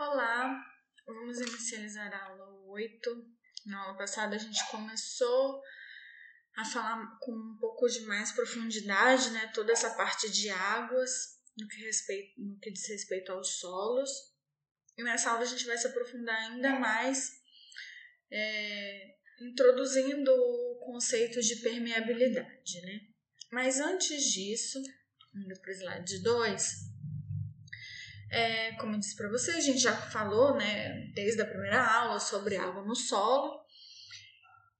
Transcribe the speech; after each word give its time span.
Olá, 0.00 0.58
vamos 1.04 1.38
inicializar 1.40 2.10
a 2.10 2.24
aula 2.24 2.48
8. 2.70 3.10
Na 3.66 3.82
aula 3.82 3.98
passada 3.98 4.34
a 4.34 4.38
gente 4.38 4.66
começou 4.70 5.60
a 6.56 6.64
falar 6.64 7.18
com 7.20 7.30
um 7.30 7.58
pouco 7.60 7.86
de 7.86 8.00
mais 8.06 8.32
profundidade, 8.32 9.28
né, 9.28 9.52
toda 9.54 9.72
essa 9.72 9.90
parte 9.90 10.30
de 10.30 10.48
águas 10.48 11.10
no 11.54 11.68
que, 11.68 11.76
respeito, 11.84 12.40
no 12.40 12.58
que 12.60 12.70
diz 12.70 12.88
respeito 12.88 13.30
aos 13.30 13.58
solos. 13.58 14.08
E 14.96 15.02
nessa 15.02 15.32
aula 15.32 15.42
a 15.42 15.46
gente 15.46 15.66
vai 15.66 15.76
se 15.76 15.88
aprofundar 15.88 16.34
ainda 16.34 16.78
mais, 16.78 17.32
é, 18.32 19.16
introduzindo 19.42 20.32
o 20.32 20.78
conceito 20.82 21.42
de 21.42 21.56
permeabilidade, 21.56 22.80
né? 22.86 23.00
Mas 23.52 23.78
antes 23.78 24.32
disso, 24.32 24.80
indo 25.34 25.60
para 25.60 25.70
o 25.70 25.74
slide 25.74 26.22
2, 26.22 26.89
é, 28.30 28.72
como 28.76 28.94
eu 28.94 28.98
disse 28.98 29.16
para 29.16 29.28
vocês, 29.28 29.56
a 29.56 29.60
gente 29.60 29.80
já 29.80 29.94
falou, 29.94 30.56
né, 30.56 31.10
desde 31.14 31.42
a 31.42 31.46
primeira 31.46 31.84
aula 31.84 32.20
sobre 32.20 32.56
água 32.56 32.82
no 32.84 32.94
solo. 32.94 33.60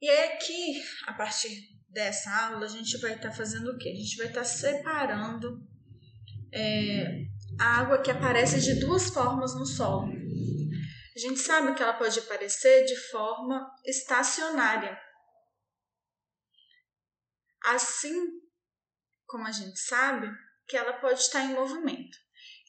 E 0.01 0.09
é 0.09 0.35
aqui, 0.35 0.83
a 1.07 1.13
partir 1.13 1.51
dessa 1.89 2.31
aula, 2.47 2.65
a 2.65 2.69
gente 2.69 2.97
vai 2.99 3.15
estar 3.15 3.31
tá 3.31 3.35
fazendo 3.35 3.73
o 3.73 3.79
quê? 3.79 3.89
A 3.89 3.95
gente 3.95 4.17
vai 4.17 4.29
estar 4.29 4.41
tá 4.41 4.47
separando 4.47 5.61
é, 6.53 7.25
a 7.59 7.81
água 7.81 8.01
que 8.01 8.11
aparece 8.11 8.61
de 8.61 8.79
duas 8.79 9.11
formas 9.11 9.55
no 9.55 9.67
solo. 9.67 10.13
A 11.15 11.19
gente 11.19 11.41
sabe 11.41 11.75
que 11.75 11.83
ela 11.83 11.95
pode 11.95 12.19
aparecer 12.21 12.85
de 12.85 12.97
forma 13.11 13.69
estacionária. 13.85 14.97
Assim 17.65 18.17
como 19.27 19.47
a 19.47 19.53
gente 19.53 19.79
sabe 19.79 20.31
que 20.67 20.77
ela 20.77 20.95
pode 20.95 21.21
estar 21.21 21.45
em 21.45 21.53
movimento. 21.53 22.17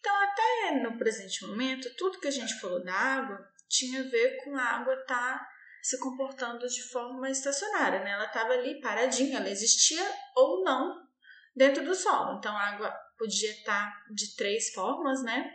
Então, 0.01 0.23
até 0.23 0.79
no 0.81 0.97
presente 0.97 1.45
momento, 1.45 1.95
tudo 1.95 2.19
que 2.19 2.27
a 2.27 2.31
gente 2.31 2.59
falou 2.59 2.83
da 2.83 2.93
água 2.93 3.47
tinha 3.69 4.01
a 4.01 4.09
ver 4.09 4.43
com 4.43 4.57
a 4.57 4.63
água 4.63 4.95
estar 4.95 5.37
tá 5.37 5.49
se 5.83 5.99
comportando 5.99 6.67
de 6.67 6.81
forma 6.89 7.29
estacionária, 7.29 7.99
né? 8.03 8.11
Ela 8.11 8.25
estava 8.25 8.53
ali 8.53 8.81
paradinha, 8.81 9.37
ela 9.37 9.49
existia 9.49 10.03
ou 10.35 10.63
não 10.63 11.07
dentro 11.55 11.85
do 11.85 11.93
solo. 11.93 12.39
Então, 12.39 12.55
a 12.57 12.69
água 12.69 12.91
podia 13.15 13.51
estar 13.51 13.91
tá 13.91 14.05
de 14.11 14.35
três 14.35 14.73
formas, 14.73 15.23
né? 15.23 15.53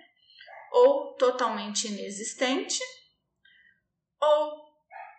Ou 0.70 1.16
totalmente 1.16 1.88
inexistente, 1.88 2.80
ou 4.20 4.64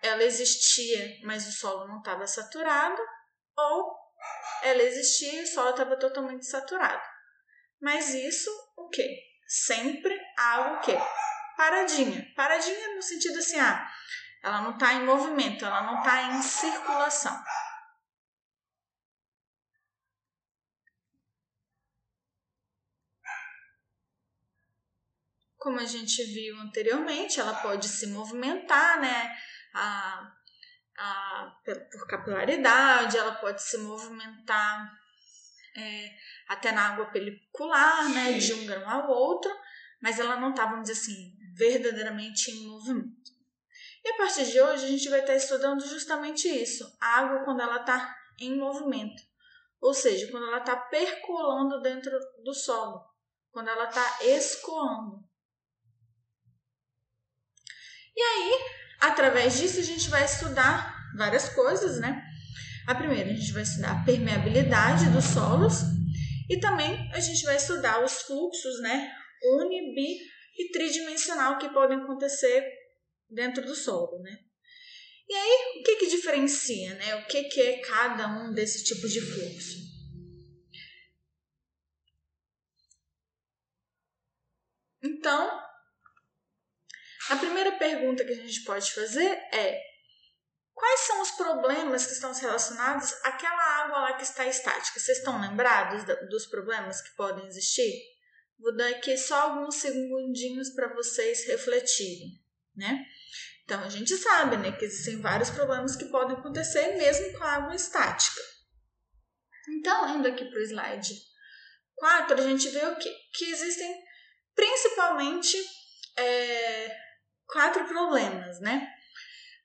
ela 0.03 0.23
existia, 0.23 1.19
mas 1.23 1.45
o 1.47 1.51
solo 1.51 1.85
não 1.87 1.99
estava 1.99 2.25
saturado, 2.27 3.01
ou 3.57 3.93
ela 4.63 4.83
existia 4.83 5.41
e 5.41 5.43
o 5.43 5.47
solo 5.47 5.71
estava 5.71 5.97
totalmente 5.97 6.45
saturado. 6.45 7.16
Mas 7.81 8.13
isso, 8.13 8.49
o 8.75 8.89
quê? 8.89 9.23
Sempre 9.47 10.19
algo 10.37 10.75
o 10.75 10.79
quê? 10.81 10.97
Paradinha. 11.55 12.33
Paradinha 12.35 12.95
no 12.95 13.01
sentido 13.01 13.37
assim, 13.39 13.59
ah, 13.59 13.91
ela 14.43 14.61
não 14.61 14.73
está 14.73 14.93
em 14.93 15.05
movimento, 15.05 15.65
ela 15.65 15.81
não 15.83 15.99
está 15.99 16.23
em 16.23 16.41
circulação. 16.41 17.43
Como 25.57 25.79
a 25.79 25.85
gente 25.85 26.23
viu 26.23 26.59
anteriormente, 26.61 27.39
ela 27.39 27.55
pode 27.55 27.87
se 27.87 28.07
movimentar, 28.07 29.01
né? 29.01 29.37
A, 29.73 30.31
a, 30.97 31.57
por 31.91 32.07
capilaridade, 32.07 33.17
ela 33.17 33.35
pode 33.35 33.61
se 33.61 33.77
movimentar 33.79 34.97
é, 35.75 36.17
até 36.47 36.71
na 36.71 36.89
água 36.89 37.07
pelicular, 37.07 38.09
né, 38.09 38.33
de 38.33 38.53
um 38.53 38.65
grão 38.65 38.89
ao 38.89 39.09
outro, 39.09 39.51
mas 40.01 40.19
ela 40.19 40.39
não 40.39 40.51
está, 40.51 40.65
vamos 40.65 40.87
dizer 40.87 40.99
assim, 40.99 41.33
verdadeiramente 41.55 42.51
em 42.51 42.67
movimento. 42.67 43.31
E 44.03 44.09
a 44.09 44.17
partir 44.17 44.45
de 44.45 44.61
hoje 44.61 44.85
a 44.85 44.87
gente 44.87 45.09
vai 45.09 45.19
estar 45.19 45.35
estudando 45.35 45.85
justamente 45.85 46.47
isso, 46.47 46.85
a 47.01 47.19
água 47.19 47.43
quando 47.43 47.61
ela 47.61 47.81
está 47.81 48.15
em 48.39 48.57
movimento, 48.57 49.21
ou 49.81 49.93
seja, 49.93 50.29
quando 50.31 50.47
ela 50.47 50.59
está 50.59 50.75
percolando 50.75 51.81
dentro 51.81 52.17
do 52.43 52.53
solo, 52.53 53.03
quando 53.51 53.69
ela 53.69 53.85
está 53.85 54.23
escoando. 54.23 55.25
E 58.15 58.21
aí, 58.21 58.59
através 59.01 59.57
disso, 59.57 59.79
a 59.79 59.83
gente 59.83 60.09
vai 60.09 60.23
estudar 60.25 60.95
várias 61.15 61.49
coisas, 61.49 61.99
né? 61.99 62.23
A 62.87 62.95
primeira, 62.95 63.29
a 63.29 63.33
gente 63.33 63.51
vai 63.51 63.63
estudar 63.63 63.91
a 63.91 64.03
permeabilidade 64.05 65.09
dos 65.09 65.25
solos 65.25 65.96
e 66.49 66.59
também 66.59 67.09
a 67.13 67.19
gente 67.19 67.43
vai 67.43 67.57
estudar 67.57 68.03
os 68.03 68.21
fluxos, 68.23 68.81
né, 68.81 69.13
uni, 69.59 69.93
bi 69.93 70.17
e 70.57 70.71
tridimensional 70.71 71.57
que 71.57 71.69
podem 71.69 71.99
acontecer 71.99 72.65
dentro 73.29 73.65
do 73.65 73.75
solo, 73.75 74.19
né? 74.21 74.39
E 75.29 75.33
aí, 75.33 75.79
o 75.79 75.83
que 75.83 75.97
que 75.97 76.07
diferencia, 76.07 76.95
né? 76.95 77.15
O 77.17 77.27
que 77.27 77.43
que 77.43 77.59
é 77.59 77.79
cada 77.81 78.27
um 78.27 78.53
desse 78.53 78.85
tipo 78.85 79.07
de 79.09 79.19
fluxo? 79.19 79.77
Então, 85.03 85.61
a 87.29 87.35
primeira 87.35 87.73
pergunta 87.73 88.23
que 88.23 88.31
a 88.31 88.35
gente 88.35 88.63
pode 88.63 88.89
fazer 88.93 89.29
é 89.53 89.86
Quais 90.77 90.99
são 91.01 91.21
os 91.23 91.31
problemas 91.31 92.05
que 92.05 92.13
estão 92.13 92.31
relacionados 92.31 93.11
àquela 93.23 93.81
água 93.81 93.97
lá 93.97 94.13
que 94.13 94.21
está 94.21 94.45
estática? 94.45 94.99
Vocês 94.99 95.17
estão 95.17 95.41
lembrados 95.41 96.03
dos 96.29 96.45
problemas 96.45 97.01
que 97.01 97.15
podem 97.15 97.47
existir? 97.47 97.99
Vou 98.59 98.75
dar 98.77 98.87
aqui 98.89 99.17
só 99.17 99.41
alguns 99.41 99.77
segundinhos 99.77 100.69
para 100.69 100.93
vocês 100.93 101.47
refletirem, 101.47 102.39
né? 102.75 103.03
Então, 103.63 103.81
a 103.81 103.89
gente 103.89 104.15
sabe 104.17 104.55
né, 104.57 104.71
que 104.71 104.85
existem 104.85 105.19
vários 105.19 105.49
problemas 105.49 105.95
que 105.95 106.05
podem 106.05 106.37
acontecer 106.37 106.95
mesmo 106.95 107.35
com 107.35 107.43
a 107.43 107.53
água 107.53 107.75
estática. 107.75 108.39
Então, 109.79 110.15
indo 110.15 110.27
aqui 110.27 110.45
para 110.45 110.59
o 110.59 110.63
slide 110.63 111.15
4, 111.95 112.39
a 112.39 112.43
gente 112.43 112.69
vê 112.69 112.85
o 112.85 112.95
quê? 112.97 113.11
Que 113.33 113.45
existem 113.45 113.99
principalmente 114.53 115.57
é, 116.15 116.95
quatro 117.47 117.83
problemas, 117.87 118.59
né? 118.59 118.87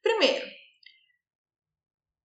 Primeiro, 0.02 0.61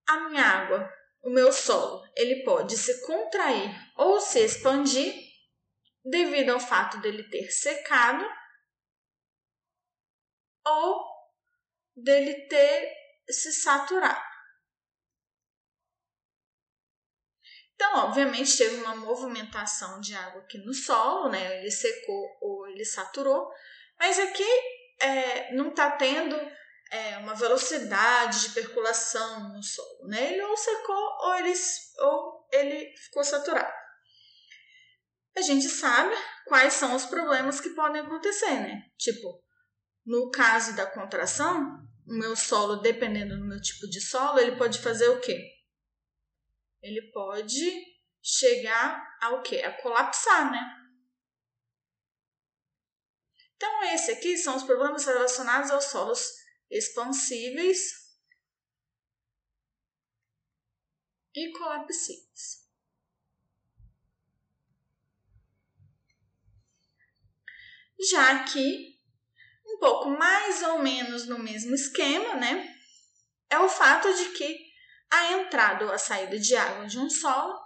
a 0.08 0.30
minha 0.30 0.44
água, 0.44 0.92
o 1.22 1.30
meu 1.30 1.52
solo, 1.52 2.04
ele 2.16 2.44
pode 2.44 2.78
se 2.78 3.06
contrair 3.06 3.70
ou 3.98 4.20
se 4.20 4.40
expandir 4.40 5.14
devido 6.04 6.52
ao 6.52 6.60
fato 6.60 7.00
dele 7.00 7.24
ter 7.30 7.52
secado 7.52 8.26
ou 10.66 11.06
dele 11.96 12.48
ter 12.48 12.94
se 13.30 13.52
saturado. 13.52 14.26
Então, 17.76 18.06
obviamente, 18.06 18.58
teve 18.58 18.78
uma 18.78 18.96
movimentação 18.96 20.00
de 20.00 20.16
água 20.16 20.42
aqui 20.42 20.58
no 20.58 20.74
solo, 20.74 21.30
né? 21.30 21.60
Ele 21.60 21.70
secou 21.70 22.38
ou 22.42 22.68
ele 22.68 22.84
saturou, 22.84 23.52
mas 24.00 24.18
aqui 24.18 24.44
é, 25.00 25.54
não 25.54 25.70
está 25.70 25.92
tendo 25.92 26.36
é, 26.92 27.18
uma 27.18 27.36
velocidade 27.36 28.48
de 28.48 28.50
percolação 28.54 29.54
no 29.54 29.62
solo, 29.62 30.08
né? 30.08 30.34
Ele 30.34 30.42
ou 30.44 30.56
secou 30.56 30.96
ou 30.96 31.36
ele, 31.36 31.54
ou 32.00 32.48
ele 32.52 32.96
ficou 32.98 33.24
saturado. 33.24 33.74
A 35.36 35.42
gente 35.42 35.70
sabe 35.70 36.16
quais 36.46 36.74
são 36.74 36.96
os 36.96 37.06
problemas 37.06 37.60
que 37.60 37.70
podem 37.72 38.02
acontecer, 38.02 38.60
né? 38.60 38.90
Tipo, 38.98 39.44
no 40.06 40.32
caso 40.32 40.76
da 40.76 40.86
contração, 40.86 41.86
o 42.08 42.14
meu 42.14 42.36
solo, 42.36 42.78
dependendo 42.78 43.38
do 43.38 43.46
meu 43.46 43.62
tipo 43.62 43.88
de 43.88 44.02
solo, 44.02 44.40
ele 44.40 44.56
pode 44.56 44.80
fazer 44.80 45.10
o 45.10 45.20
quê? 45.20 45.54
Ele 46.82 47.12
pode 47.12 47.86
chegar 48.22 49.18
ao 49.22 49.42
quê? 49.42 49.58
A 49.58 49.82
colapsar, 49.82 50.52
né? 50.52 50.78
Então, 53.56 53.84
esse 53.86 54.12
aqui 54.12 54.38
são 54.38 54.56
os 54.56 54.64
problemas 54.64 55.06
relacionados 55.06 55.72
aos 55.72 55.86
solos 55.86 56.47
expansíveis 56.70 58.08
e 61.36 61.52
colapsíveis. 61.52 62.68
Já 68.10 68.44
que 68.44 68.98
um 69.66 69.80
pouco 69.80 70.10
mais 70.10 70.62
ou 70.64 70.80
menos 70.80 71.28
no 71.28 71.40
mesmo 71.40 71.74
esquema, 71.74 72.36
né? 72.36 72.76
É 73.50 73.60
o 73.60 73.70
fato 73.70 74.14
de 74.14 74.30
que 74.30 74.68
a 75.10 75.34
entrada 75.34 75.86
ou 75.86 75.92
a 75.92 75.98
saída 75.98 76.38
de 76.40 76.56
água 76.56 76.86
de 76.86 77.00
um 77.00 77.10
solo 77.10 77.58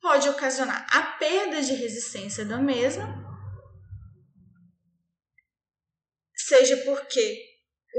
pode 0.00 0.28
ocasionar 0.28 0.86
a 0.90 1.18
perda 1.18 1.62
de 1.62 1.74
resistência 1.74 2.44
da 2.44 2.58
mesma, 2.58 3.06
seja 6.34 6.76
porque 6.78 7.49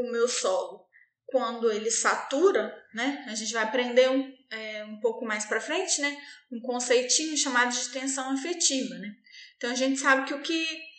o 0.02 0.12
meu 0.12 0.28
solo 0.28 0.86
quando 1.32 1.72
ele 1.72 1.90
satura, 1.90 2.78
né? 2.94 3.26
A 3.28 3.36
gente 3.36 3.54
vai 3.54 3.64
aprender 3.64 4.10
um, 4.10 4.34
é, 4.52 4.84
um 4.84 5.00
pouco 5.00 5.26
mais 5.26 5.46
para 5.46 5.62
frente, 5.62 6.02
né? 6.02 6.22
Um 6.52 6.60
conceitinho 6.60 7.38
chamado 7.38 7.74
de 7.74 7.90
tensão 7.90 8.34
efetiva, 8.34 8.96
né? 8.96 9.16
Então 9.56 9.72
a 9.72 9.76
gente 9.76 10.00
sabe 10.00 10.28
que 10.28 10.34
o 10.34 10.42
que 10.42 10.92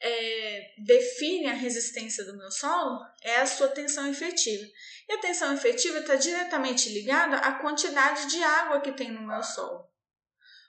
é, 0.00 0.74
define 0.78 1.46
a 1.46 1.54
resistência 1.54 2.24
do 2.24 2.36
meu 2.36 2.50
solo 2.50 3.00
é 3.22 3.36
a 3.36 3.46
sua 3.46 3.68
tensão 3.68 4.08
efetiva. 4.08 4.64
E 5.08 5.12
a 5.12 5.20
tensão 5.20 5.54
efetiva 5.54 5.98
está 5.98 6.16
diretamente 6.16 6.88
ligada 6.88 7.36
à 7.36 7.52
quantidade 7.52 8.26
de 8.26 8.42
água 8.42 8.80
que 8.80 8.92
tem 8.92 9.12
no 9.12 9.26
meu 9.26 9.42
solo. 9.42 9.88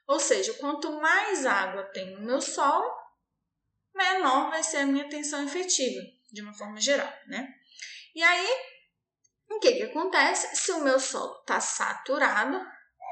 Ou 0.07 0.19
seja, 0.19 0.53
quanto 0.53 0.91
mais 1.01 1.45
água 1.45 1.83
tem 1.85 2.11
no 2.15 2.21
meu 2.21 2.39
solo, 2.39 2.89
menor 3.93 4.51
vai 4.51 4.63
ser 4.63 4.77
a 4.77 4.85
minha 4.85 5.09
tensão 5.09 5.43
efetiva, 5.43 6.01
de 6.31 6.41
uma 6.41 6.53
forma 6.53 6.79
geral, 6.79 7.11
né? 7.27 7.53
E 8.17 8.23
aí, 8.23 8.49
o 9.51 9.59
que, 9.59 9.73
que 9.73 9.83
acontece? 9.83 10.55
Se 10.55 10.71
o 10.71 10.83
meu 10.83 10.99
solo 10.99 11.39
está 11.41 11.59
saturado, 11.59 12.59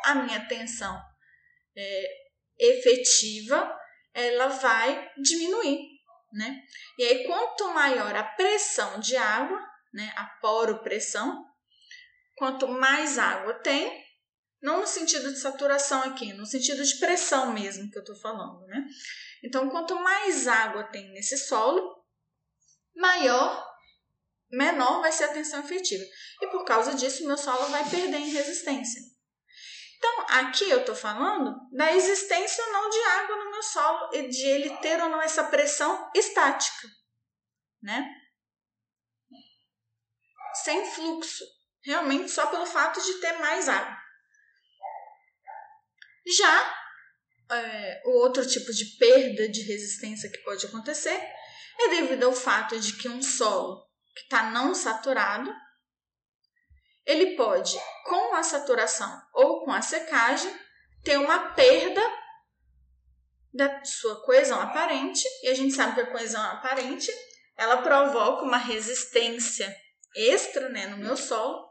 a 0.03 0.15
minha 0.15 0.47
tensão 0.47 0.99
é, 1.77 2.05
efetiva 2.57 3.71
ela 4.15 4.47
vai 4.47 5.11
diminuir, 5.21 5.77
né? 6.33 6.59
E 6.97 7.03
aí, 7.03 7.27
quanto 7.27 7.71
maior 7.71 8.15
a 8.15 8.23
pressão 8.23 8.99
de 8.99 9.15
água, 9.15 9.63
né, 9.93 10.11
a 10.15 10.25
poropressão, 10.41 11.45
quanto 12.35 12.67
mais 12.67 13.19
água 13.19 13.53
tem, 13.59 14.03
não 14.59 14.79
no 14.79 14.87
sentido 14.87 15.31
de 15.31 15.39
saturação 15.39 16.01
aqui, 16.01 16.33
no 16.33 16.47
sentido 16.47 16.83
de 16.83 16.97
pressão 16.97 17.53
mesmo 17.53 17.91
que 17.91 17.97
eu 17.99 18.01
estou 18.01 18.15
falando, 18.15 18.65
né? 18.65 18.83
Então, 19.43 19.69
quanto 19.69 19.93
mais 19.99 20.47
água 20.47 20.83
tem 20.85 21.11
nesse 21.11 21.37
solo, 21.37 22.03
maior, 22.95 23.74
menor 24.51 25.01
vai 25.01 25.11
ser 25.11 25.25
a 25.25 25.33
tensão 25.33 25.59
efetiva. 25.59 26.03
E 26.41 26.47
por 26.47 26.63
causa 26.65 26.93
disso, 26.93 27.25
meu 27.25 27.37
solo 27.37 27.67
vai 27.67 27.89
perder 27.89 28.17
em 28.17 28.29
resistência. 28.29 29.01
Então, 29.97 30.25
aqui 30.29 30.69
eu 30.69 30.81
estou 30.81 30.95
falando 30.95 31.55
da 31.71 31.95
existência 31.95 32.63
ou 32.65 32.73
não 32.73 32.89
de 32.89 32.99
água 32.99 33.35
no 33.37 33.51
meu 33.51 33.63
solo 33.63 34.13
e 34.13 34.27
de 34.27 34.45
ele 34.45 34.77
ter 34.77 35.01
ou 35.01 35.09
não 35.09 35.21
essa 35.21 35.45
pressão 35.45 36.11
estática, 36.13 36.87
né? 37.81 38.05
Sem 40.63 40.85
fluxo, 40.91 41.43
realmente 41.83 42.29
só 42.29 42.47
pelo 42.47 42.65
fato 42.65 43.01
de 43.01 43.13
ter 43.15 43.33
mais 43.39 43.67
água. 43.67 43.97
Já 46.37 46.85
é, 47.51 48.01
o 48.05 48.11
outro 48.19 48.45
tipo 48.47 48.71
de 48.73 48.85
perda 48.97 49.47
de 49.47 49.61
resistência 49.61 50.29
que 50.29 50.39
pode 50.39 50.65
acontecer 50.65 51.19
é 51.79 51.89
devido 51.89 52.23
ao 52.23 52.33
fato 52.33 52.79
de 52.79 52.93
que 52.93 53.07
um 53.07 53.21
solo 53.21 53.84
que 54.15 54.23
está 54.23 54.49
não 54.49 54.73
saturado, 54.73 55.53
ele 57.05 57.35
pode, 57.35 57.77
com 58.05 58.33
a 58.35 58.41
saturação 58.41 59.21
ou 59.33 59.63
com 59.63 59.71
a 59.71 59.81
secagem, 59.81 60.51
ter 61.03 61.17
uma 61.17 61.49
perda 61.53 62.01
da 63.53 63.85
sua 63.85 64.23
coesão 64.23 64.59
aparente, 64.59 65.23
e 65.43 65.49
a 65.49 65.53
gente 65.53 65.73
sabe 65.73 65.95
que 65.95 66.01
a 66.01 66.11
coesão 66.11 66.41
aparente 66.41 67.11
ela 67.55 67.81
provoca 67.81 68.43
uma 68.43 68.57
resistência 68.57 69.73
extra 70.15 70.67
né, 70.69 70.87
no 70.87 70.97
meu 70.97 71.15
solo, 71.15 71.65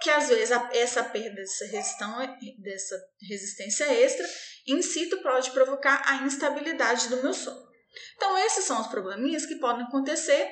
que 0.00 0.10
às 0.10 0.28
vezes 0.28 0.56
essa 0.72 1.02
perda 1.02 1.34
dessa, 1.34 1.66
resistão, 1.66 2.38
dessa 2.58 2.96
resistência 3.28 3.84
extra 3.92 4.26
em 4.66 4.80
si 4.80 5.06
pode 5.22 5.50
provocar 5.50 6.02
a 6.06 6.22
instabilidade 6.22 7.08
do 7.08 7.22
meu 7.22 7.34
solo. 7.34 7.68
Então, 8.14 8.38
esses 8.38 8.64
são 8.64 8.80
os 8.80 8.86
probleminhas 8.86 9.44
que 9.44 9.56
podem 9.56 9.84
acontecer 9.84 10.48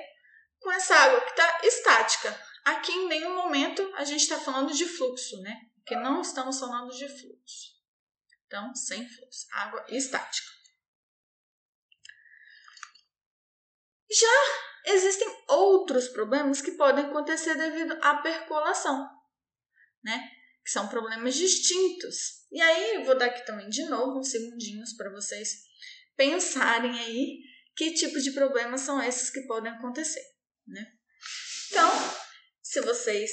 com 0.61 0.71
essa 0.73 0.95
água 0.95 1.21
que 1.21 1.31
está 1.31 1.61
estática. 1.65 2.47
Aqui, 2.65 2.93
em 2.93 3.09
nenhum 3.09 3.35
momento, 3.35 3.83
a 3.97 4.05
gente 4.05 4.23
está 4.23 4.39
falando 4.39 4.73
de 4.73 4.87
fluxo, 4.87 5.41
né? 5.43 5.57
Porque 5.77 5.97
não 5.97 6.21
estamos 6.21 6.59
falando 6.59 6.91
de 6.91 7.09
fluxo. 7.09 7.77
Então, 8.47 8.75
sem 8.75 9.09
fluxo. 9.09 9.47
Água 9.53 9.85
estática. 9.89 10.49
Já 14.11 14.93
existem 14.93 15.29
outros 15.49 16.09
problemas 16.09 16.61
que 16.61 16.73
podem 16.73 17.07
acontecer 17.07 17.55
devido 17.55 17.99
à 18.03 18.17
percolação 18.19 19.17
né? 20.07 20.31
Que 20.65 20.71
são 20.71 20.87
problemas 20.89 21.35
distintos. 21.35 22.47
E 22.51 22.61
aí 22.61 23.05
vou 23.05 23.19
dar 23.19 23.27
aqui 23.27 23.45
também 23.45 23.69
de 23.69 23.85
novo 23.87 24.21
uns 24.21 24.31
segundinhos 24.31 24.93
para 24.95 25.11
vocês 25.11 25.51
pensarem 26.17 26.99
aí 26.99 27.41
que 27.75 27.93
tipo 27.93 28.19
de 28.21 28.31
problemas 28.31 28.81
são 28.81 29.03
esses 29.03 29.29
que 29.29 29.43
podem 29.43 29.71
acontecer, 29.71 30.23
né? 30.67 30.93
Então, 31.69 31.91
se 32.63 32.81
vocês 32.81 33.31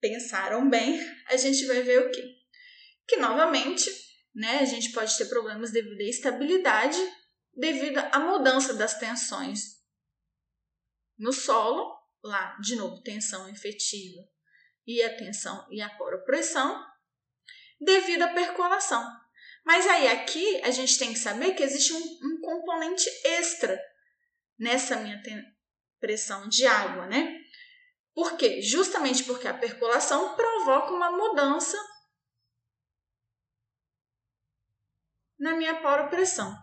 pensaram 0.00 0.68
bem, 0.68 1.00
a 1.28 1.36
gente 1.36 1.64
vai 1.66 1.82
ver 1.82 2.06
o 2.06 2.10
quê? 2.10 2.22
Que 3.06 3.16
novamente, 3.16 3.90
né, 4.34 4.58
a 4.58 4.64
gente 4.64 4.92
pode 4.92 5.16
ter 5.16 5.26
problemas 5.26 5.70
devido 5.70 6.00
à 6.00 6.04
estabilidade, 6.04 6.98
devido 7.54 7.98
à 7.98 8.18
mudança 8.18 8.74
das 8.74 8.98
tensões 8.98 9.82
no 11.18 11.32
solo, 11.32 11.96
lá, 12.22 12.56
de 12.60 12.74
novo, 12.76 13.02
tensão 13.02 13.48
efetiva 13.48 14.20
e 14.86 15.02
a 15.02 15.16
tensão 15.16 15.66
e 15.70 15.80
a 15.80 15.88
poropressão 15.90 16.84
devido 17.80 18.22
à 18.22 18.28
percolação. 18.28 19.04
Mas 19.64 19.86
aí 19.86 20.08
aqui 20.08 20.60
a 20.62 20.70
gente 20.70 20.98
tem 20.98 21.12
que 21.12 21.18
saber 21.18 21.54
que 21.54 21.62
existe 21.62 21.92
um, 21.92 21.98
um 21.98 22.40
componente 22.40 23.08
extra 23.24 23.80
nessa 24.58 24.96
minha 24.96 25.22
pressão 26.02 26.48
de 26.48 26.66
água, 26.66 27.06
né? 27.06 27.40
Por 28.12 28.36
quê? 28.36 28.60
Justamente 28.60 29.22
porque 29.22 29.46
a 29.46 29.54
percolação 29.54 30.34
provoca 30.34 30.92
uma 30.92 31.12
mudança 31.12 31.78
na 35.38 35.54
minha 35.54 35.80
poropressão. 35.80 36.54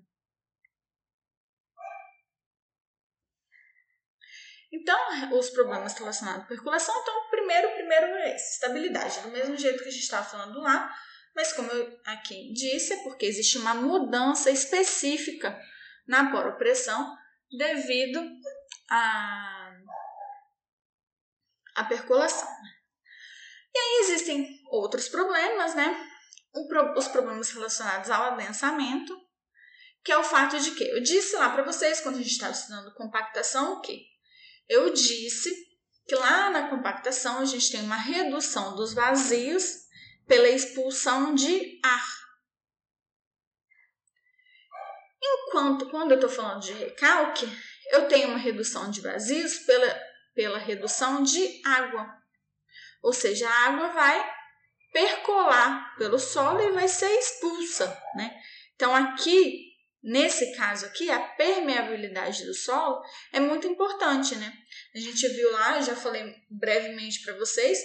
Então, 4.72 4.98
os 5.38 5.50
problemas 5.50 5.94
relacionados 5.94 6.44
à 6.44 6.48
percolação, 6.48 6.94
então, 7.02 7.30
primeiro, 7.30 7.74
primeiro 7.74 8.06
é 8.06 8.36
esse, 8.36 8.54
estabilidade, 8.54 9.20
do 9.22 9.30
mesmo 9.30 9.58
jeito 9.58 9.82
que 9.82 9.90
a 9.90 9.92
gente 9.92 10.04
estava 10.04 10.26
falando 10.26 10.60
lá, 10.60 10.94
mas 11.38 11.54
como 11.54 11.72
eu 11.72 12.00
aqui 12.04 12.52
disse, 12.52 12.94
é 12.94 13.04
porque 13.04 13.28
existe 13.28 13.60
uma 13.60 13.76
mudança 13.76 14.50
específica 14.50 15.56
na 16.08 16.32
poropressão 16.32 17.16
devido 17.56 18.28
à, 18.90 19.72
à 21.76 21.84
percolação. 21.84 22.50
E 23.72 23.78
aí 23.78 24.00
existem 24.00 24.64
outros 24.72 25.08
problemas, 25.10 25.76
né? 25.76 26.10
Os 26.96 27.08
problemas 27.08 27.52
relacionados 27.52 28.10
ao 28.10 28.34
adensamento, 28.34 29.16
que 30.04 30.12
é 30.12 30.18
o 30.18 30.24
fato 30.24 30.60
de 30.60 30.72
que 30.72 30.86
eu 30.86 31.04
disse 31.04 31.36
lá 31.36 31.52
para 31.52 31.62
vocês 31.62 32.02
quando 32.02 32.16
a 32.16 32.18
gente 32.18 32.32
estava 32.32 32.54
estudando 32.54 32.96
compactação 32.96 33.74
o 33.74 33.82
quê? 33.82 34.08
Eu 34.68 34.92
disse 34.92 35.54
que 36.08 36.16
lá 36.16 36.50
na 36.50 36.68
compactação 36.68 37.38
a 37.38 37.46
gente 37.46 37.72
tem 37.72 37.82
uma 37.82 37.96
redução 37.96 38.76
dos 38.76 38.96
vazios 38.96 39.86
pela 40.28 40.50
expulsão 40.50 41.34
de 41.34 41.80
ar. 41.84 42.06
Enquanto 45.22 45.90
quando 45.90 46.12
eu 46.12 46.16
estou 46.16 46.30
falando 46.30 46.62
de 46.62 46.74
recalque, 46.74 47.48
eu 47.92 48.08
tenho 48.08 48.30
uma 48.30 48.38
redução 48.38 48.92
de 48.92 49.02
vazios 49.02 49.60
pela, 49.60 50.02
pela 50.36 50.58
redução 50.58 51.24
de 51.24 51.62
água. 51.66 52.16
Ou 53.02 53.14
seja, 53.14 53.48
a 53.50 53.68
água 53.68 53.88
vai 53.90 54.38
percolar 54.92 55.96
pelo 55.98 56.20
solo 56.20 56.62
e 56.62 56.72
vai 56.72 56.88
ser 56.88 57.12
expulsa, 57.18 57.88
né? 58.16 58.40
Então 58.76 58.96
aqui 58.96 59.68
nesse 60.08 60.56
caso 60.56 60.86
aqui, 60.86 61.10
a 61.10 61.20
permeabilidade 61.20 62.46
do 62.46 62.54
solo 62.54 63.04
é 63.34 63.40
muito 63.40 63.68
importante, 63.68 64.36
né? 64.36 64.54
A 64.96 65.00
gente 65.00 65.28
viu 65.28 65.52
lá, 65.52 65.82
já 65.82 65.96
falei 65.96 66.36
brevemente 66.50 67.22
para 67.22 67.34
vocês, 67.34 67.78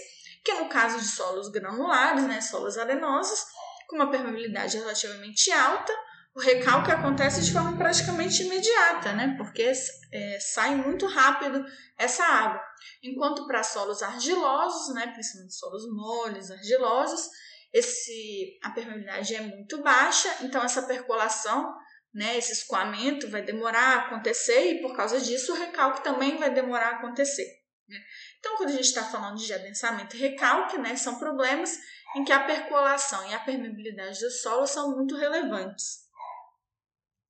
que 0.44 0.54
no 0.54 0.68
caso 0.68 0.98
de 0.98 1.06
solos 1.06 1.48
granulares, 1.48 2.24
né, 2.24 2.40
solos 2.40 2.76
arenosos, 2.76 3.44
com 3.88 3.96
uma 3.96 4.10
permeabilidade 4.10 4.78
relativamente 4.78 5.50
alta, 5.52 5.92
o 6.34 6.40
recalque 6.40 6.90
acontece 6.90 7.42
de 7.42 7.52
forma 7.52 7.76
praticamente 7.76 8.42
imediata, 8.42 9.12
né? 9.12 9.34
Porque 9.36 9.70
é, 10.12 10.38
sai 10.40 10.74
muito 10.74 11.06
rápido 11.06 11.62
essa 11.98 12.24
água. 12.24 12.60
Enquanto 13.02 13.46
para 13.46 13.62
solos 13.62 14.02
argilosos, 14.02 14.94
né, 14.94 15.08
principalmente 15.08 15.54
solos 15.54 15.82
moles, 15.92 16.50
argilosos, 16.50 17.28
esse, 17.72 18.58
a 18.62 18.70
permeabilidade 18.70 19.34
é 19.34 19.40
muito 19.42 19.82
baixa, 19.82 20.28
então 20.40 20.62
essa 20.62 20.82
percolação, 20.82 21.74
né, 22.14 22.36
esse 22.38 22.52
escoamento 22.52 23.28
vai 23.28 23.42
demorar 23.42 23.80
a 23.80 24.06
acontecer 24.06 24.72
e 24.72 24.82
por 24.82 24.96
causa 24.96 25.20
disso 25.20 25.52
o 25.52 25.56
recalque 25.56 26.02
também 26.02 26.38
vai 26.38 26.52
demorar 26.52 26.88
a 26.88 26.96
acontecer. 26.96 27.61
Né? 27.88 27.98
Então, 28.38 28.56
quando 28.56 28.70
a 28.70 28.72
gente 28.72 28.86
está 28.86 29.04
falando 29.04 29.38
de 29.38 29.52
adensamento 29.52 30.16
e 30.16 30.20
recalque, 30.20 30.78
né, 30.78 30.96
são 30.96 31.18
problemas 31.18 31.78
em 32.16 32.24
que 32.24 32.32
a 32.32 32.44
percolação 32.44 33.28
e 33.28 33.34
a 33.34 33.40
permeabilidade 33.40 34.20
do 34.20 34.30
solo 34.30 34.66
são 34.66 34.96
muito 34.96 35.16
relevantes. 35.16 36.02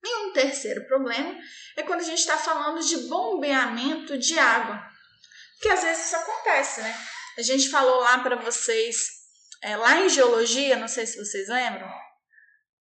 E 0.05 0.27
um 0.27 0.33
terceiro 0.33 0.85
problema 0.87 1.39
é 1.77 1.83
quando 1.83 2.01
a 2.01 2.05
gente 2.05 2.19
está 2.19 2.37
falando 2.37 2.85
de 2.85 2.97
bombeamento 3.09 4.19
de 4.19 4.37
água, 4.39 4.83
que 5.61 5.69
às 5.69 5.83
vezes 5.83 6.07
isso 6.07 6.17
acontece, 6.17 6.83
né? 6.83 6.95
A 7.39 7.43
gente 7.43 7.71
falou 7.71 8.01
lá 8.01 8.19
para 8.19 8.37
vocês, 8.37 8.97
é, 9.63 9.77
lá 9.77 10.01
em 10.01 10.09
geologia, 10.09 10.77
não 10.77 10.89
sei 10.89 11.07
se 11.07 11.17
vocês 11.17 11.49
lembram, 11.49 11.89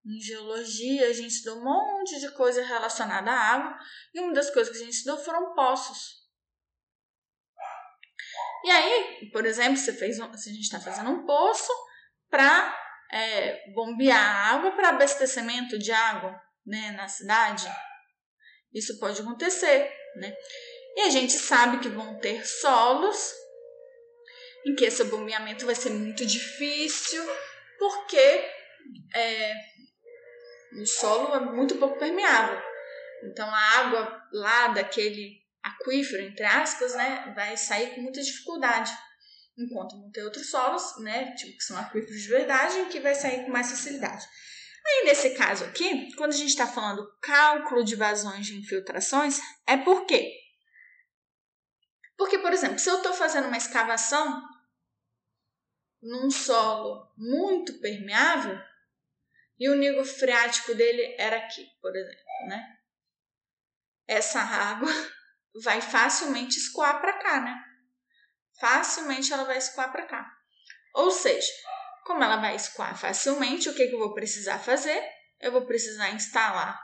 em 0.06 0.20
geologia 0.20 1.08
a 1.08 1.12
gente 1.12 1.32
estudou 1.32 1.58
um 1.58 1.64
monte 1.64 2.20
de 2.20 2.30
coisa 2.30 2.64
relacionada 2.64 3.30
à 3.30 3.54
água 3.54 3.78
e 4.14 4.20
uma 4.20 4.32
das 4.32 4.48
coisas 4.50 4.72
que 4.72 4.80
a 4.80 4.84
gente 4.84 4.94
estudou 4.94 5.18
foram 5.18 5.54
poços. 5.54 6.27
E 8.64 8.70
aí, 8.70 9.30
por 9.32 9.46
exemplo, 9.46 9.76
você 9.76 9.92
fez 9.92 10.18
um, 10.18 10.32
se 10.34 10.50
a 10.50 10.52
gente 10.52 10.64
está 10.64 10.80
fazendo 10.80 11.10
um 11.10 11.24
poço 11.24 11.72
para 12.28 12.76
é, 13.12 13.70
bombear 13.72 14.54
água 14.54 14.72
para 14.72 14.90
abastecimento 14.90 15.78
de 15.78 15.92
água 15.92 16.38
né, 16.66 16.92
na 16.92 17.08
cidade, 17.08 17.66
isso 18.72 18.98
pode 18.98 19.20
acontecer, 19.20 19.92
né? 20.16 20.34
E 20.96 21.02
a 21.02 21.10
gente 21.10 21.32
sabe 21.32 21.78
que 21.78 21.88
vão 21.88 22.18
ter 22.18 22.44
solos 22.46 23.32
em 24.66 24.74
que 24.74 24.84
esse 24.84 25.04
bombeamento 25.04 25.64
vai 25.64 25.74
ser 25.74 25.90
muito 25.90 26.26
difícil, 26.26 27.24
porque 27.78 28.50
é, 29.14 29.54
o 30.80 30.86
solo 30.86 31.34
é 31.34 31.40
muito 31.40 31.76
pouco 31.76 31.98
permeável. 31.98 32.60
Então 33.24 33.48
a 33.48 33.78
água 33.78 34.22
lá 34.32 34.68
daquele 34.68 35.38
aquífero, 35.68 36.22
entre 36.22 36.44
aspas, 36.44 36.94
né, 36.94 37.32
vai 37.34 37.56
sair 37.56 37.94
com 37.94 38.02
muita 38.02 38.22
dificuldade. 38.22 38.92
Enquanto 39.56 39.98
vão 40.00 40.10
ter 40.10 40.22
outros 40.22 40.50
solos, 40.50 40.98
né, 41.00 41.34
tipo 41.34 41.56
que 41.56 41.64
são 41.64 41.76
aquíferos 41.78 42.22
de 42.22 42.28
verdade, 42.28 42.86
que 42.86 43.00
vai 43.00 43.14
sair 43.14 43.44
com 43.44 43.50
mais 43.50 43.70
facilidade. 43.70 44.26
Aí, 44.86 45.04
nesse 45.04 45.30
caso 45.30 45.64
aqui, 45.64 46.14
quando 46.14 46.32
a 46.32 46.36
gente 46.36 46.50
está 46.50 46.66
falando 46.66 47.06
cálculo 47.20 47.84
de 47.84 47.96
vazões 47.96 48.46
de 48.46 48.56
infiltrações, 48.56 49.38
é 49.66 49.76
por 49.76 50.06
quê? 50.06 50.32
Porque, 52.16 52.38
por 52.38 52.52
exemplo, 52.52 52.78
se 52.78 52.88
eu 52.88 52.96
estou 52.96 53.12
fazendo 53.12 53.48
uma 53.48 53.56
escavação 53.56 54.42
num 56.00 56.30
solo 56.30 57.12
muito 57.16 57.80
permeável 57.80 58.58
e 59.58 59.68
o 59.68 59.74
nível 59.74 60.04
freático 60.04 60.74
dele 60.74 61.14
era 61.18 61.36
aqui, 61.36 61.66
por 61.80 61.94
exemplo, 61.94 62.48
né? 62.48 62.78
Essa 64.06 64.40
água 64.40 64.88
vai 65.62 65.80
facilmente 65.80 66.58
escoar 66.58 67.00
para 67.00 67.14
cá, 67.14 67.40
né? 67.40 67.64
Facilmente 68.60 69.32
ela 69.32 69.44
vai 69.44 69.58
escoar 69.58 69.90
para 69.90 70.06
cá. 70.06 70.30
Ou 70.94 71.10
seja, 71.10 71.52
como 72.04 72.22
ela 72.22 72.36
vai 72.36 72.56
escoar 72.56 72.98
facilmente, 72.98 73.68
o 73.68 73.74
que, 73.74 73.86
que 73.86 73.94
eu 73.94 73.98
vou 73.98 74.14
precisar 74.14 74.58
fazer? 74.58 75.02
Eu 75.40 75.52
vou 75.52 75.66
precisar 75.66 76.10
instalar 76.10 76.78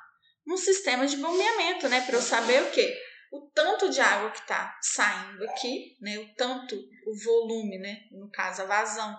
um 0.47 0.57
sistema 0.57 1.07
de 1.07 1.17
bombeamento, 1.17 1.89
né? 1.89 2.03
Para 2.03 2.17
eu 2.17 2.23
saber 2.23 2.63
o 2.63 2.71
quê? 2.71 2.95
O 3.33 3.51
tanto 3.53 3.91
de 3.91 4.01
água 4.01 4.31
que 4.31 4.41
está 4.41 4.79
saindo 4.81 5.43
aqui, 5.45 5.97
né? 6.01 6.19
O 6.19 6.35
tanto, 6.35 6.77
o 6.77 7.25
volume, 7.25 7.79
né? 7.79 7.97
No 8.13 8.31
caso, 8.31 8.63
a 8.63 8.67
vazão 8.67 9.17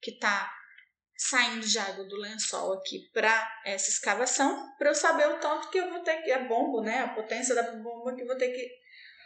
que 0.00 0.12
está 0.12 0.50
saindo 1.28 1.66
de 1.66 1.78
água 1.78 2.04
do 2.04 2.16
lençol 2.16 2.72
aqui 2.74 3.10
para 3.12 3.62
essa 3.64 3.90
escavação, 3.90 4.74
para 4.76 4.90
eu 4.90 4.94
saber 4.94 5.28
o 5.28 5.38
tanto 5.38 5.70
que 5.70 5.78
eu 5.78 5.90
vou 5.90 6.00
ter 6.00 6.22
que, 6.22 6.32
a 6.32 6.40
bomba, 6.40 6.82
né? 6.82 7.00
A 7.00 7.08
potência 7.08 7.54
da 7.54 7.62
bomba 7.72 8.14
que 8.14 8.22
eu 8.22 8.26
vou 8.26 8.36
ter 8.36 8.48
que 8.48 8.68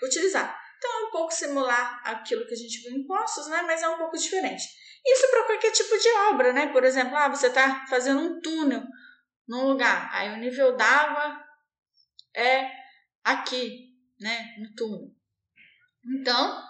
utilizar. 0.05 0.59
Então 0.77 0.91
é 0.91 1.05
um 1.07 1.11
pouco 1.11 1.33
similar 1.33 2.03
àquilo 2.05 2.47
que 2.47 2.55
a 2.55 2.57
gente 2.57 2.83
viu 2.83 2.93
em 2.93 3.07
Poços, 3.07 3.49
né? 3.49 3.63
Mas 3.63 3.83
é 3.83 3.89
um 3.89 3.97
pouco 3.97 4.17
diferente. 4.17 4.65
Isso 5.05 5.31
para 5.31 5.45
qualquer 5.45 5.71
tipo 5.71 5.97
de 5.99 6.09
obra, 6.31 6.53
né? 6.53 6.67
Por 6.73 6.85
exemplo, 6.85 7.17
ah, 7.17 7.29
você 7.29 7.47
está 7.47 7.87
fazendo 7.89 8.21
um 8.21 8.41
túnel 8.41 8.83
num 9.49 9.69
lugar, 9.69 10.11
aí 10.13 10.33
o 10.33 10.37
nível 10.37 10.77
d'água 10.77 11.45
é 12.35 12.71
aqui, 13.25 13.95
né? 14.21 14.57
No 14.59 14.75
túnel. 14.75 15.11
Então, 16.05 16.63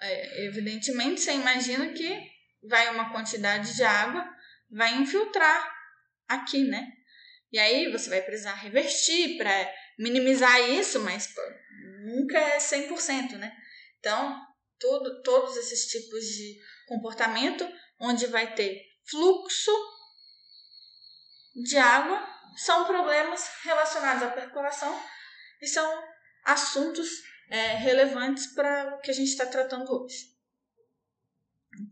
é, 0.00 0.46
evidentemente, 0.46 1.20
você 1.20 1.34
imagina 1.34 1.92
que 1.92 2.32
vai 2.62 2.88
uma 2.90 3.12
quantidade 3.12 3.74
de 3.76 3.84
água, 3.84 4.28
vai 4.72 4.94
infiltrar 4.96 5.70
aqui, 6.28 6.64
né? 6.64 6.90
E 7.52 7.58
aí 7.58 7.92
você 7.92 8.08
vai 8.08 8.22
precisar 8.22 8.54
revertir 8.54 9.36
para 9.36 9.74
minimizar 9.98 10.58
isso, 10.70 11.00
mas 11.00 11.26
pô, 11.26 11.40
nunca 12.04 12.38
é 12.38 12.58
100%, 12.58 13.36
né? 13.36 13.54
Então, 13.98 14.40
todo, 14.78 15.22
todos 15.22 15.56
esses 15.56 15.86
tipos 15.86 16.24
de 16.24 16.58
comportamento 16.88 17.68
onde 18.00 18.26
vai 18.26 18.54
ter 18.54 18.82
fluxo 19.08 19.70
de 21.54 21.76
água, 21.76 22.26
são 22.56 22.86
problemas 22.86 23.48
relacionados 23.62 24.22
à 24.22 24.30
percolação 24.30 25.02
e 25.60 25.66
são 25.66 26.04
assuntos 26.44 27.08
é, 27.48 27.74
relevantes 27.74 28.46
para 28.54 28.96
o 28.96 29.00
que 29.00 29.10
a 29.10 29.14
gente 29.14 29.28
está 29.28 29.46
tratando 29.46 29.90
hoje. 29.92 30.32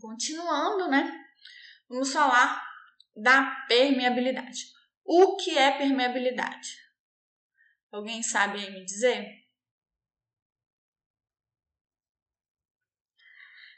Continuando, 0.00 0.88
né? 0.88 1.26
Vamos 1.88 2.12
falar 2.12 2.69
da 3.16 3.64
permeabilidade. 3.66 4.72
O 5.04 5.36
que 5.36 5.56
é 5.56 5.76
permeabilidade? 5.76 6.76
Alguém 7.90 8.22
sabe 8.22 8.58
aí 8.58 8.70
me 8.70 8.84
dizer? 8.84 9.40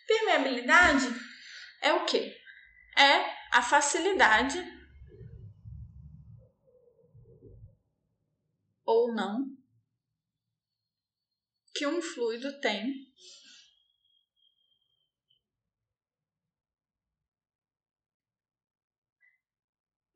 Permeabilidade 0.07 1.07
é 1.81 1.93
o 1.93 2.05
que? 2.05 2.37
É 2.97 3.57
a 3.57 3.63
facilidade 3.63 4.59
ou 8.85 9.15
não 9.15 9.57
que 11.75 11.87
um 11.87 12.03
fluido 12.03 12.61
tem 12.61 13.12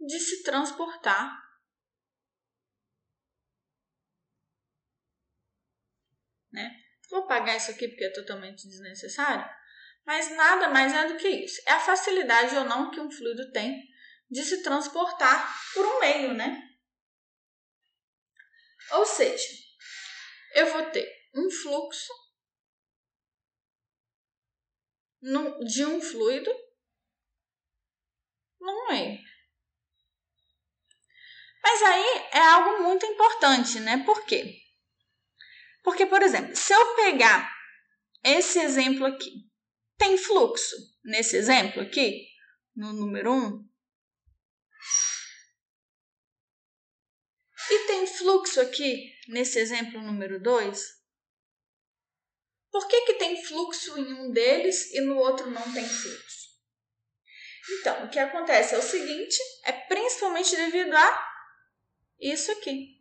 de 0.07 0.19
se 0.19 0.43
transportar 0.43 1.47
né? 6.57 6.83
Vou 7.11 7.21
apagar 7.21 7.57
isso 7.57 7.71
aqui 7.71 7.87
porque 7.87 8.05
é 8.05 8.13
totalmente 8.13 8.67
desnecessário. 8.67 9.49
Mas 10.05 10.35
nada 10.35 10.69
mais 10.69 10.93
é 10.93 11.07
do 11.07 11.17
que 11.17 11.29
isso. 11.29 11.61
É 11.67 11.73
a 11.73 11.81
facilidade 11.81 12.57
ou 12.57 12.65
não 12.65 12.91
que 12.91 12.99
um 12.99 13.11
fluido 13.11 13.53
tem 13.53 13.87
de 14.31 14.43
se 14.43 14.63
transportar 14.63 15.55
por 15.75 15.85
um 15.85 16.01
meio, 16.01 16.35
né? 16.35 16.63
Ou 18.93 19.05
seja, 19.05 19.47
eu 20.55 20.73
vou 20.73 20.91
ter 20.91 21.07
um 21.35 21.51
fluxo 21.51 22.13
de 25.67 25.85
um 25.85 26.01
fluido 26.01 26.51
num 28.61 28.89
meio. 28.89 29.36
Mas 31.69 31.83
aí 31.83 32.29
é 32.33 32.39
algo 32.39 32.85
muito 32.85 33.05
importante, 33.05 33.81
né? 33.81 34.05
Por 34.05 34.25
quê? 34.25 34.57
Porque, 35.83 36.07
por 36.07 36.23
exemplo, 36.23 36.55
se 36.55 36.73
eu 36.73 36.95
pegar 36.95 37.53
esse 38.23 38.61
exemplo 38.61 39.05
aqui, 39.05 39.51
tem 39.99 40.17
fluxo 40.17 40.77
nesse 41.05 41.37
exemplo 41.37 41.83
aqui, 41.83 42.25
no 42.77 42.93
número 42.93 43.33
1? 43.33 43.47
Um? 43.47 43.69
E 47.69 47.87
tem 47.89 48.07
fluxo 48.07 48.61
aqui 48.61 49.13
nesse 49.27 49.59
exemplo 49.59 50.01
número 50.01 50.41
2? 50.41 50.81
Por 52.71 52.87
que, 52.87 53.07
que 53.07 53.15
tem 53.15 53.45
fluxo 53.45 53.99
em 53.99 54.13
um 54.13 54.31
deles 54.31 54.93
e 54.93 55.01
no 55.01 55.17
outro 55.17 55.51
não 55.51 55.73
tem 55.73 55.85
fluxo? 55.85 56.47
Então, 57.81 58.05
o 58.05 58.09
que 58.09 58.21
acontece 58.21 58.77
é 58.77 58.79
o 58.79 58.83
seguinte, 58.83 59.37
é 59.65 59.73
principalmente 59.73 60.55
devido 60.55 60.95
a 60.95 61.36
isso 62.21 62.53
aqui. 62.53 62.97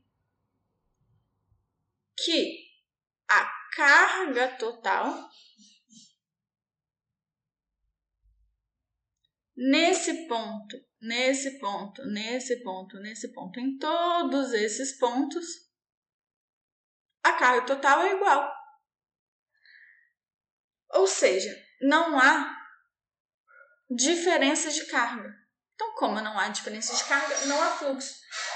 que 2.17 2.65
a 3.27 3.45
carga 3.75 4.55
total 4.57 5.29
nesse 9.55 10.27
ponto, 10.27 10.77
nesse 11.01 11.59
ponto, 11.59 12.05
nesse 12.05 12.63
ponto, 12.63 12.97
nesse 12.99 13.33
ponto, 13.33 13.59
em 13.59 13.77
todos 13.77 14.53
esses 14.53 14.97
pontos, 14.97 15.45
a 17.23 17.33
carga 17.33 17.65
total 17.65 18.01
é 18.01 18.15
igual. 18.15 18.53
Ou 20.91 21.07
seja, 21.07 21.53
não 21.81 22.17
há 22.19 22.55
diferença 23.89 24.71
de 24.71 24.85
carga. 24.85 25.33
Então, 25.73 25.93
como 25.95 26.21
não 26.21 26.39
há 26.39 26.47
diferença 26.49 26.95
de 26.95 27.03
carga, 27.03 27.45
não 27.47 27.61
há 27.61 27.71
fluxo. 27.71 28.15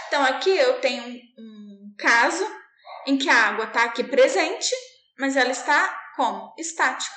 Então, 0.09 0.25
aqui 0.25 0.49
eu 0.49 0.81
tenho 0.81 1.21
um 1.37 1.93
caso 1.95 2.43
em 3.05 3.15
que 3.15 3.29
a 3.29 3.49
água 3.49 3.65
está 3.65 3.83
aqui 3.83 4.03
presente, 4.03 4.73
mas 5.19 5.35
ela 5.35 5.51
está 5.51 6.11
como? 6.15 6.51
Estática. 6.57 7.15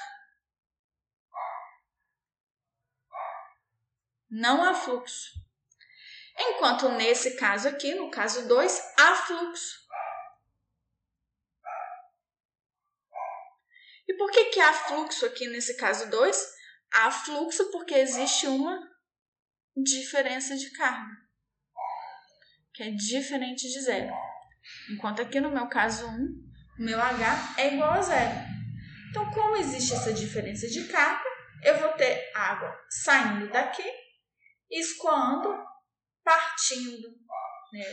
Não 4.31 4.63
há 4.63 4.75
fluxo. 4.75 5.31
Enquanto 6.39 6.91
nesse 6.91 7.35
caso 7.37 7.67
aqui, 7.67 7.95
no 7.95 8.11
caso 8.11 8.47
2, 8.47 8.95
há 8.99 9.15
fluxo. 9.15 9.81
E 14.07 14.15
por 14.19 14.31
que, 14.31 14.51
que 14.51 14.61
há 14.61 14.73
fluxo 14.75 15.25
aqui 15.25 15.47
nesse 15.47 15.79
caso 15.79 16.11
2? 16.11 16.55
Há 16.93 17.11
fluxo 17.11 17.71
porque 17.71 17.95
existe 17.95 18.47
uma 18.47 18.87
diferença 19.75 20.55
de 20.55 20.71
carga, 20.73 21.17
que 22.75 22.83
é 22.83 22.91
diferente 22.91 23.69
de 23.69 23.81
zero. 23.81 24.12
Enquanto 24.91 25.23
aqui 25.23 25.41
no 25.41 25.50
meu 25.50 25.69
caso 25.69 26.07
1, 26.07 26.11
o 26.11 26.83
meu 26.83 27.00
H 27.00 27.55
é 27.59 27.75
igual 27.75 27.93
a 27.93 28.02
zero. 28.02 28.52
Então, 29.11 29.31
como 29.31 29.57
existe 29.57 29.93
essa 29.93 30.12
diferença 30.12 30.67
de 30.69 30.88
carga, 30.88 31.29
eu 31.62 31.79
vou 31.79 31.93
ter 31.93 32.31
água 32.35 32.75
saindo 32.88 33.50
daqui, 33.50 33.85
escoando, 34.71 35.55
partindo, 36.25 37.09
né? 37.73 37.85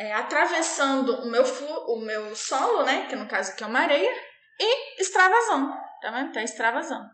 é, 0.00 0.14
atravessando 0.14 1.14
o 1.24 1.30
meu, 1.30 1.44
flu, 1.44 1.68
o 1.92 2.00
meu 2.00 2.34
solo, 2.34 2.84
né? 2.84 3.06
Que 3.06 3.14
no 3.14 3.28
caso 3.28 3.52
aqui 3.52 3.62
é 3.62 3.66
uma 3.66 3.80
areia, 3.80 4.10
e 4.58 5.00
extravasando. 5.02 5.74
Tá 6.00 6.10
vendo? 6.10 6.32
Tá 6.32 6.42
extravasando. 6.42 7.10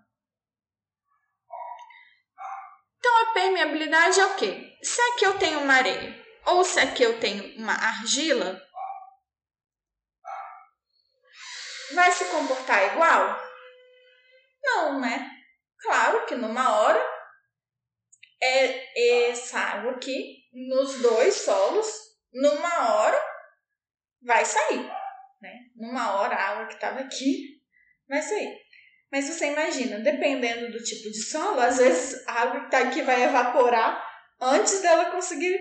Então 2.97 3.23
a 3.23 3.33
permeabilidade 3.33 4.21
é 4.21 4.27
o 4.27 4.37
quê? 4.37 4.66
Se 4.83 5.01
aqui 5.01 5.25
eu 5.25 5.39
tenho 5.39 5.61
uma 5.61 5.75
areia 5.75 6.27
ou 6.47 6.65
se 6.65 6.79
aqui 6.79 7.03
eu 7.03 7.19
tenho 7.19 7.57
uma 7.59 7.73
argila, 7.73 8.63
vai 11.95 12.13
se 12.13 12.25
comportar 12.27 12.93
igual? 12.93 13.41
Não, 14.63 15.01
né? 15.01 15.31
Claro 15.81 16.27
que 16.27 16.35
numa 16.35 16.81
hora 16.81 17.17
é 18.41 19.29
essa 19.31 19.59
água 19.59 19.93
aqui 19.93 20.45
nos 20.53 21.01
dois 21.01 21.35
solos 21.35 21.87
numa 22.33 22.95
hora 22.95 23.21
vai 24.23 24.45
sair, 24.45 24.85
né? 25.41 25.53
Numa 25.77 26.17
hora 26.17 26.35
a 26.35 26.49
água 26.51 26.67
que 26.67 26.75
estava 26.75 27.01
aqui 27.01 27.61
vai 28.09 28.23
sair. 28.23 28.57
Mas 29.11 29.27
você 29.27 29.47
imagina, 29.47 30.01
dependendo 30.01 30.73
do 30.73 30.83
tipo 30.83 31.11
de 31.11 31.23
solo, 31.23 31.61
às 31.61 31.79
vezes 31.79 32.27
a 32.27 32.43
água 32.43 32.61
que 32.61 32.67
está 32.67 32.79
aqui 32.81 33.03
vai 33.03 33.23
evaporar 33.23 34.16
antes 34.41 34.81
dela 34.81 35.11
conseguir 35.11 35.59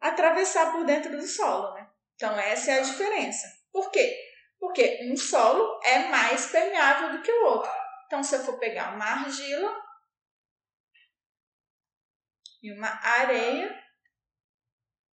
atravessar 0.00 0.72
por 0.72 0.84
dentro 0.84 1.16
do 1.16 1.26
solo, 1.26 1.74
né? 1.74 1.88
Então 2.14 2.38
essa 2.38 2.72
é 2.72 2.78
a 2.78 2.82
diferença. 2.82 3.46
Por 3.72 3.90
quê? 3.90 4.16
Porque 4.58 5.00
um 5.10 5.16
solo 5.16 5.80
é 5.84 6.08
mais 6.08 6.50
permeável 6.50 7.12
do 7.12 7.22
que 7.22 7.30
o 7.30 7.44
outro. 7.44 7.70
Então 8.06 8.22
se 8.22 8.34
eu 8.34 8.44
for 8.44 8.58
pegar 8.58 8.94
uma 8.94 9.04
argila 9.04 9.88
e 12.62 12.72
uma 12.72 12.88
areia, 13.04 13.84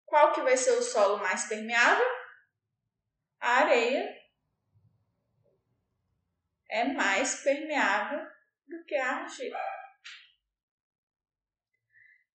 qual 0.05 0.33
que 0.33 0.43
vai 0.43 0.57
ser 0.57 0.73
o 0.73 0.83
solo 0.83 1.19
mais 1.19 1.47
permeável? 1.47 2.07
A 3.41 3.51
areia 3.61 4.21
é 6.69 6.85
mais 6.85 7.43
permeável 7.43 8.27
do 8.69 8.85
que 8.85 8.95
a 8.95 9.23
argila. 9.23 9.80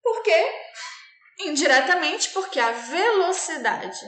Por 0.05 0.21
quê? 0.21 0.69
Indiretamente 1.39 2.29
porque 2.29 2.59
a 2.59 2.71
velocidade 2.71 4.05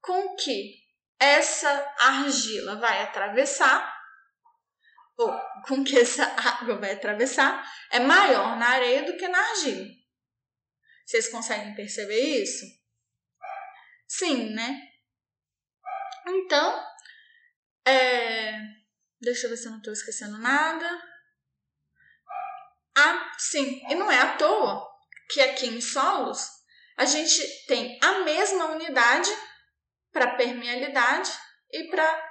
com 0.00 0.34
que 0.36 0.74
essa 1.20 1.68
argila 1.98 2.76
vai 2.76 3.02
atravessar, 3.02 3.94
ou 5.18 5.30
com 5.68 5.84
que 5.84 5.98
essa 5.98 6.24
água 6.24 6.78
vai 6.78 6.92
atravessar, 6.92 7.62
é 7.90 8.00
maior 8.00 8.56
na 8.56 8.70
areia 8.70 9.02
do 9.02 9.18
que 9.18 9.28
na 9.28 9.38
argila. 9.38 9.86
Vocês 11.04 11.28
conseguem 11.28 11.74
perceber 11.74 12.42
isso? 12.42 12.64
Sim, 14.08 14.54
né? 14.54 14.80
Então, 16.26 16.86
é... 17.86 18.52
deixa 19.20 19.44
eu 19.46 19.50
ver 19.50 19.58
se 19.58 19.66
eu 19.66 19.72
não 19.72 19.78
estou 19.78 19.92
esquecendo 19.92 20.38
nada. 20.38 21.15
Ah, 22.96 23.34
sim, 23.38 23.82
e 23.90 23.94
não 23.94 24.10
é 24.10 24.18
à 24.18 24.36
toa 24.36 24.86
que 25.28 25.40
aqui 25.40 25.66
em 25.66 25.80
solos 25.80 26.48
a 26.96 27.04
gente 27.04 27.66
tem 27.66 27.98
a 28.02 28.20
mesma 28.20 28.66
unidade 28.70 29.30
para 30.10 30.34
permeabilidade 30.36 31.30
e 31.70 31.84
para 31.90 32.26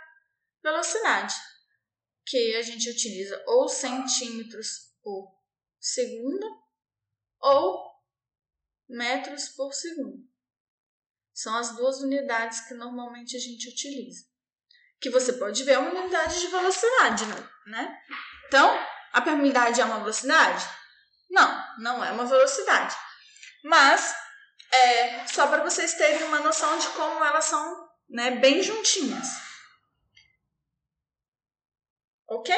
velocidade, 0.63 1.35
que 2.25 2.55
a 2.55 2.63
gente 2.63 2.89
utiliza 2.89 3.43
ou 3.45 3.69
centímetros 3.69 4.95
por 5.03 5.39
segundo 5.79 6.47
ou 7.39 7.85
metros 8.89 9.49
por 9.49 9.71
segundo. 9.71 10.27
São 11.31 11.55
as 11.55 11.75
duas 11.75 11.99
unidades 11.99 12.61
que 12.61 12.73
normalmente 12.73 13.35
a 13.35 13.39
gente 13.39 13.69
utiliza. 13.69 14.25
Que 14.99 15.11
você 15.11 15.33
pode 15.33 15.63
ver 15.63 15.73
é 15.73 15.77
uma 15.77 16.01
unidade 16.01 16.39
de 16.39 16.47
velocidade, 16.47 17.25
né? 17.67 18.01
Então, 18.47 18.94
a 19.15 19.21
permeabilidade 19.21 19.79
é 19.79 19.85
uma 19.85 19.99
velocidade? 19.99 20.67
Não, 21.29 21.79
não 21.79 22.03
é 22.03 22.11
uma 22.11 22.25
velocidade. 22.25 22.93
Mas, 23.63 24.13
é 24.69 25.25
só 25.27 25.47
para 25.47 25.63
vocês 25.63 25.93
terem 25.93 26.23
uma 26.23 26.41
noção 26.41 26.77
de 26.77 26.87
como 26.89 27.23
elas 27.23 27.45
são 27.45 27.89
né, 28.09 28.31
bem 28.31 28.61
juntinhas. 28.61 29.27
Ok? 32.27 32.53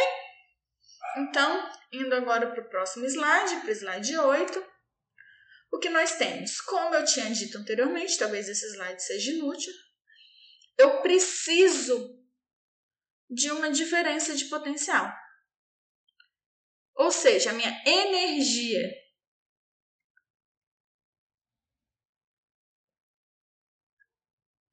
Então, 1.17 1.72
indo 1.91 2.15
agora 2.15 2.48
para 2.48 2.62
o 2.62 2.70
próximo 2.70 3.06
slide, 3.06 3.58
para 3.58 3.70
o 3.70 3.74
slide 3.74 4.17
8 4.17 4.78
o 5.72 5.78
que 5.78 5.89
nós 5.89 6.13
temos? 6.13 6.60
Como 6.62 6.96
eu 6.96 7.06
tinha 7.06 7.30
dito 7.30 7.60
anteriormente, 7.60 8.17
talvez 8.17 8.50
esse 8.50 8.65
slide 8.72 9.04
seja 9.04 9.32
inútil, 9.32 9.74
eu 10.76 11.02
preciso 11.04 12.17
de 13.30 13.52
uma 13.52 13.70
diferença 13.70 14.34
de 14.34 14.46
potencial. 14.46 15.13
Ou 16.98 17.12
seja, 17.12 17.52
a 17.52 17.54
minha 17.54 17.82
energia 17.86 18.90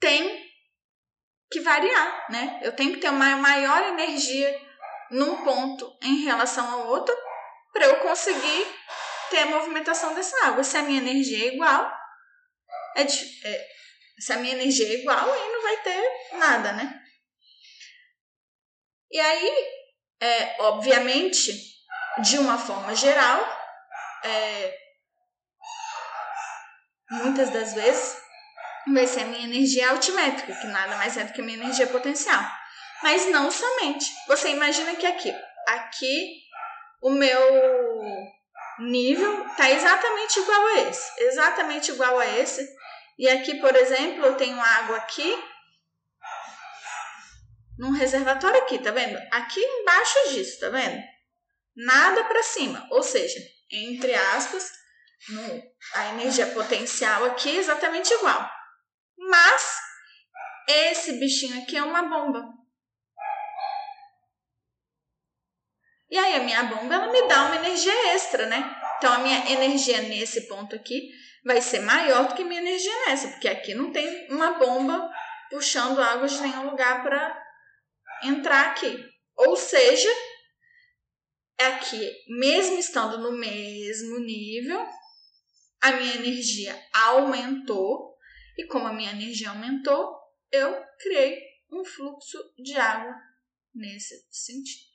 tem 0.00 0.50
que 1.50 1.60
variar, 1.60 2.26
né? 2.30 2.60
Eu 2.62 2.74
tenho 2.74 2.94
que 2.94 3.00
ter 3.00 3.10
uma 3.10 3.36
maior 3.36 3.82
energia 3.88 4.58
num 5.10 5.44
ponto 5.44 5.96
em 6.02 6.24
relação 6.24 6.68
ao 6.68 6.88
outro 6.88 7.14
para 7.72 7.86
eu 7.86 8.00
conseguir 8.00 8.66
ter 9.30 9.40
a 9.40 9.46
movimentação 9.46 10.14
dessa 10.14 10.46
água. 10.46 10.64
Se 10.64 10.78
a 10.78 10.82
minha 10.82 11.00
energia 11.00 11.44
é 11.44 11.54
igual, 11.54 11.92
é, 12.96 13.02
é, 13.02 13.68
se 14.18 14.32
a 14.32 14.36
minha 14.38 14.54
energia 14.54 14.88
é 14.88 15.00
igual, 15.00 15.30
aí 15.30 15.52
não 15.52 15.62
vai 15.62 15.82
ter 15.82 16.36
nada, 16.38 16.72
né? 16.72 17.02
E 19.10 19.20
aí, 19.20 19.52
é, 20.20 20.62
obviamente, 20.62 21.73
de 22.18 22.38
uma 22.38 22.58
forma 22.58 22.94
geral, 22.94 23.40
é, 24.22 24.74
muitas 27.10 27.50
das 27.50 27.74
vezes 27.74 28.16
vai 28.92 29.06
ser 29.06 29.22
a 29.22 29.26
minha 29.26 29.44
energia 29.44 29.90
altimétrica, 29.90 30.54
que 30.54 30.66
nada 30.66 30.96
mais 30.96 31.16
é 31.16 31.24
do 31.24 31.32
que 31.32 31.40
a 31.40 31.44
minha 31.44 31.58
energia 31.58 31.86
potencial. 31.86 32.42
Mas 33.02 33.30
não 33.30 33.50
somente. 33.50 34.06
Você 34.28 34.50
imagina 34.50 34.94
que 34.96 35.06
aqui, 35.06 35.34
aqui 35.68 36.42
o 37.02 37.10
meu 37.10 38.02
nível 38.78 39.46
está 39.46 39.70
exatamente 39.70 40.38
igual 40.38 40.66
a 40.66 40.80
esse, 40.80 41.22
exatamente 41.22 41.90
igual 41.90 42.18
a 42.18 42.26
esse. 42.26 42.66
E 43.18 43.28
aqui, 43.28 43.56
por 43.60 43.74
exemplo, 43.76 44.24
eu 44.24 44.36
tenho 44.36 44.60
água 44.60 44.96
aqui, 44.96 45.38
num 47.78 47.92
reservatório 47.92 48.60
aqui, 48.60 48.78
tá 48.78 48.90
vendo? 48.90 49.20
Aqui 49.32 49.60
embaixo 49.60 50.30
disso, 50.30 50.60
tá 50.60 50.68
vendo? 50.70 51.13
Nada 51.76 52.24
para 52.24 52.42
cima, 52.42 52.86
ou 52.90 53.02
seja, 53.02 53.40
entre 53.70 54.14
aspas, 54.14 54.70
no, 55.28 55.62
a 55.94 56.06
energia 56.10 56.46
potencial 56.48 57.24
aqui 57.24 57.50
é 57.50 57.60
exatamente 57.60 58.12
igual. 58.14 58.48
Mas 59.18 59.78
esse 60.68 61.14
bichinho 61.18 61.62
aqui 61.62 61.76
é 61.76 61.82
uma 61.82 62.02
bomba. 62.02 62.44
E 66.10 66.18
aí 66.18 66.36
a 66.36 66.44
minha 66.44 66.62
bomba 66.64 66.94
ela 66.94 67.10
me 67.10 67.26
dá 67.26 67.46
uma 67.46 67.56
energia 67.56 68.14
extra, 68.14 68.46
né? 68.46 68.80
Então 68.98 69.12
a 69.12 69.18
minha 69.18 69.50
energia 69.50 70.02
nesse 70.02 70.46
ponto 70.46 70.76
aqui 70.76 71.10
vai 71.44 71.60
ser 71.60 71.80
maior 71.80 72.28
do 72.28 72.34
que 72.34 72.44
minha 72.44 72.60
energia 72.60 73.06
nessa, 73.06 73.28
porque 73.28 73.48
aqui 73.48 73.74
não 73.74 73.90
tem 73.90 74.28
uma 74.30 74.52
bomba 74.52 75.10
puxando 75.50 76.00
água 76.00 76.28
de 76.28 76.40
nenhum 76.40 76.70
lugar 76.70 77.02
para 77.02 77.42
entrar 78.22 78.70
aqui. 78.70 79.04
Ou 79.36 79.56
seja, 79.56 80.08
aqui, 81.58 82.24
mesmo 82.28 82.78
estando 82.78 83.18
no 83.18 83.32
mesmo 83.32 84.18
nível, 84.18 84.86
a 85.80 85.92
minha 85.92 86.14
energia 86.14 86.80
aumentou, 86.92 88.16
e 88.56 88.66
como 88.66 88.86
a 88.86 88.92
minha 88.92 89.12
energia 89.12 89.50
aumentou, 89.50 90.16
eu 90.50 90.84
criei 90.98 91.42
um 91.70 91.84
fluxo 91.84 92.38
de 92.58 92.76
água 92.76 93.14
nesse 93.74 94.26
sentido. 94.30 94.94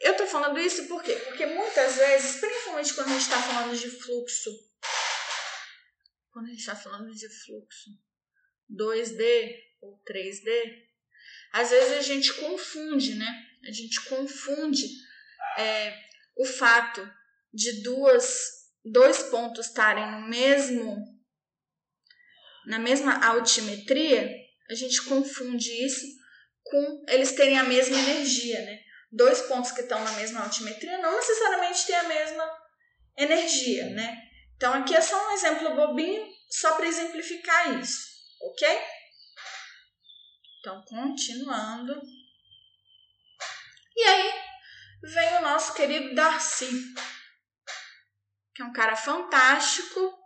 Eu 0.00 0.16
tô 0.16 0.26
falando 0.26 0.58
isso 0.58 0.88
por 0.88 1.02
quê? 1.02 1.14
Porque 1.16 1.44
muitas 1.44 1.96
vezes, 1.96 2.40
principalmente 2.40 2.94
quando 2.94 3.08
a 3.08 3.12
gente 3.12 3.22
está 3.22 3.42
falando 3.42 3.76
de 3.76 3.90
fluxo, 3.90 4.50
quando 6.30 6.46
a 6.46 6.48
gente 6.50 6.60
está 6.60 6.74
falando 6.74 7.12
de 7.12 7.28
fluxo 7.28 7.90
2D 8.70 9.56
ou 9.82 10.00
3D, 10.08 10.89
às 11.52 11.70
vezes 11.70 11.92
a 11.92 12.00
gente 12.00 12.32
confunde, 12.34 13.14
né? 13.14 13.46
A 13.66 13.72
gente 13.72 14.00
confunde 14.02 14.86
é, 15.58 15.94
o 16.36 16.44
fato 16.44 17.08
de 17.52 17.82
duas, 17.82 18.50
dois 18.84 19.22
pontos 19.24 19.66
estarem 19.66 20.10
no 20.10 20.28
mesmo, 20.28 20.96
na 22.66 22.78
mesma 22.78 23.24
altimetria, 23.24 24.30
a 24.70 24.74
gente 24.74 25.02
confunde 25.02 25.70
isso 25.84 26.06
com 26.62 27.04
eles 27.08 27.32
terem 27.32 27.58
a 27.58 27.64
mesma 27.64 27.98
energia, 27.98 28.60
né? 28.62 28.80
dois 29.10 29.42
pontos 29.42 29.72
que 29.72 29.80
estão 29.80 30.02
na 30.02 30.12
mesma 30.12 30.42
altimetria 30.42 30.98
não 30.98 31.16
necessariamente 31.16 31.86
têm 31.86 31.96
a 31.96 32.04
mesma 32.04 32.58
energia, 33.16 33.90
né? 33.90 34.16
Então 34.56 34.72
aqui 34.74 34.94
é 34.94 35.00
só 35.00 35.28
um 35.28 35.32
exemplo 35.32 35.74
bobinho, 35.74 36.26
só 36.48 36.76
para 36.76 36.86
exemplificar 36.86 37.80
isso, 37.80 37.98
ok? 38.40 38.68
Então, 40.60 40.82
continuando. 40.84 41.98
E 43.96 44.02
aí 44.02 44.42
vem 45.02 45.38
o 45.38 45.40
nosso 45.40 45.72
querido 45.72 46.14
Darcy, 46.14 46.68
que 48.54 48.60
é 48.60 48.64
um 48.66 48.72
cara 48.72 48.94
fantástico, 48.94 50.18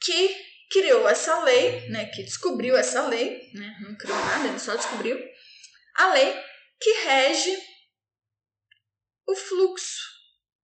que 0.00 0.50
criou 0.72 1.08
essa 1.08 1.40
lei, 1.44 1.88
né? 1.88 2.06
Que 2.06 2.24
descobriu 2.24 2.76
essa 2.76 3.06
lei, 3.06 3.48
né? 3.54 3.78
Não 3.80 3.96
criou 3.96 4.18
nada, 4.18 4.48
ele 4.48 4.58
só 4.58 4.74
descobriu 4.74 5.16
a 5.94 6.12
lei 6.12 6.34
que 6.80 6.90
rege 7.04 7.56
o 9.24 9.36
fluxo 9.36 10.00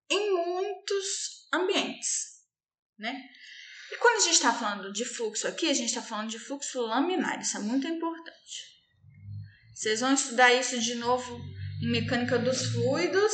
em 0.10 0.32
muitos 0.32 1.48
ambientes, 1.54 2.44
né? 2.98 3.24
E 3.96 3.98
quando 3.98 4.18
a 4.18 4.26
gente 4.26 4.34
está 4.34 4.52
falando 4.52 4.92
de 4.92 5.06
fluxo 5.06 5.48
aqui, 5.48 5.70
a 5.70 5.74
gente 5.74 5.88
está 5.88 6.02
falando 6.02 6.30
de 6.30 6.38
fluxo 6.38 6.82
laminar, 6.82 7.40
isso 7.40 7.56
é 7.56 7.62
muito 7.62 7.88
importante. 7.88 8.76
Vocês 9.74 10.02
vão 10.02 10.14
estudar 10.14 10.54
isso 10.54 10.78
de 10.82 10.96
novo 10.96 11.40
em 11.82 11.90
mecânica 11.90 12.38
dos 12.38 12.66
fluidos. 12.74 13.34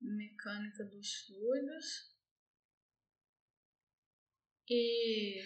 Mecânica 0.00 0.84
dos 0.84 1.12
fluidos. 1.26 1.86
E 4.70 5.42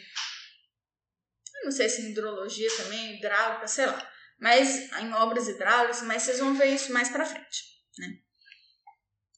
não 1.65 1.73
sei 1.73 1.89
se 1.89 2.03
em 2.03 2.11
hidrologia 2.13 2.69
também, 2.77 3.17
hidráulica, 3.17 3.67
sei 3.67 3.87
lá 3.87 4.17
mas 4.39 4.93
em 4.93 5.13
obras 5.15 5.49
hidráulicas, 5.49 6.03
mas 6.03 6.23
vocês 6.23 6.39
vão 6.39 6.55
ver 6.55 6.75
isso 6.75 6.93
mais 6.93 7.09
para 7.09 7.25
frente, 7.25 7.65
né? 7.99 8.21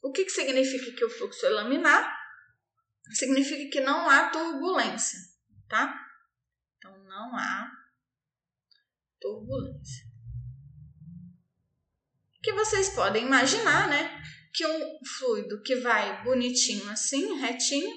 O 0.02 0.12
que, 0.12 0.24
que 0.24 0.30
significa 0.30 0.92
que 0.92 1.04
o 1.04 1.10
fluxo 1.10 1.44
é 1.46 1.50
laminar? 1.50 2.17
Significa 3.10 3.70
que 3.70 3.80
não 3.80 4.08
há 4.08 4.30
turbulência, 4.30 5.18
tá? 5.68 6.06
Então 6.76 6.96
não 7.04 7.36
há 7.36 7.70
turbulência. 9.20 10.06
Que 12.42 12.52
vocês 12.52 12.90
podem 12.90 13.26
imaginar, 13.26 13.88
né? 13.88 14.22
Que 14.52 14.66
um 14.66 14.98
fluido 15.18 15.62
que 15.62 15.76
vai 15.76 16.22
bonitinho 16.22 16.88
assim, 16.90 17.38
retinho, 17.38 17.90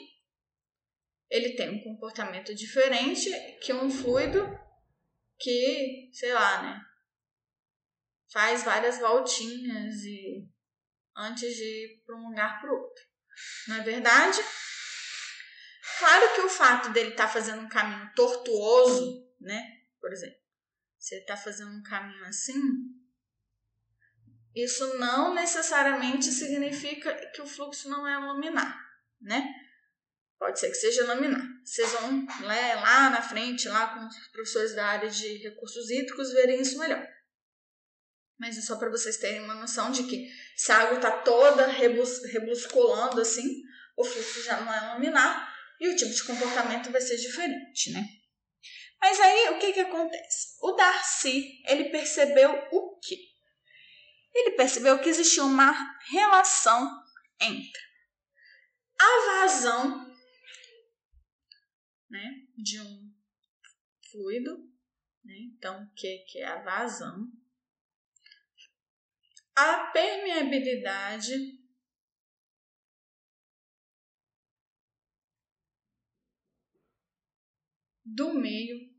ele 1.30 1.56
tem 1.56 1.70
um 1.70 1.84
comportamento 1.84 2.54
diferente 2.54 3.30
que 3.62 3.72
um 3.74 3.90
fluido 3.90 4.46
que, 5.40 6.10
sei 6.14 6.34
lá, 6.34 6.62
né? 6.62 6.82
faz 8.32 8.64
várias 8.64 9.00
voltinhas 9.00 9.96
e 10.04 10.48
antes 11.16 11.56
de 11.56 11.64
ir 11.64 12.04
para 12.06 12.16
um 12.16 12.30
lugar 12.30 12.60
para 12.62 12.72
o 12.72 12.78
outro. 12.78 13.04
Não 13.68 13.76
é 13.76 13.82
verdade? 13.82 14.40
Claro 16.00 16.36
que 16.36 16.42
o 16.42 16.50
fato 16.50 16.90
dele 16.92 17.12
estar 17.12 17.28
tá 17.28 17.34
fazendo 17.34 17.62
um 17.62 17.70
caminho 17.70 18.12
tortuoso, 18.16 19.28
né? 19.40 19.62
Por 20.00 20.12
exemplo, 20.12 20.38
se 20.98 21.16
ele 21.16 21.22
está 21.22 21.36
fazendo 21.36 21.72
um 21.72 21.84
caminho 21.84 22.26
assim, 22.26 22.62
isso 24.56 24.98
não 24.98 25.34
necessariamente 25.34 26.26
significa 26.26 27.14
que 27.32 27.42
o 27.42 27.48
fluxo 27.48 27.90
não 27.90 28.08
é 28.08 28.18
laminar, 28.18 28.80
né? 29.20 29.54
Pode 30.38 30.60
ser 30.60 30.70
que 30.70 30.76
seja 30.76 31.06
laminar. 31.06 31.48
Vocês 31.64 31.92
vão 31.94 32.26
né, 32.48 32.76
lá 32.76 33.10
na 33.10 33.22
frente, 33.22 33.70
lá 33.70 33.94
com 33.94 34.08
os 34.08 34.28
professores 34.30 34.76
da 34.76 34.86
área 34.86 35.10
de 35.10 35.38
recursos 35.38 35.90
hídricos, 35.90 36.34
verem 36.34 36.62
isso 36.62 36.80
melhor 36.80 37.08
mas 38.42 38.58
é 38.58 38.62
só 38.62 38.76
para 38.76 38.90
vocês 38.90 39.18
terem 39.18 39.44
uma 39.44 39.54
noção 39.54 39.92
de 39.92 40.02
que 40.02 40.28
se 40.56 40.72
a 40.72 40.80
água 40.80 40.96
está 40.96 41.12
toda 41.12 41.68
rebus, 41.68 42.24
rebusculando 42.26 43.22
assim, 43.22 43.62
o 43.96 44.04
fluxo 44.04 44.42
já 44.42 44.60
não 44.60 44.74
é 44.74 44.82
laminar 44.82 45.51
e 45.82 45.90
o 45.90 45.96
tipo 45.96 46.14
de 46.14 46.24
comportamento 46.24 46.90
vai 46.92 47.02
ser 47.02 47.18
diferente, 47.18 47.92
né? 47.92 48.08
Mas 49.02 49.20
aí 49.20 49.50
o 49.50 49.60
que 49.60 49.74
que 49.74 49.82
acontece? 49.82 50.56
O 50.62 50.72
Darcy, 50.72 51.62
ele 51.68 51.90
percebeu 51.90 52.52
o 52.72 53.00
quê? 53.00 53.18
Ele 54.34 54.52
percebeu 54.52 54.98
que 55.00 55.10
existia 55.10 55.44
uma 55.44 55.74
relação 56.10 57.04
entre 57.42 57.82
a 58.98 59.26
vazão 59.26 60.16
né, 62.10 62.32
de 62.56 62.80
um 62.80 63.12
fluido, 64.10 64.58
né? 65.26 65.36
Então, 65.58 65.84
o 65.84 65.94
que, 65.96 66.20
que 66.30 66.40
é 66.40 66.46
a 66.46 66.62
vazão? 66.62 67.28
a 69.56 69.92
permeabilidade 69.92 71.61
do 78.14 78.34
meio, 78.34 78.90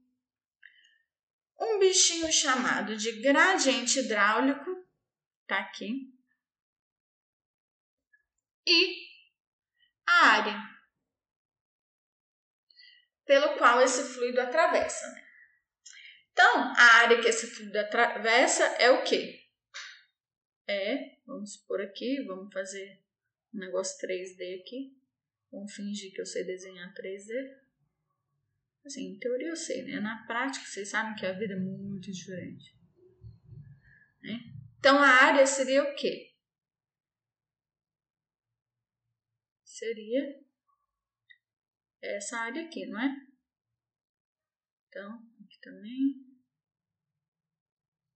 um 1.60 1.78
bichinho 1.78 2.32
chamado 2.32 2.96
de 2.96 3.20
gradiente 3.20 4.00
hidráulico, 4.00 4.70
tá 5.46 5.58
aqui, 5.58 6.12
e 8.66 9.06
a 10.06 10.26
área 10.26 10.72
pelo 13.24 13.56
qual 13.56 13.80
esse 13.80 14.14
fluido 14.14 14.40
atravessa. 14.40 15.06
Né? 15.12 15.24
Então, 16.32 16.72
a 16.76 16.84
área 17.00 17.20
que 17.20 17.28
esse 17.28 17.46
fluido 17.46 17.78
atravessa 17.78 18.64
é 18.78 18.90
o 18.90 19.04
quê? 19.04 19.42
é, 20.72 21.16
vamos 21.26 21.56
por 21.66 21.80
aqui, 21.80 22.22
vamos 22.24 22.52
fazer 22.52 23.00
um 23.54 23.58
negócio 23.58 23.98
3D 24.06 24.60
aqui. 24.60 24.96
Vamos 25.50 25.74
fingir 25.74 26.12
que 26.12 26.20
eu 26.20 26.26
sei 26.26 26.44
desenhar 26.44 26.92
3D. 26.94 27.61
Assim, 28.84 29.12
em 29.12 29.18
teoria 29.18 29.48
eu 29.48 29.56
sei, 29.56 29.84
né? 29.84 30.00
Na 30.00 30.26
prática, 30.26 30.64
vocês 30.64 30.90
sabem 30.90 31.14
que 31.14 31.24
a 31.24 31.32
vida 31.32 31.54
é 31.54 31.58
muito 31.58 32.10
diferente. 32.10 32.76
Né? 34.20 34.40
Então, 34.78 34.98
a 34.98 35.06
área 35.06 35.46
seria 35.46 35.84
o 35.84 35.94
quê? 35.94 36.36
Seria 39.64 40.42
essa 42.02 42.38
área 42.38 42.64
aqui, 42.64 42.86
não 42.86 43.00
é? 43.00 43.26
Então, 44.88 45.14
aqui 45.44 45.60
também. 45.60 46.26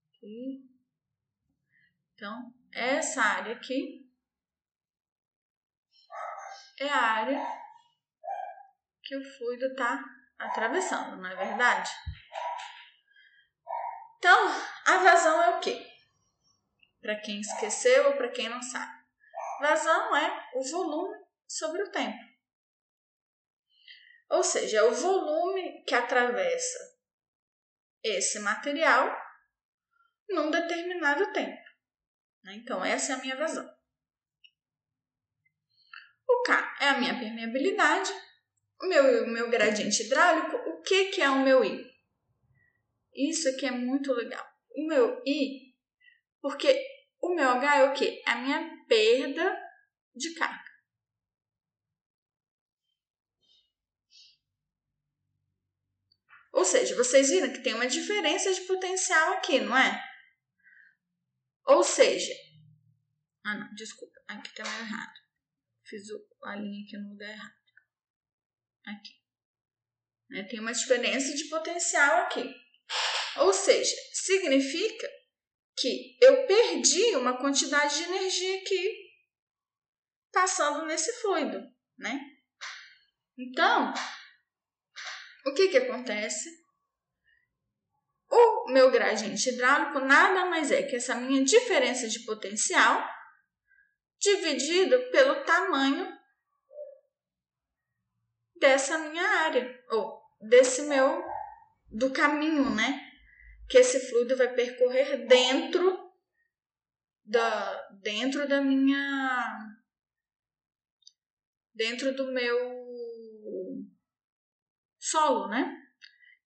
Aqui. 0.08 0.68
Então, 2.14 2.54
essa 2.72 3.22
área 3.22 3.54
aqui 3.54 4.10
é 6.80 6.88
a 6.88 7.00
área 7.00 7.40
que 9.02 9.16
o 9.16 9.24
fluido 9.24 9.66
está 9.66 10.15
atravessando, 10.38 11.16
não 11.16 11.28
é 11.28 11.36
verdade? 11.36 11.90
Então, 14.18 14.48
a 14.86 14.96
vazão 14.98 15.42
é 15.42 15.50
o 15.50 15.60
quê? 15.60 15.96
para 17.06 17.20
quem 17.20 17.40
esqueceu 17.40 18.08
ou 18.08 18.16
para 18.16 18.28
quem 18.30 18.48
não 18.48 18.60
sabe. 18.60 19.06
Vazão 19.60 20.16
é 20.16 20.50
o 20.54 20.62
volume 20.64 21.16
sobre 21.46 21.80
o 21.84 21.90
tempo. 21.92 22.18
Ou 24.28 24.42
seja, 24.42 24.78
é 24.78 24.82
o 24.82 24.92
volume 24.92 25.84
que 25.84 25.94
atravessa 25.94 26.98
esse 28.02 28.40
material 28.40 29.16
num 30.28 30.50
determinado 30.50 31.32
tempo. 31.32 31.62
Né? 32.42 32.54
Então, 32.54 32.84
essa 32.84 33.12
é 33.12 33.14
a 33.14 33.18
minha 33.18 33.36
vazão. 33.36 33.72
O 36.28 36.42
K 36.42 36.76
é 36.80 36.88
a 36.88 36.98
minha 36.98 37.16
permeabilidade. 37.16 38.12
O 38.80 38.86
meu, 38.86 39.26
meu 39.26 39.50
gradiente 39.50 40.02
hidráulico, 40.02 40.56
o 40.70 40.82
que, 40.82 41.06
que 41.06 41.22
é 41.22 41.30
o 41.30 41.42
meu 41.42 41.64
I? 41.64 41.84
Isso 43.14 43.48
aqui 43.48 43.66
é 43.66 43.70
muito 43.70 44.12
legal. 44.12 44.46
O 44.76 44.86
meu 44.86 45.22
I, 45.26 45.74
porque 46.42 46.78
o 47.20 47.34
meu 47.34 47.48
H 47.48 47.76
é 47.76 47.84
o 47.84 47.94
quê? 47.94 48.22
É 48.26 48.30
a 48.30 48.36
minha 48.36 48.84
perda 48.86 49.58
de 50.14 50.34
carga. 50.34 50.66
Ou 56.52 56.64
seja, 56.64 56.96
vocês 56.96 57.28
viram 57.28 57.52
que 57.52 57.62
tem 57.62 57.74
uma 57.74 57.86
diferença 57.86 58.52
de 58.52 58.62
potencial 58.62 59.34
aqui, 59.34 59.60
não 59.60 59.76
é? 59.76 60.02
Ou 61.66 61.82
seja, 61.82 62.32
ah 63.44 63.56
não, 63.56 63.74
desculpa, 63.74 64.14
aqui 64.28 64.54
tá 64.54 64.62
errado. 64.62 65.20
Fiz 65.84 66.02
a 66.44 66.56
linha 66.56 66.84
aqui 66.84 66.96
no 66.96 67.10
lugar 67.10 67.28
errado. 67.28 67.55
Aqui. 68.86 69.12
Né? 70.30 70.44
Tem 70.44 70.60
uma 70.60 70.72
diferença 70.72 71.34
de 71.34 71.44
potencial 71.48 72.22
aqui. 72.22 72.54
Ou 73.38 73.52
seja, 73.52 73.94
significa 74.12 75.08
que 75.76 76.16
eu 76.22 76.46
perdi 76.46 77.16
uma 77.16 77.38
quantidade 77.38 77.96
de 77.96 78.04
energia 78.04 78.60
aqui 78.60 79.06
passando 80.32 80.86
nesse 80.86 81.12
fluido, 81.20 81.62
né? 81.98 82.18
Então, 83.38 83.92
o 85.46 85.52
que 85.54 85.68
que 85.68 85.76
acontece? 85.76 86.48
O 88.28 88.72
meu 88.72 88.90
gradiente 88.90 89.50
hidráulico 89.50 90.00
nada 90.00 90.46
mais 90.46 90.70
é 90.70 90.82
que 90.82 90.96
essa 90.96 91.14
minha 91.14 91.44
diferença 91.44 92.08
de 92.08 92.24
potencial 92.24 93.06
dividido 94.18 95.10
pelo 95.10 95.44
tamanho 95.44 96.15
dessa 98.58 98.98
minha 98.98 99.26
área, 99.40 99.84
ou 99.90 100.22
desse 100.40 100.82
meu, 100.82 101.24
do 101.90 102.12
caminho, 102.12 102.74
né? 102.74 103.10
Que 103.68 103.78
esse 103.78 104.08
fluido 104.08 104.36
vai 104.36 104.54
percorrer 104.54 105.26
dentro 105.26 106.12
da, 107.24 107.88
dentro 108.02 108.48
da 108.48 108.60
minha, 108.60 109.76
dentro 111.74 112.14
do 112.14 112.32
meu 112.32 113.76
solo, 114.98 115.48
né? 115.48 115.82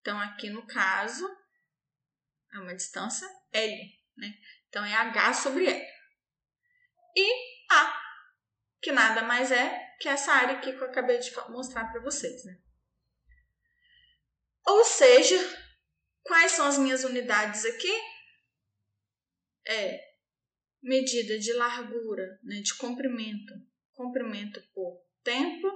Então, 0.01 0.19
aqui 0.21 0.51
no 0.51 0.67
caso, 0.67 1.29
é 2.53 2.59
uma 2.59 2.75
distância 2.75 3.29
L, 3.53 4.01
né? 4.17 4.35
Então, 4.69 4.85
é 4.85 4.95
H 4.95 5.35
sobre 5.35 5.67
L. 5.67 5.87
E 7.15 7.65
A, 7.71 8.01
que 8.81 8.91
nada 8.91 9.23
mais 9.23 9.53
é 9.53 9.92
que 10.03 10.09
essa 10.09 10.33
área 10.33 10.57
aqui 10.57 10.73
que 10.73 10.83
eu 10.83 10.89
acabei 10.89 11.19
de 11.19 11.33
mostrar 11.49 11.85
para 11.93 12.03
vocês, 12.03 12.45
né? 12.45 12.59
Ou 14.67 14.85
seja, 14.85 15.37
quais 16.25 16.51
são 16.51 16.67
as 16.67 16.77
minhas 16.77 17.05
unidades 17.05 17.65
aqui? 17.65 17.93
É 19.65 20.01
medida 20.83 21.39
de 21.39 21.53
largura, 21.53 22.41
né, 22.43 22.61
de 22.61 22.75
comprimento, 22.75 23.55
comprimento 23.93 24.61
por 24.75 25.01
tempo. 25.23 25.69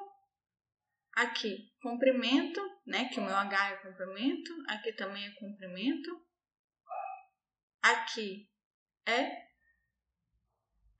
Aqui, 1.12 1.72
comprimento, 1.80 2.60
né, 2.84 3.08
que 3.08 3.20
o 3.20 3.24
meu 3.24 3.34
H 3.34 3.70
é 3.70 3.76
comprimento, 3.76 4.52
aqui 4.68 4.92
também 4.92 5.24
é 5.24 5.30
comprimento. 5.36 6.26
Aqui 7.80 8.50
é 9.06 9.46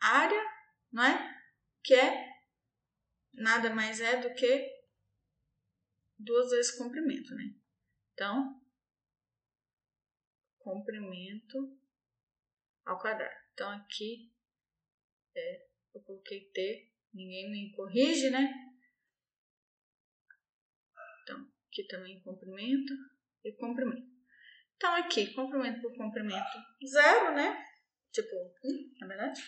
área, 0.00 0.44
não 0.92 1.02
é? 1.02 1.40
Que 1.82 1.94
é 1.94 2.25
nada 3.36 3.70
mais 3.74 4.00
é 4.00 4.20
do 4.20 4.34
que 4.34 4.76
duas 6.18 6.50
vezes 6.50 6.76
comprimento, 6.76 7.34
né? 7.34 7.54
Então, 8.12 8.60
comprimento 10.58 11.78
ao 12.84 12.98
quadrado. 12.98 13.34
Então, 13.52 13.70
aqui 13.70 14.32
é, 15.34 15.66
eu 15.94 16.00
coloquei 16.02 16.50
T, 16.50 16.92
ninguém 17.12 17.50
me 17.50 17.72
corrige, 17.74 18.30
né? 18.30 18.52
Então, 21.22 21.52
aqui 21.68 21.86
também 21.86 22.22
comprimento 22.22 22.94
e 23.44 23.52
comprimento. 23.52 24.16
Então, 24.76 24.94
aqui, 24.94 25.32
comprimento 25.34 25.80
por 25.80 25.96
comprimento, 25.96 26.58
zero, 26.86 27.34
né? 27.34 27.64
Tipo, 28.12 28.36
na 29.00 29.06
verdade. 29.06 29.42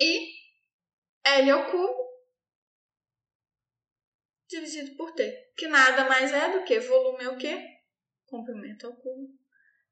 E 0.00 0.49
L 1.24 1.50
ao 1.50 1.70
cubo 1.70 2.10
dividido 4.48 4.96
por 4.96 5.12
T, 5.12 5.52
que 5.56 5.68
nada 5.68 6.04
mais 6.04 6.32
é 6.32 6.58
do 6.58 6.64
que 6.64 6.80
volume 6.80 7.24
é 7.24 7.28
o 7.28 7.36
quê? 7.36 7.64
Comprimento 8.26 8.86
ao 8.86 8.94
cubo, 8.94 9.28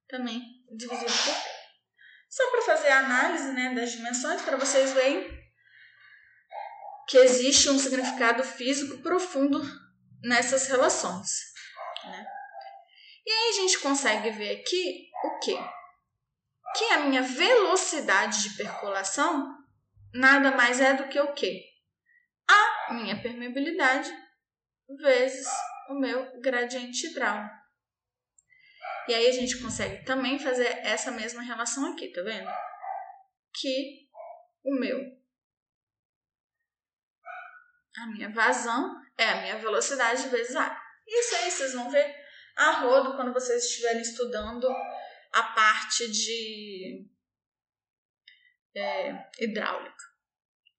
também 0.08 0.42
dividido 0.70 1.04
por 1.04 1.34
T. 1.34 1.58
Só 2.28 2.50
para 2.50 2.62
fazer 2.62 2.88
a 2.88 2.98
análise 2.98 3.52
né, 3.52 3.74
das 3.74 3.92
dimensões, 3.92 4.42
para 4.42 4.56
vocês 4.56 4.92
verem 4.92 5.38
que 7.08 7.16
existe 7.16 7.70
um 7.70 7.78
significado 7.78 8.44
físico 8.44 8.98
profundo 9.02 9.62
nessas 10.22 10.66
relações. 10.66 11.30
Né? 12.04 12.26
E 13.24 13.30
aí 13.30 13.48
a 13.48 13.52
gente 13.52 13.78
consegue 13.78 14.30
ver 14.30 14.60
aqui 14.60 15.08
o 15.24 15.38
quê? 15.38 15.58
Que 16.76 16.84
a 16.92 16.98
minha 17.00 17.22
velocidade 17.22 18.42
de 18.42 18.56
percolação 18.56 19.57
nada 20.12 20.52
mais 20.52 20.80
é 20.80 20.94
do 20.94 21.08
que 21.08 21.20
o 21.20 21.32
quê? 21.34 21.64
A 22.48 22.94
minha 22.94 23.20
permeabilidade 23.20 24.10
vezes 25.00 25.46
o 25.90 25.94
meu 25.94 26.40
gradiente 26.40 27.06
hidráulico. 27.06 27.54
E 29.08 29.14
aí 29.14 29.26
a 29.26 29.32
gente 29.32 29.60
consegue 29.62 30.04
também 30.04 30.38
fazer 30.38 30.68
essa 30.84 31.10
mesma 31.10 31.42
relação 31.42 31.92
aqui, 31.92 32.12
tá 32.12 32.22
vendo? 32.22 32.50
Que 33.54 34.06
o 34.64 34.74
meu 34.74 35.18
a 37.96 38.06
minha 38.06 38.28
vazão 38.30 38.94
é 39.16 39.28
a 39.28 39.40
minha 39.42 39.58
velocidade 39.58 40.28
vezes 40.28 40.54
a 40.54 40.80
Isso 41.06 41.34
aí 41.36 41.50
vocês 41.50 41.72
vão 41.72 41.90
ver 41.90 42.14
a 42.56 42.70
rodo 42.80 43.16
quando 43.16 43.32
vocês 43.32 43.64
estiverem 43.64 44.02
estudando 44.02 44.68
a 45.32 45.42
parte 45.54 46.10
de 46.10 47.08
é, 48.74 49.28
hidráulica 49.38 50.04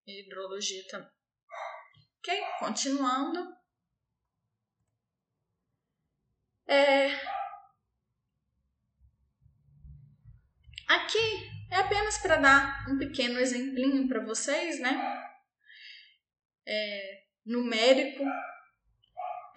e 0.05 0.21
hidrologia 0.21 0.85
também. 0.87 1.09
Ok? 2.19 2.43
Continuando. 2.59 3.57
É... 6.67 7.09
Aqui 10.87 11.49
é 11.71 11.77
apenas 11.77 12.17
para 12.17 12.37
dar 12.37 12.89
um 12.89 12.97
pequeno 12.97 13.39
exemplinho 13.39 14.07
para 14.07 14.23
vocês, 14.23 14.79
né? 14.79 15.29
É, 16.65 17.23
numérico. 17.45 18.23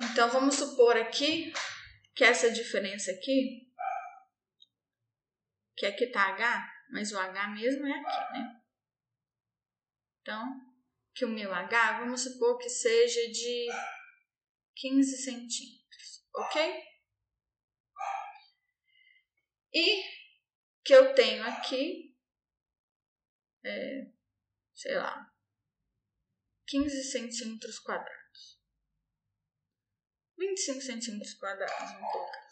Então, 0.00 0.28
vamos 0.30 0.56
supor 0.56 0.96
aqui 0.96 1.52
que 2.14 2.24
essa 2.24 2.50
diferença 2.50 3.10
aqui, 3.10 3.72
que 5.76 5.86
aqui 5.86 6.06
tá 6.06 6.28
H, 6.28 6.71
mas 6.92 7.10
o 7.10 7.18
H 7.18 7.48
mesmo 7.48 7.86
é 7.86 7.92
aqui, 7.92 8.32
né? 8.34 8.62
Então, 10.20 10.60
que 11.14 11.24
o 11.24 11.28
meu 11.28 11.52
H, 11.52 12.00
vamos 12.00 12.22
supor 12.22 12.58
que 12.58 12.68
seja 12.68 13.32
de 13.32 13.66
15 14.76 15.16
centímetros, 15.16 16.26
ok? 16.34 16.84
E 19.72 20.04
que 20.84 20.94
eu 20.94 21.14
tenho 21.14 21.42
aqui, 21.44 22.14
é, 23.64 24.12
sei 24.74 24.96
lá, 24.96 25.32
15 26.66 27.04
centímetros 27.04 27.78
quadrados. 27.78 28.60
25 30.38 30.80
centímetros 30.82 31.34
quadrados, 31.34 31.92
vamos 31.92 32.12
colocar, 32.12 32.48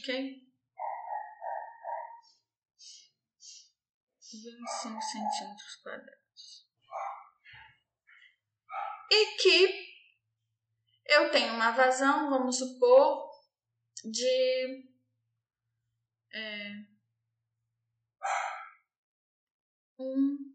ok? 0.00 0.51
25 4.32 5.02
centímetros 5.02 5.76
quadrados. 5.76 6.66
E 9.10 9.36
que 9.36 9.92
eu 11.06 11.30
tenho 11.30 11.54
uma 11.54 11.72
vazão, 11.72 12.30
vamos 12.30 12.58
supor, 12.58 13.30
de 14.04 14.88
é, 16.32 16.92
um, 19.98 20.54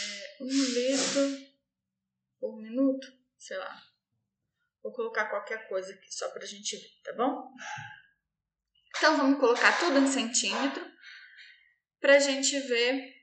é, 0.00 0.36
um 0.42 0.46
litro 0.46 1.54
por 2.38 2.56
minuto, 2.60 3.06
sei 3.38 3.56
lá. 3.56 3.82
Vou 4.82 4.92
colocar 4.92 5.30
qualquer 5.30 5.66
coisa 5.68 5.94
aqui 5.94 6.12
só 6.14 6.30
pra 6.30 6.44
gente 6.44 6.76
ver, 6.76 7.00
tá 7.02 7.14
bom? 7.14 7.50
Então 9.04 9.18
vamos 9.18 9.38
colocar 9.38 9.78
tudo 9.78 9.98
em 9.98 10.06
centímetro 10.06 10.82
pra 12.00 12.18
gente 12.18 12.58
ver. 12.60 13.14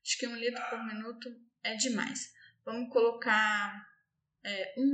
Acho 0.00 0.16
que 0.16 0.28
um 0.28 0.36
litro 0.36 0.62
por 0.70 0.86
minuto 0.86 1.28
é 1.60 1.74
demais. 1.74 2.32
Vamos 2.64 2.88
colocar 2.92 3.84
é, 4.44 4.74
um 4.78 4.86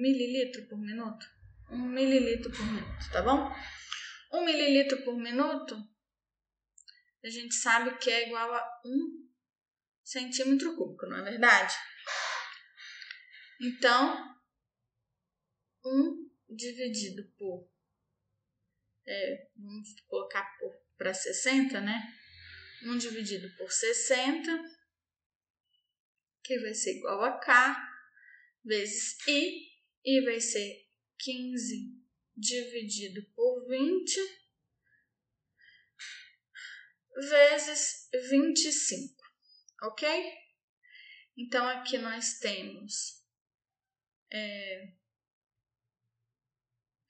mililitro 0.00 0.68
por 0.68 0.78
minuto. 0.78 1.26
Um 1.68 1.78
mililitro 1.78 2.48
por 2.52 2.64
minuto, 2.64 3.10
tá 3.10 3.22
bom? 3.22 3.52
Um 4.32 4.44
mililitro 4.44 5.02
por 5.02 5.16
minuto, 5.16 5.76
a 7.24 7.28
gente 7.28 7.54
sabe 7.56 7.98
que 7.98 8.08
é 8.08 8.28
igual 8.28 8.54
a 8.54 8.82
um 8.84 9.28
centímetro 10.04 10.76
cúbico, 10.76 11.06
não 11.06 11.16
é 11.16 11.22
verdade? 11.22 11.74
Então, 13.60 14.32
um 15.84 16.30
dividido 16.48 17.24
por, 17.36 17.68
é, 19.10 19.48
vamos 19.56 19.88
colocar 20.06 20.56
para 20.96 21.12
60, 21.12 21.80
né? 21.80 22.16
1 22.84 22.98
dividido 22.98 23.50
por 23.56 23.70
60, 23.70 24.50
que 26.44 26.58
vai 26.60 26.72
ser 26.72 26.96
igual 26.96 27.24
a 27.24 27.38
K, 27.38 27.90
vezes 28.64 29.18
I, 29.26 29.68
I 30.04 30.24
vai 30.24 30.40
ser 30.40 30.88
15 31.18 32.00
dividido 32.36 33.22
por 33.34 33.68
20 33.68 34.40
vezes 37.28 38.08
25, 38.30 39.22
ok? 39.82 40.32
Então, 41.36 41.68
aqui 41.68 41.98
nós 41.98 42.38
temos. 42.38 43.20
É, 44.32 44.99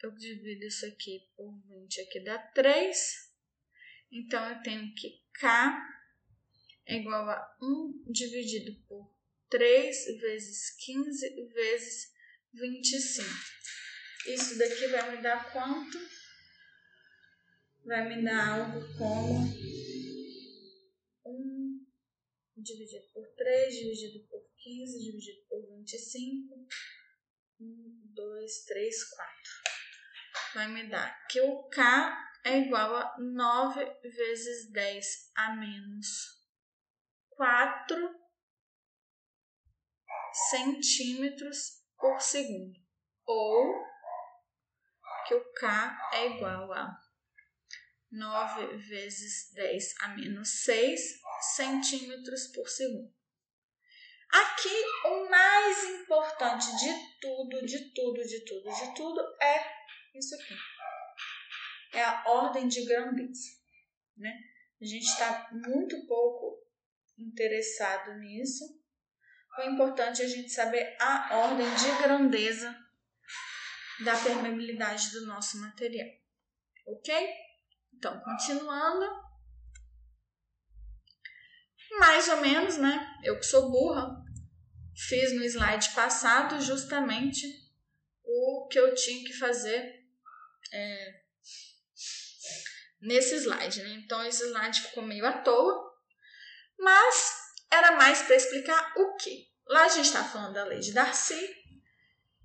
eu 0.03 0.11
divido 0.13 0.65
isso 0.65 0.87
aqui 0.87 1.29
por 1.37 1.53
20, 1.69 2.01
aqui 2.01 2.21
dá 2.21 2.39
3. 2.39 2.99
Então, 4.13 4.45
eu 4.49 4.63
tenho 4.63 4.95
que 4.95 5.23
K 5.35 6.01
é 6.87 6.97
igual 6.97 7.29
a 7.29 7.57
1 7.63 8.05
dividido 8.11 8.75
por 8.89 9.15
3 9.49 10.21
vezes 10.21 10.71
15 10.85 11.49
vezes 11.53 12.13
25. 12.53 13.29
Isso 14.27 14.59
daqui 14.59 14.87
vai 14.89 15.17
me 15.17 15.23
dar 15.23 15.53
quanto? 15.53 15.99
Vai 17.85 18.09
me 18.09 18.25
dar 18.25 18.59
algo 18.59 18.99
como 18.99 19.45
1 21.25 21.87
dividido 22.57 23.07
por 23.13 23.27
3, 23.37 23.75
dividido 23.75 24.27
por 24.29 24.45
15, 24.57 24.99
dividido 24.99 25.47
por 25.49 25.67
25. 25.77 26.69
1, 27.61 28.13
2, 28.15 28.65
3, 28.65 29.05
4. 29.05 29.80
Vai 30.55 30.67
me 30.69 30.89
dar 30.89 31.27
que 31.29 31.41
o 31.41 31.69
K 31.69 32.31
é 32.45 32.59
igual 32.59 32.97
a 32.97 33.17
9 33.19 33.85
vezes 34.03 34.71
10 34.73 35.33
a 35.37 35.55
menos 35.55 36.41
4 37.31 38.21
centímetros 40.51 41.83
por 41.97 42.21
segundo. 42.21 42.79
Ou 43.27 43.85
que 45.27 45.35
o 45.35 45.53
K 45.53 46.11
é 46.15 46.27
igual 46.35 46.73
a 46.73 46.99
9 48.11 48.77
vezes 48.77 49.53
10 49.53 49.95
a 50.01 50.09
menos 50.09 50.65
6 50.65 51.01
centímetros 51.55 52.49
por 52.49 52.69
segundo. 52.69 53.15
Aqui, 54.33 54.85
o 55.07 55.29
mais 55.29 55.85
importante 55.91 56.67
de 56.77 57.19
tudo, 57.21 57.67
de 57.67 57.93
tudo, 57.93 58.23
de 58.23 58.45
tudo, 58.45 58.73
de 58.73 58.95
tudo 58.95 59.21
é 59.43 59.80
isso 60.15 60.35
aqui. 60.35 60.55
É 61.93 62.03
a 62.03 62.25
ordem 62.27 62.69
de 62.69 62.85
grandeza, 62.85 63.51
né? 64.17 64.33
A 64.81 64.85
gente 64.85 65.05
está 65.05 65.49
muito 65.53 66.07
pouco 66.07 66.67
interessado 67.19 68.19
nisso. 68.19 68.65
O 69.59 69.63
importante 69.63 70.23
é 70.23 70.25
a 70.25 70.29
gente 70.29 70.51
saber 70.51 70.97
a 71.01 71.37
ordem 71.37 71.67
de 71.75 72.03
grandeza 72.03 72.75
da 74.05 74.17
permeabilidade 74.17 75.11
do 75.11 75.27
nosso 75.27 75.61
material. 75.61 76.09
Ok? 76.87 77.15
Então, 77.93 78.19
continuando. 78.21 79.07
Mais 81.99 82.29
ou 82.29 82.41
menos, 82.41 82.79
né? 82.79 83.19
Eu 83.23 83.39
que 83.39 83.45
sou 83.45 83.71
burra, 83.71 84.25
fiz 85.09 85.33
no 85.35 85.45
slide 85.45 85.91
passado 85.91 86.61
justamente 86.61 87.47
o 88.25 88.69
que 88.69 88.79
eu 88.79 88.95
tinha 88.95 89.25
que 89.25 89.33
fazer 89.33 90.00
é, 90.73 91.21
nesse 93.01 93.37
slide, 93.37 93.83
né? 93.83 93.91
Então, 94.05 94.25
esse 94.25 94.45
slide 94.45 94.83
ficou 94.83 95.03
meio 95.03 95.27
à 95.27 95.33
toa, 95.39 95.91
mas 96.79 97.35
era 97.71 97.93
mais 97.93 98.23
para 98.23 98.37
explicar 98.37 98.93
o 98.97 99.17
que. 99.17 99.49
Lá 99.67 99.85
a 99.85 99.89
gente 99.89 100.07
está 100.07 100.25
falando 100.25 100.55
da 100.55 100.65
lei 100.65 100.81
de 100.81 100.93
Darcy, 100.93 101.57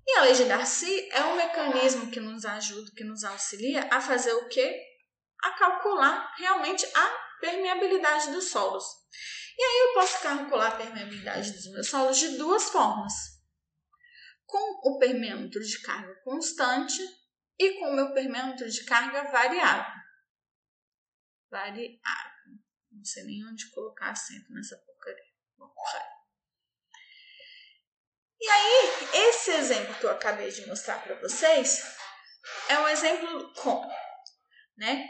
e 0.06 0.18
a 0.18 0.22
lei 0.22 0.34
de 0.34 0.44
Darcy 0.44 1.08
é 1.10 1.24
um 1.24 1.36
mecanismo 1.36 2.10
que 2.10 2.20
nos 2.20 2.44
ajuda, 2.44 2.92
que 2.96 3.02
nos 3.02 3.24
auxilia 3.24 3.88
a 3.90 4.00
fazer 4.00 4.32
o 4.34 4.48
quê? 4.48 4.80
A 5.42 5.50
calcular 5.52 6.32
realmente 6.38 6.86
a 6.94 7.26
permeabilidade 7.40 8.30
dos 8.30 8.44
solos. 8.50 8.84
E 9.58 9.62
aí 9.62 9.88
eu 9.88 9.94
posso 9.94 10.22
calcular 10.22 10.68
a 10.68 10.76
permeabilidade 10.76 11.50
dos 11.52 11.66
meus 11.72 11.88
solos 11.88 12.18
de 12.18 12.36
duas 12.36 12.70
formas. 12.70 13.12
Com 14.44 14.90
o 14.90 14.98
permêmetro 14.98 15.60
de 15.60 15.80
carga 15.82 16.14
constante 16.22 17.02
e 17.58 17.78
com 17.78 17.90
o 17.90 17.94
meu 17.94 18.12
permêmetro 18.12 18.68
de 18.70 18.84
carga 18.84 19.24
variável. 19.30 20.02
Variável. 21.50 22.58
Não 22.90 23.04
sei 23.04 23.24
nem 23.24 23.46
onde 23.46 23.70
colocar 23.70 24.10
acento 24.10 24.52
nessa 24.52 24.76
porcaria. 24.78 25.36
E 28.38 28.48
aí, 28.48 28.90
esse 29.28 29.50
exemplo 29.50 29.94
que 29.94 30.04
eu 30.04 30.10
acabei 30.10 30.50
de 30.50 30.66
mostrar 30.66 31.02
para 31.02 31.18
vocês 31.20 31.82
é 32.68 32.78
um 32.78 32.88
exemplo 32.88 33.52
como, 33.54 33.90
né? 34.76 35.08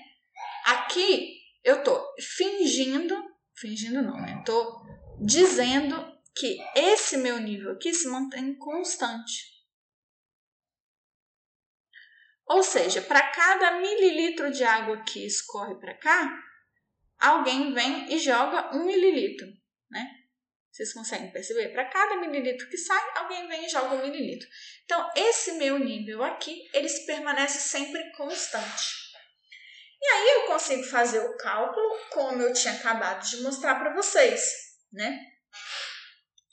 Aqui 0.64 1.40
eu 1.64 1.82
tô 1.82 2.14
fingindo, 2.20 3.20
fingindo 3.56 4.00
não, 4.00 4.16
né? 4.20 4.42
Tô 4.46 4.80
dizendo 5.20 6.16
que 6.35 6.59
esse 6.74 7.16
meu 7.16 7.38
nível 7.40 7.72
aqui 7.72 7.92
se 7.92 8.09
mantém 8.09 8.56
constante. 8.56 9.56
Ou 12.46 12.62
seja, 12.62 13.02
para 13.02 13.28
cada 13.32 13.80
mililitro 13.80 14.50
de 14.50 14.62
água 14.62 15.02
que 15.02 15.26
escorre 15.26 15.74
para 15.76 15.94
cá, 15.94 16.42
alguém 17.18 17.74
vem 17.74 18.12
e 18.14 18.18
joga 18.18 18.76
um 18.76 18.85
mililitro, 18.85 19.48
né? 19.90 20.06
Vocês 20.70 20.92
conseguem 20.92 21.32
perceber? 21.32 21.70
Para 21.70 21.87
cada 21.87 22.16
mililitro 22.16 22.68
que 22.68 22.76
sai, 22.76 23.02
alguém 23.16 23.48
vem 23.48 23.64
e 23.64 23.68
joga 23.68 23.94
um 23.94 24.02
mililitro. 24.02 24.46
Então, 24.85 25.11
esse 25.16 25.52
meu 25.52 25.78
nível 25.78 26.22
aqui, 26.22 26.68
ele 26.72 26.88
permanece 27.06 27.61
sempre 27.61 28.12
constante. 28.12 29.06
E 30.00 30.06
aí 30.06 30.28
eu 30.35 30.46
consigo 30.46 30.85
fazer 30.85 31.20
o 31.20 31.37
cálculo 31.38 31.98
como 32.11 32.42
eu 32.42 32.52
tinha 32.52 32.74
acabado 32.74 33.26
de 33.26 33.38
mostrar 33.38 33.76
para 33.76 33.94
vocês, 33.94 34.42
né? 34.92 35.18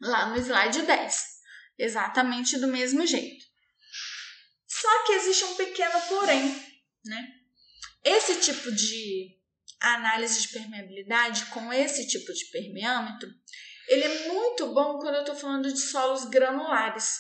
Lá 0.01 0.27
no 0.27 0.37
slide 0.37 0.81
10. 0.81 1.33
Exatamente 1.77 2.57
do 2.57 2.67
mesmo 2.67 3.05
jeito. 3.05 3.45
Só 4.83 5.05
que 5.05 5.13
existe 5.13 5.45
um 5.45 5.55
pequeno 5.55 6.01
porém, 6.09 6.61
né? 7.05 7.25
Esse 8.03 8.41
tipo 8.41 8.69
de 8.69 9.39
análise 9.79 10.41
de 10.41 10.49
permeabilidade 10.49 11.45
com 11.45 11.71
esse 11.71 12.05
tipo 12.05 12.33
de 12.33 12.43
permeâmetro, 12.47 13.33
ele 13.87 14.03
é 14.03 14.27
muito 14.27 14.73
bom 14.73 14.99
quando 14.99 15.15
eu 15.15 15.21
estou 15.21 15.35
falando 15.37 15.71
de 15.71 15.79
solos 15.79 16.25
granulares, 16.25 17.17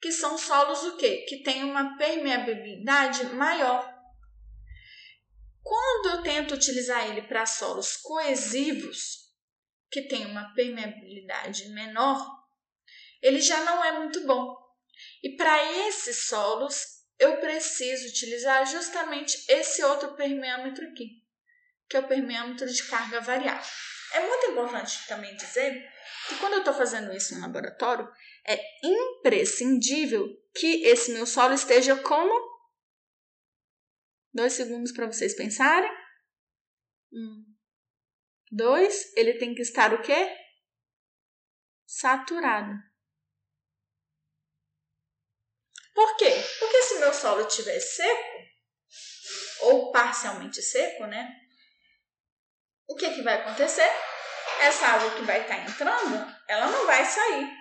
que 0.00 0.10
são 0.10 0.38
solos 0.38 0.82
o 0.84 0.96
quê? 0.96 1.26
Que 1.28 1.42
têm 1.42 1.62
uma 1.62 1.98
permeabilidade 1.98 3.22
maior. 3.34 3.94
Quando 5.62 6.08
eu 6.08 6.22
tento 6.22 6.54
utilizar 6.54 7.06
ele 7.06 7.20
para 7.20 7.44
solos 7.44 7.98
coesivos, 7.98 9.28
que 9.90 10.08
têm 10.08 10.24
uma 10.24 10.54
permeabilidade 10.54 11.68
menor, 11.68 12.26
ele 13.20 13.42
já 13.42 13.62
não 13.64 13.84
é 13.84 13.92
muito 13.98 14.26
bom. 14.26 14.67
E 15.22 15.36
para 15.36 15.86
esses 15.86 16.26
solos, 16.26 16.98
eu 17.18 17.38
preciso 17.38 18.08
utilizar 18.08 18.66
justamente 18.66 19.44
esse 19.48 19.82
outro 19.82 20.14
permeâmetro 20.14 20.86
aqui, 20.86 21.24
que 21.88 21.96
é 21.96 22.00
o 22.00 22.08
permeâmetro 22.08 22.66
de 22.72 22.82
carga 22.84 23.20
variável. 23.20 23.70
É 24.14 24.26
muito 24.26 24.52
importante 24.52 25.06
também 25.06 25.36
dizer 25.36 25.86
que 26.28 26.36
quando 26.36 26.54
eu 26.54 26.58
estou 26.60 26.74
fazendo 26.74 27.12
isso 27.12 27.34
no 27.34 27.40
laboratório, 27.42 28.10
é 28.46 28.58
imprescindível 28.82 30.26
que 30.54 30.84
esse 30.84 31.12
meu 31.12 31.26
solo 31.26 31.54
esteja 31.54 31.96
como? 32.02 32.32
Dois 34.32 34.52
segundos 34.52 34.92
para 34.92 35.06
vocês 35.06 35.34
pensarem. 35.34 35.90
Um. 37.12 37.44
Dois, 38.50 39.14
ele 39.16 39.34
tem 39.34 39.54
que 39.54 39.62
estar 39.62 39.92
o 39.92 40.00
quê? 40.00 40.36
Saturado. 41.86 42.87
Por 45.98 46.16
quê? 46.16 46.30
Porque 46.60 46.82
se 46.84 47.00
meu 47.00 47.12
solo 47.12 47.44
estiver 47.44 47.80
seco, 47.80 48.38
ou 49.62 49.90
parcialmente 49.90 50.62
seco, 50.62 51.06
né? 51.06 51.36
O 52.86 52.94
que, 52.94 53.14
que 53.14 53.22
vai 53.22 53.34
acontecer? 53.34 53.90
Essa 54.60 54.86
água 54.86 55.10
que 55.16 55.22
vai 55.22 55.40
estar 55.40 55.56
tá 55.56 55.62
entrando, 55.64 56.36
ela 56.46 56.68
não 56.68 56.86
vai 56.86 57.04
sair. 57.04 57.52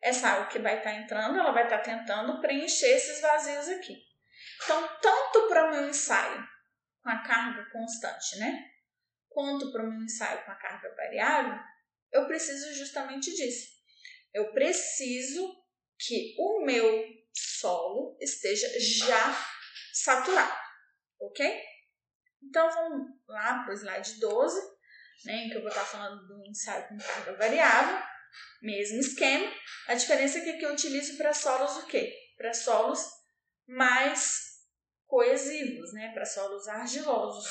Essa 0.00 0.28
água 0.28 0.46
que 0.46 0.58
vai 0.58 0.78
estar 0.78 0.90
tá 0.90 0.96
entrando, 0.96 1.38
ela 1.38 1.52
vai 1.52 1.64
estar 1.64 1.80
tá 1.80 1.84
tentando 1.84 2.40
preencher 2.40 2.96
esses 2.96 3.20
vazios 3.20 3.68
aqui. 3.68 3.94
Então, 4.64 4.96
tanto 5.02 5.46
para 5.46 5.66
o 5.66 5.70
meu 5.70 5.86
ensaio 5.86 6.42
com 7.02 7.10
a 7.10 7.18
carga 7.18 7.70
constante, 7.70 8.38
né? 8.38 8.70
Quanto 9.28 9.70
para 9.70 9.84
o 9.84 9.86
meu 9.86 10.02
ensaio 10.02 10.46
com 10.46 10.50
a 10.50 10.56
carga 10.56 10.94
variável, 10.96 11.60
eu 12.10 12.26
preciso 12.26 12.72
justamente 12.72 13.30
disso. 13.36 13.68
Eu 14.32 14.50
preciso 14.54 15.62
que 15.98 16.34
o 16.38 16.64
meu 16.64 17.19
solo 17.32 18.16
esteja 18.20 18.68
já 18.78 19.46
saturado, 19.92 20.60
ok? 21.20 21.62
Então 22.42 22.70
vamos 22.70 23.08
lá 23.28 23.62
para 23.62 23.72
o 23.72 23.76
slide 23.76 24.18
12, 24.18 24.60
né, 25.24 25.44
em 25.44 25.50
que 25.50 25.56
eu 25.56 25.60
vou 25.60 25.68
estar 25.68 25.84
falando 25.84 26.26
do 26.26 26.46
ensaio 26.46 26.88
com 26.88 26.98
carga 26.98 27.36
variável, 27.36 28.02
mesmo 28.62 28.98
esquema. 28.98 29.52
A 29.88 29.94
diferença 29.94 30.38
é 30.38 30.40
que 30.42 30.50
aqui 30.50 30.62
eu 30.62 30.72
utilizo 30.72 31.16
para 31.16 31.34
solos 31.34 31.76
o 31.78 31.86
quê? 31.86 32.14
Para 32.36 32.54
solos 32.54 33.06
mais 33.66 34.50
coesivos, 35.06 35.92
né, 35.92 36.12
para 36.12 36.24
solos 36.24 36.66
argilosos, 36.68 37.46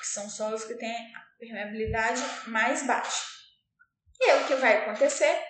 que 0.00 0.06
são 0.06 0.28
solos 0.28 0.64
que 0.64 0.74
têm 0.74 1.14
a 1.14 1.20
permeabilidade 1.38 2.20
mais 2.48 2.86
baixa. 2.86 3.24
E 4.20 4.24
aí 4.24 4.42
o 4.42 4.46
que 4.46 4.54
vai 4.56 4.78
acontecer? 4.78 5.40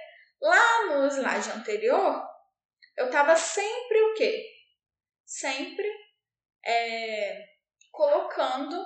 Lá 0.41 0.87
no 0.87 1.07
slide 1.07 1.51
anterior, 1.51 2.32
eu 2.97 3.07
estava 3.07 3.37
sempre 3.37 4.01
o 4.03 4.15
quê? 4.15 4.47
Sempre 5.25 5.89
é, 6.65 7.45
colocando 7.91 8.85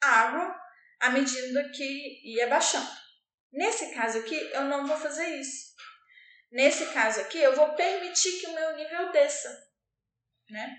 água 0.00 0.58
à 1.00 1.10
medida 1.10 1.70
que 1.70 2.20
ia 2.24 2.46
baixando. 2.48 2.90
Nesse 3.52 3.94
caso 3.94 4.18
aqui, 4.18 4.36
eu 4.52 4.64
não 4.64 4.86
vou 4.86 4.96
fazer 4.96 5.26
isso. 5.38 5.74
Nesse 6.50 6.86
caso 6.92 7.20
aqui, 7.20 7.38
eu 7.38 7.54
vou 7.54 7.74
permitir 7.74 8.40
que 8.40 8.46
o 8.46 8.54
meu 8.54 8.76
nível 8.76 9.12
desça, 9.12 9.48
né? 10.48 10.76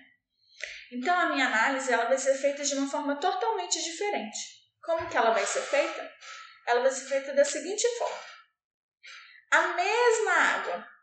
Então, 0.90 1.14
a 1.14 1.26
minha 1.26 1.46
análise 1.46 1.92
ela 1.92 2.06
vai 2.06 2.16
ser 2.16 2.34
feita 2.34 2.64
de 2.64 2.74
uma 2.74 2.90
forma 2.90 3.16
totalmente 3.16 3.82
diferente. 3.82 4.38
Como 4.82 5.08
que 5.08 5.16
ela 5.16 5.30
vai 5.30 5.44
ser 5.44 5.60
feita? 5.60 6.12
Ela 6.66 6.80
vai 6.80 6.90
ser 6.90 7.06
feita 7.08 7.34
da 7.34 7.44
seguinte 7.44 7.86
forma. 7.98 8.28
A 9.50 9.68
mesma 9.74 10.32
água 10.32 10.97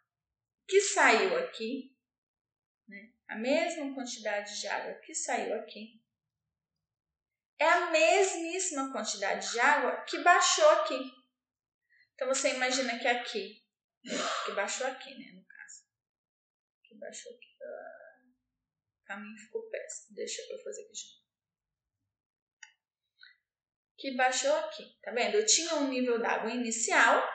que 0.67 0.81
saiu 0.81 1.37
aqui, 1.37 1.95
né? 2.87 3.13
a 3.27 3.35
mesma 3.35 3.93
quantidade 3.93 4.59
de 4.59 4.67
água 4.67 4.93
que 4.95 5.13
saiu 5.13 5.53
aqui, 5.55 6.01
é 7.57 7.65
a 7.65 7.91
mesmíssima 7.91 8.91
quantidade 8.91 9.51
de 9.51 9.59
água 9.59 10.03
que 10.03 10.19
baixou 10.19 10.69
aqui. 10.71 11.11
Então 12.13 12.27
você 12.27 12.53
imagina 12.53 12.99
que 12.99 13.07
aqui, 13.07 13.63
que 14.45 14.51
baixou 14.53 14.87
aqui, 14.87 15.15
né, 15.15 15.31
no 15.33 15.45
caso. 15.45 15.83
Que 16.83 16.95
baixou 16.95 17.33
aqui. 17.33 17.57
Ah, 17.61 18.21
o 19.01 19.05
caminho 19.05 19.37
ficou 19.37 19.69
péssimo. 19.69 20.15
Deixa 20.15 20.41
eu 20.41 20.63
fazer 20.63 20.81
aqui 20.83 20.93
de 20.93 21.07
novo. 21.07 21.25
Que 23.97 24.15
baixou 24.15 24.55
aqui, 24.57 24.99
tá 25.01 25.11
vendo? 25.11 25.35
Eu 25.35 25.45
tinha 25.45 25.75
um 25.75 25.87
nível 25.87 26.19
d'água 26.19 26.51
inicial 26.51 27.34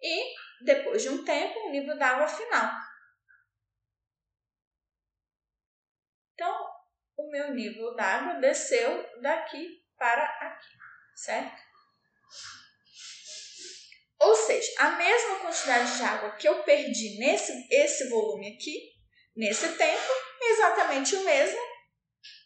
e 0.00 0.34
depois 0.64 1.02
de 1.02 1.08
um 1.08 1.24
tempo, 1.24 1.58
um 1.60 1.70
nível 1.70 1.96
d'água 1.96 2.26
final. 2.26 2.72
Então, 6.34 6.70
o 7.16 7.30
meu 7.30 7.52
nível 7.52 7.94
d'água 7.94 8.34
desceu 8.34 9.20
daqui 9.20 9.84
para 9.96 10.24
aqui, 10.24 10.68
certo? 11.16 11.62
Ou 14.20 14.34
seja, 14.34 14.72
a 14.78 14.90
mesma 14.92 15.40
quantidade 15.40 15.96
de 15.96 16.02
água 16.02 16.36
que 16.36 16.48
eu 16.48 16.62
perdi 16.62 17.18
nesse 17.18 17.52
esse 17.70 18.08
volume 18.08 18.54
aqui, 18.54 18.92
nesse 19.36 19.76
tempo, 19.76 20.12
é 20.40 20.50
exatamente 20.52 21.14
o 21.16 21.24
mesmo 21.24 21.60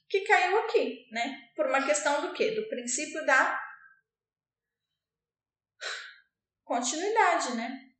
que 0.08 0.20
caiu 0.20 0.58
aqui, 0.60 1.06
né? 1.10 1.48
Por 1.56 1.66
uma 1.66 1.84
questão 1.86 2.20
do 2.20 2.34
quê? 2.34 2.50
Do 2.50 2.68
princípio 2.68 3.24
da 3.24 3.58
continuidade, 6.64 7.56
né? 7.56 7.92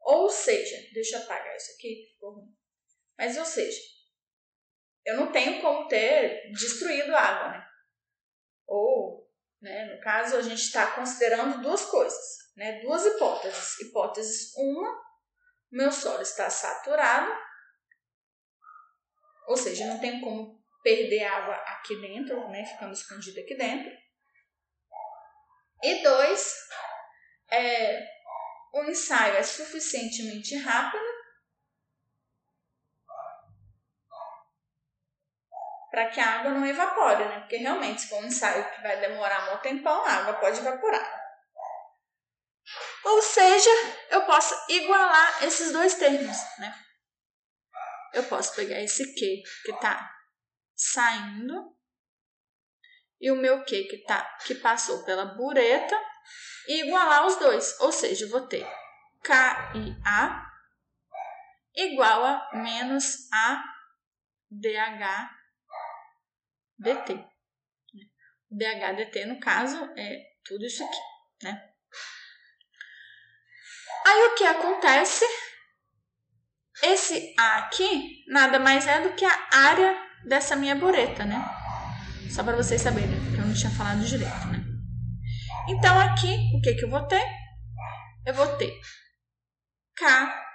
Ou 0.00 0.28
seja, 0.28 0.92
deixa 0.92 1.16
eu 1.16 1.22
apagar 1.22 1.56
isso 1.56 1.72
aqui. 1.72 2.16
Mas, 3.16 3.36
ou 3.36 3.44
seja, 3.44 3.80
eu 5.04 5.16
não 5.16 5.32
tenho 5.32 5.60
como 5.60 5.88
ter 5.88 6.50
destruído 6.52 7.14
água, 7.14 7.52
né? 7.52 7.68
Ou, 8.66 9.30
né, 9.60 9.94
no 9.94 10.00
caso, 10.00 10.36
a 10.36 10.42
gente 10.42 10.60
está 10.60 10.94
considerando 10.94 11.62
duas 11.62 11.84
coisas, 11.84 12.52
né? 12.56 12.80
Duas 12.80 13.04
hipóteses. 13.06 13.80
Hipóteses 13.80 14.52
uma, 14.56 15.02
meu 15.70 15.90
solo 15.90 16.22
está 16.22 16.50
saturado, 16.50 17.32
ou 19.46 19.56
seja, 19.56 19.86
não 19.86 20.00
tenho 20.00 20.20
como 20.20 20.61
perder 20.82 21.24
água 21.24 21.54
aqui 21.54 22.00
dentro, 22.00 22.48
né? 22.48 22.64
Ficando 22.64 22.92
escondido 22.92 23.40
aqui 23.40 23.54
dentro. 23.54 23.92
E 25.82 26.02
dois, 26.02 26.54
é, 27.50 28.06
o 28.74 28.84
ensaio 28.84 29.36
é 29.36 29.42
suficientemente 29.42 30.56
rápido 30.56 31.12
para 35.90 36.08
que 36.08 36.20
a 36.20 36.40
água 36.40 36.52
não 36.52 36.66
evapore, 36.66 37.24
né? 37.24 37.40
Porque 37.40 37.56
realmente, 37.56 38.00
se 38.00 38.08
for 38.08 38.22
um 38.22 38.26
ensaio 38.26 38.64
que 38.70 38.80
vai 38.80 38.98
demorar 39.00 39.52
um 39.52 39.58
tempão, 39.58 40.04
a 40.04 40.12
água 40.18 40.34
pode 40.34 40.58
evaporar. 40.58 41.22
Ou 43.04 43.20
seja, 43.20 43.70
eu 44.10 44.24
posso 44.24 44.54
igualar 44.70 45.44
esses 45.44 45.72
dois 45.72 45.94
termos, 45.94 46.36
né? 46.58 46.74
Eu 48.14 48.24
posso 48.24 48.54
pegar 48.54 48.80
esse 48.80 49.04
Q 49.14 49.42
que 49.64 49.72
está 49.72 50.21
saindo 50.90 51.76
e 53.20 53.30
o 53.30 53.36
meu 53.36 53.62
que, 53.64 53.84
tá, 53.98 54.36
que 54.44 54.54
passou 54.56 55.04
pela 55.04 55.24
bureta 55.24 55.96
e 56.66 56.84
igualar 56.86 57.24
os 57.26 57.36
dois. 57.36 57.78
Ou 57.80 57.92
seja, 57.92 58.28
vou 58.28 58.46
ter 58.46 58.66
K 59.22 59.72
e 59.76 59.96
A 60.04 60.50
igual 61.74 62.24
a 62.24 62.50
menos 62.54 63.28
A 63.32 63.64
DH 64.50 65.30
dt. 66.78 67.24
DH 68.50 68.92
dt, 68.96 69.24
no 69.26 69.40
caso, 69.40 69.84
é 69.96 70.32
tudo 70.44 70.66
isso 70.66 70.84
aqui, 70.84 71.00
né? 71.44 71.72
Aí 74.04 74.22
o 74.26 74.34
que 74.34 74.44
acontece? 74.44 75.24
Esse 76.82 77.34
A 77.38 77.58
aqui 77.58 78.24
nada 78.26 78.58
mais 78.58 78.86
é 78.86 79.00
do 79.00 79.14
que 79.14 79.24
a 79.24 79.48
área 79.52 80.11
dessa 80.24 80.56
minha 80.56 80.74
bureta, 80.74 81.24
né? 81.24 81.44
Só 82.30 82.42
para 82.42 82.56
vocês 82.56 82.80
saberem, 82.80 83.20
porque 83.24 83.40
eu 83.40 83.46
não 83.46 83.54
tinha 83.54 83.70
falado 83.70 84.04
direito, 84.04 84.46
né? 84.48 84.64
Então, 85.68 85.98
aqui, 85.98 86.50
o 86.56 86.60
que, 86.60 86.74
que 86.74 86.84
eu 86.84 86.90
vou 86.90 87.06
ter? 87.06 87.22
Eu 88.26 88.34
vou 88.34 88.56
ter 88.56 88.72
K, 89.96 90.46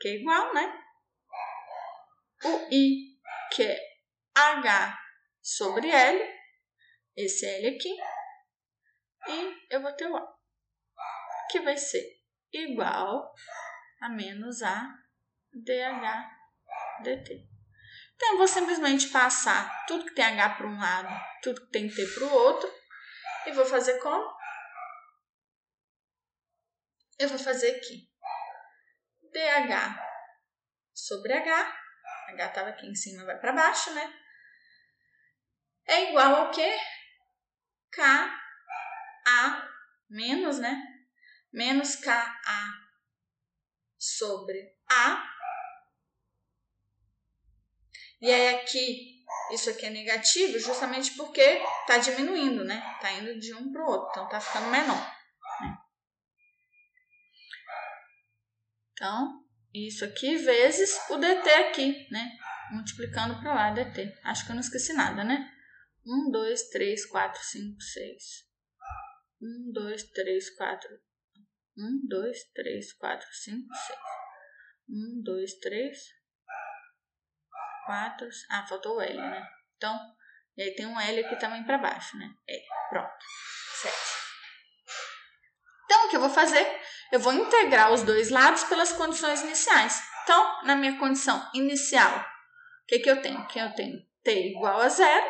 que 0.00 0.08
é 0.08 0.14
igual, 0.16 0.54
né? 0.54 0.80
O 2.44 2.72
I, 2.72 3.18
que 3.52 3.62
é 3.62 3.78
H 4.36 4.98
sobre 5.42 5.90
L, 5.90 6.38
esse 7.16 7.46
L 7.46 7.76
aqui, 7.76 7.96
e 9.28 9.66
eu 9.70 9.82
vou 9.82 9.92
ter 9.92 10.06
o 10.06 10.16
A, 10.16 10.22
que 11.50 11.60
vai 11.60 11.76
ser 11.76 12.04
igual 12.52 13.34
a 14.00 14.08
menos 14.08 14.62
A 14.62 14.88
DH 15.52 16.38
dt. 17.02 17.57
Então, 18.18 18.32
eu 18.32 18.38
vou 18.38 18.48
simplesmente 18.48 19.06
passar 19.10 19.86
tudo 19.86 20.04
que 20.04 20.14
tem 20.14 20.24
H 20.24 20.56
para 20.56 20.66
um 20.66 20.76
lado, 20.76 21.08
tudo 21.40 21.60
que 21.60 21.70
tem 21.70 21.88
T 21.88 22.04
para 22.04 22.24
o 22.24 22.32
outro, 22.32 22.68
e 23.46 23.52
vou 23.52 23.64
fazer 23.64 24.00
como? 24.00 24.36
eu 27.18 27.28
vou 27.28 27.38
fazer 27.38 27.76
aqui 27.76 28.08
DH 29.32 30.00
sobre 30.94 31.32
H, 31.32 31.80
H 32.28 32.46
estava 32.46 32.68
aqui 32.70 32.86
em 32.86 32.94
cima, 32.94 33.24
vai 33.24 33.38
para 33.38 33.52
baixo, 33.52 33.92
né? 33.92 34.14
É 35.86 36.10
igual 36.10 36.34
ao 36.34 36.50
que? 36.50 36.78
K, 37.90 38.40
A, 39.26 39.68
menos, 40.08 40.58
né? 40.58 40.80
Menos 41.52 41.96
K, 41.96 42.40
A 42.46 42.88
sobre 43.98 44.76
A 44.88 45.37
E 48.20 48.30
aí 48.32 48.56
aqui, 48.56 49.24
isso 49.52 49.70
aqui 49.70 49.86
é 49.86 49.90
negativo 49.90 50.58
justamente 50.58 51.12
porque 51.16 51.40
está 51.40 51.98
diminuindo, 51.98 52.64
né? 52.64 52.82
Está 52.96 53.12
indo 53.12 53.38
de 53.38 53.54
um 53.54 53.70
para 53.70 53.82
o 53.82 53.90
outro, 53.90 54.10
então 54.10 54.24
está 54.24 54.40
ficando 54.40 54.70
menor. 54.70 55.16
Né? 55.60 55.78
Então, 58.92 59.44
isso 59.72 60.04
aqui 60.04 60.36
vezes 60.36 60.98
o 61.10 61.16
dt 61.16 61.48
aqui, 61.48 62.08
né? 62.10 62.36
Multiplicando 62.72 63.38
para 63.40 63.54
lá 63.54 63.70
dt. 63.70 64.12
Acho 64.24 64.44
que 64.44 64.50
eu 64.50 64.54
não 64.54 64.60
esqueci 64.60 64.92
nada, 64.92 65.22
né? 65.22 65.50
1, 66.04 66.30
2, 66.30 66.70
3, 66.70 67.06
4, 67.06 67.40
5, 67.40 67.80
6. 67.80 68.48
1, 69.40 69.72
2, 69.72 70.02
3, 70.10 70.56
4. 70.56 70.88
1, 71.76 72.08
2, 72.08 72.44
3, 72.52 72.92
4, 72.94 73.28
5, 73.30 73.74
6. 73.74 73.98
1, 74.88 75.22
2, 75.22 75.58
3, 75.60 76.17
4. 77.88 78.28
Ah, 78.50 78.66
faltou 78.66 78.96
o 78.96 79.00
L, 79.00 79.16
né? 79.16 79.48
Então, 79.78 79.98
e 80.58 80.62
aí 80.62 80.74
tem 80.74 80.84
um 80.84 81.00
L 81.00 81.24
aqui 81.24 81.36
também 81.36 81.64
para 81.64 81.78
baixo, 81.78 82.18
né? 82.18 82.30
L. 82.46 82.62
Pronto. 82.90 83.24
7. 83.80 83.96
Então, 85.86 86.06
o 86.06 86.10
que 86.10 86.16
eu 86.16 86.20
vou 86.20 86.28
fazer? 86.28 86.82
Eu 87.10 87.18
vou 87.18 87.32
integrar 87.32 87.90
os 87.90 88.02
dois 88.02 88.28
lados 88.28 88.62
pelas 88.64 88.92
condições 88.92 89.40
iniciais. 89.40 90.02
Então, 90.22 90.64
na 90.64 90.76
minha 90.76 90.98
condição 90.98 91.50
inicial, 91.54 92.14
o 92.20 92.86
que, 92.86 92.98
que 92.98 93.10
eu 93.10 93.22
tenho? 93.22 93.46
Que 93.46 93.58
eu 93.58 93.74
tenho 93.74 94.06
t 94.22 94.48
igual 94.50 94.78
a 94.82 94.88
zero 94.90 95.26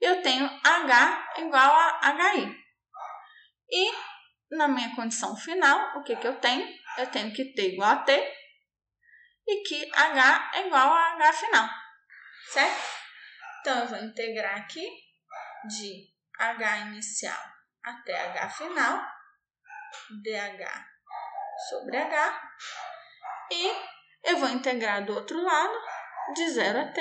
e 0.00 0.06
eu 0.06 0.22
tenho 0.22 0.46
h 0.64 1.34
igual 1.36 1.76
a 1.76 2.34
hi. 2.34 2.56
E 3.70 3.92
na 4.56 4.66
minha 4.68 4.96
condição 4.96 5.36
final, 5.36 5.98
o 5.98 6.02
que, 6.02 6.16
que 6.16 6.26
eu 6.26 6.36
tenho? 6.36 6.66
Eu 6.96 7.06
tenho 7.08 7.30
que 7.34 7.52
t 7.52 7.74
igual 7.74 7.90
a 7.90 7.96
t 7.96 8.37
e 9.48 9.62
que 9.62 9.90
h 9.94 10.50
é 10.54 10.66
igual 10.66 10.92
a 10.92 11.14
h 11.14 11.32
final, 11.32 11.68
certo? 12.52 12.82
Então, 13.60 13.78
eu 13.80 13.88
vou 13.88 13.98
integrar 13.98 14.58
aqui 14.58 14.86
de 15.64 16.06
h 16.38 16.78
inicial 16.78 17.42
até 17.82 18.14
h 18.28 18.50
final, 18.50 19.02
dh 20.22 20.88
sobre 21.70 21.96
h, 21.96 22.52
e 23.50 23.72
eu 24.24 24.36
vou 24.38 24.48
integrar 24.50 25.04
do 25.04 25.14
outro 25.14 25.42
lado 25.42 25.80
de 26.34 26.50
0 26.50 26.80
a 26.80 26.92
t, 26.92 27.00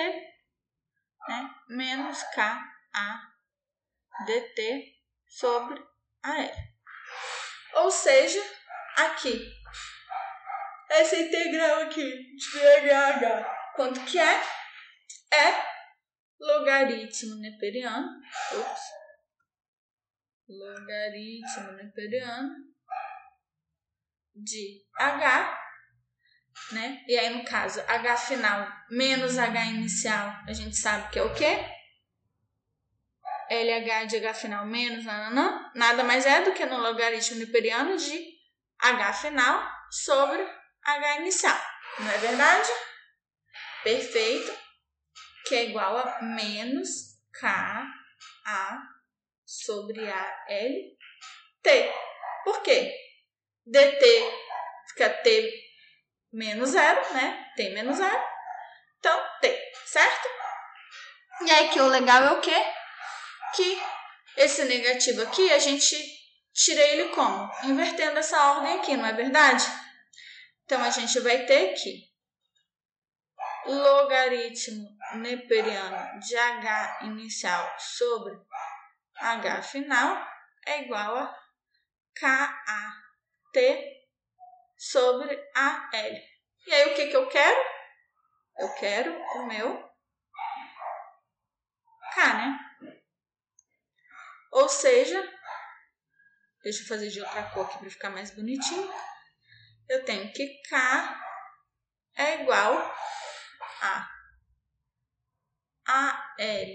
né, 1.27 1.55
menos 1.67 2.23
k 2.23 2.63
a 2.93 3.21
dt 4.25 4.95
sobre 5.27 5.85
a 6.23 6.41
L. 6.41 6.77
Ou 7.73 7.91
seja, 7.91 8.41
aqui, 8.97 9.53
essa 10.89 11.15
integral 11.17 11.81
aqui 11.81 12.35
de 12.35 12.49
VHH, 12.49 13.73
quanto 13.75 13.99
que 14.05 14.19
é? 14.19 14.41
É 15.31 15.67
logaritmo 16.39 17.35
neperiano, 17.35 18.07
ups, 18.53 18.81
logaritmo 20.47 21.71
neperiano 21.73 22.55
de 24.35 24.85
H, 24.97 25.59
né? 26.71 27.03
E 27.07 27.17
aí, 27.17 27.29
no 27.29 27.43
caso, 27.43 27.81
H 27.81 28.17
final 28.17 28.67
menos 28.89 29.37
H 29.37 29.65
inicial, 29.65 30.29
a 30.47 30.53
gente 30.53 30.75
sabe 30.75 31.11
que 31.11 31.19
é 31.19 31.23
o 31.23 31.33
quê? 31.33 31.57
LH 33.49 34.05
de 34.05 34.17
H 34.17 34.33
final 34.33 34.65
menos 34.65 35.05
nananã, 35.05 35.71
nada 35.73 36.03
mais 36.03 36.25
é 36.25 36.43
do 36.43 36.53
que 36.53 36.65
no 36.65 36.77
logaritmo 36.77 37.39
neperiano 37.39 37.97
de 37.97 38.37
H 38.79 39.13
final 39.13 39.71
sobre 39.89 40.45
H 40.87 41.19
inicial. 41.19 41.61
Não 41.99 42.11
é 42.11 42.17
verdade? 42.17 42.69
Perfeito. 43.83 44.57
Que 45.45 45.55
é 45.55 45.65
igual 45.65 45.97
a 45.97 46.21
menos 46.21 46.89
K 47.31 47.85
A 48.45 48.79
sobre 49.45 50.09
A 50.09 50.45
L 50.47 50.97
T. 51.61 51.93
Por 52.43 52.61
quê? 52.63 52.93
DT 53.65 54.31
fica 54.89 55.09
T 55.09 55.51
menos 56.33 56.69
zero, 56.69 57.13
né? 57.13 57.51
T 57.55 57.69
menos 57.69 57.97
zero. 57.97 58.23
Então, 58.99 59.25
T, 59.41 59.71
certo? 59.85 60.27
E 61.41 61.51
aí 61.51 61.69
que 61.69 61.79
o 61.79 61.87
legal 61.87 62.23
é 62.23 62.31
o 62.31 62.41
quê? 62.41 62.55
que 63.57 63.81
esse 64.35 64.65
negativo 64.65 65.23
aqui 65.23 65.51
a 65.51 65.57
gente 65.57 65.97
tira 66.53 66.81
ele 66.81 67.09
como? 67.09 67.51
Invertendo 67.63 68.19
essa 68.19 68.53
ordem 68.53 68.79
aqui, 68.79 68.95
não 68.95 69.05
é 69.05 69.13
verdade? 69.13 69.65
Então, 70.67 70.83
a 70.83 70.89
gente 70.89 71.17
vai 71.21 71.45
ter 71.45 71.75
que 71.75 72.11
logaritmo 73.65 74.97
neperiano 75.15 76.19
de 76.19 76.35
h 76.35 76.99
inicial 77.03 77.73
sobre 77.79 78.37
h 79.15 79.61
final 79.61 80.27
é 80.65 80.83
igual 80.83 81.15
a 81.15 81.33
KAT 82.13 83.57
sobre 84.77 85.49
AL. 85.55 85.89
E 86.67 86.73
aí, 86.73 86.91
o 86.91 86.95
que, 86.95 87.07
que 87.07 87.15
eu 87.15 87.29
quero? 87.29 87.57
Eu 88.57 88.73
quero 88.73 89.17
o 89.37 89.45
meu 89.45 89.89
K, 92.13 92.33
né? 92.33 92.59
Ou 94.51 94.67
seja, 94.67 95.21
deixa 96.61 96.83
eu 96.83 96.87
fazer 96.87 97.09
de 97.09 97.21
outra 97.21 97.43
cor 97.51 97.67
aqui 97.67 97.77
para 97.77 97.89
ficar 97.89 98.09
mais 98.09 98.31
bonitinho. 98.31 98.91
Eu 99.89 100.03
tenho 100.03 100.31
que 100.33 100.61
K 100.63 101.23
é 102.15 102.41
igual 102.41 102.73
a 103.81 104.09
AL 105.85 106.67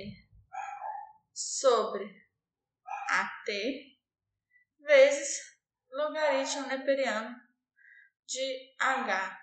sobre 1.35 2.05
AT 3.11 3.49
vezes 4.81 5.59
logaritmo 5.91 6.67
neperiano 6.69 7.37
de 8.27 8.75
H. 8.81 9.39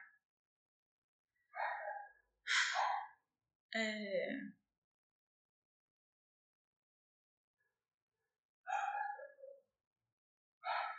É, 3.75 4.29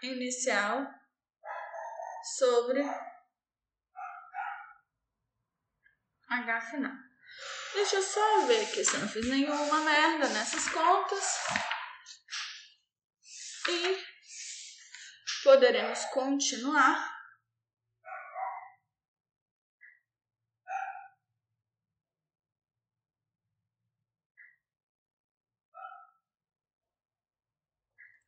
inicial 0.03 1.00
sobre 2.23 2.83
H 6.29 6.61
final. 6.61 6.93
Deixa 7.75 7.97
eu 7.97 8.03
só 8.03 8.47
ver 8.47 8.65
aqui 8.65 8.85
se 8.85 8.95
eu 8.95 9.01
não 9.01 9.09
fiz 9.09 9.27
nenhuma 9.27 9.81
merda 9.81 10.29
nessas 10.29 10.69
contas. 10.69 11.39
E 13.69 14.05
poderemos 15.45 16.05
continuar. 16.07 17.21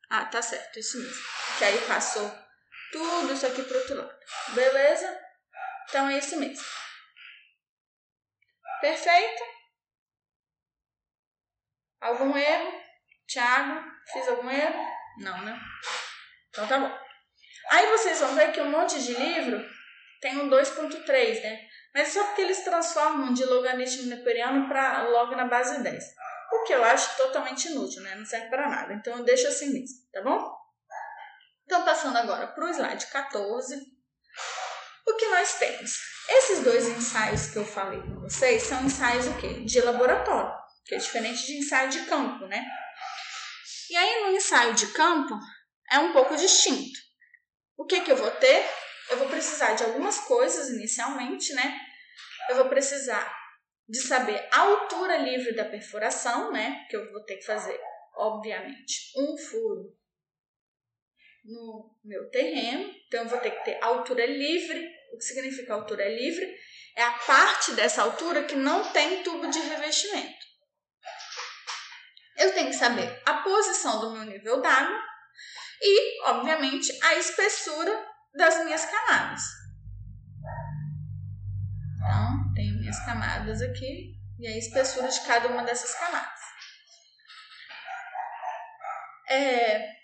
Ah, 0.09 0.25
tá 0.25 0.41
certo, 0.41 0.79
isso 0.79 0.99
mesmo. 0.99 1.23
Que 1.57 1.65
aí 1.65 1.87
passou 1.87 2.31
tudo 2.93 3.33
isso 3.33 3.45
aqui 3.45 3.61
pro 3.63 3.77
outro 3.77 3.97
lado. 3.97 4.15
Beleza? 4.53 5.19
Então 5.89 6.07
é 6.07 6.17
isso 6.17 6.39
mesmo. 6.39 6.63
Perfeito? 8.79 9.43
Algum 11.99 12.37
erro? 12.37 12.81
Thiago, 13.27 13.83
fiz 14.11 14.27
algum 14.29 14.49
erro? 14.49 14.85
Não, 15.17 15.43
né? 15.43 15.59
Então 16.49 16.67
tá 16.67 16.79
bom. 16.79 17.03
Aí 17.71 17.87
vocês 17.87 18.19
vão 18.19 18.35
ver 18.35 18.53
que 18.53 18.61
um 18.61 18.69
monte 18.69 19.03
de 19.03 19.13
livro 19.13 19.61
tem 20.21 20.37
um 20.37 20.49
2.3, 20.49 21.41
né? 21.41 21.67
Mas 21.93 22.09
só 22.09 22.23
porque 22.27 22.41
eles 22.41 22.63
transformam 22.63 23.33
de 23.33 23.43
logaritmo 23.43 24.07
neperiano 24.07 24.67
para 24.67 25.03
log 25.09 25.35
na 25.35 25.45
base 25.45 25.81
10 25.81 26.23
o 26.55 26.63
que 26.63 26.73
eu 26.73 26.83
acho 26.83 27.17
totalmente 27.17 27.67
inútil, 27.67 28.01
né? 28.01 28.15
Não 28.15 28.25
serve 28.25 28.49
para 28.49 28.69
nada. 28.69 28.93
Então 28.93 29.17
eu 29.17 29.23
deixo 29.23 29.47
assim 29.47 29.73
mesmo, 29.73 29.97
tá 30.11 30.21
bom? 30.21 30.62
Então 31.65 31.83
passando 31.85 32.17
agora 32.17 32.47
para 32.47 32.65
o 32.65 32.69
slide 32.69 33.07
14, 33.07 33.75
o 35.07 35.15
que 35.15 35.27
nós 35.27 35.55
temos? 35.59 35.99
Esses 36.29 36.63
dois 36.63 36.87
ensaios 36.87 37.47
que 37.47 37.57
eu 37.57 37.65
falei 37.65 38.01
com 38.01 38.21
vocês 38.21 38.63
são 38.63 38.83
ensaios 38.83 39.27
o 39.27 39.37
quê? 39.37 39.61
De 39.65 39.81
laboratório, 39.81 40.53
que 40.85 40.95
é 40.95 40.97
diferente 40.97 41.45
de 41.45 41.57
ensaio 41.57 41.89
de 41.89 42.05
campo, 42.05 42.45
né? 42.47 42.65
E 43.89 43.95
aí 43.95 44.23
no 44.23 44.35
ensaio 44.35 44.73
de 44.73 44.87
campo 44.87 45.37
é 45.91 45.99
um 45.99 46.13
pouco 46.13 46.35
distinto. 46.35 46.99
O 47.77 47.85
que 47.85 48.01
que 48.01 48.11
eu 48.11 48.17
vou 48.17 48.31
ter? 48.31 48.65
Eu 49.09 49.17
vou 49.17 49.27
precisar 49.27 49.73
de 49.73 49.83
algumas 49.83 50.19
coisas 50.19 50.69
inicialmente, 50.69 51.53
né? 51.53 51.79
Eu 52.49 52.55
vou 52.55 52.69
precisar 52.69 53.37
de 53.87 54.01
saber 54.01 54.47
a 54.51 54.59
altura 54.61 55.17
livre 55.17 55.53
da 55.53 55.65
perfuração, 55.65 56.51
né? 56.51 56.85
Que 56.89 56.95
eu 56.95 57.11
vou 57.11 57.23
ter 57.25 57.37
que 57.37 57.45
fazer, 57.45 57.79
obviamente, 58.15 59.11
um 59.17 59.37
furo 59.37 59.93
no 61.43 61.95
meu 62.03 62.29
terreno. 62.29 62.93
Então, 63.07 63.23
eu 63.23 63.29
vou 63.29 63.39
ter 63.39 63.51
que 63.51 63.65
ter 63.65 63.83
altura 63.83 64.25
livre 64.25 64.89
O 65.13 65.17
que 65.17 65.23
significa 65.23 65.73
altura 65.73 66.07
livre? 66.07 66.55
É 66.95 67.03
a 67.03 67.11
parte 67.11 67.71
dessa 67.73 68.01
altura 68.03 68.43
que 68.43 68.55
não 68.55 68.91
tem 68.91 69.23
tubo 69.23 69.49
de 69.49 69.59
revestimento. 69.59 70.43
Eu 72.37 72.53
tenho 72.53 72.69
que 72.69 72.75
saber 72.75 73.21
a 73.25 73.35
posição 73.35 73.99
do 73.99 74.11
meu 74.11 74.25
nível 74.25 74.61
d'água 74.61 74.99
e, 75.81 76.21
obviamente, 76.29 76.91
a 77.03 77.15
espessura 77.15 78.07
das 78.35 78.63
minhas 78.63 78.85
camadas. 78.85 79.41
Então, 81.95 82.53
tenho 82.55 82.79
minhas 82.79 82.99
camadas 83.05 83.61
aqui 83.61 84.15
e 84.39 84.47
a 84.47 84.57
espessura 84.57 85.07
de 85.07 85.21
cada 85.21 85.47
uma 85.49 85.63
dessas 85.63 85.93
camadas. 85.95 86.39
É, 89.29 90.02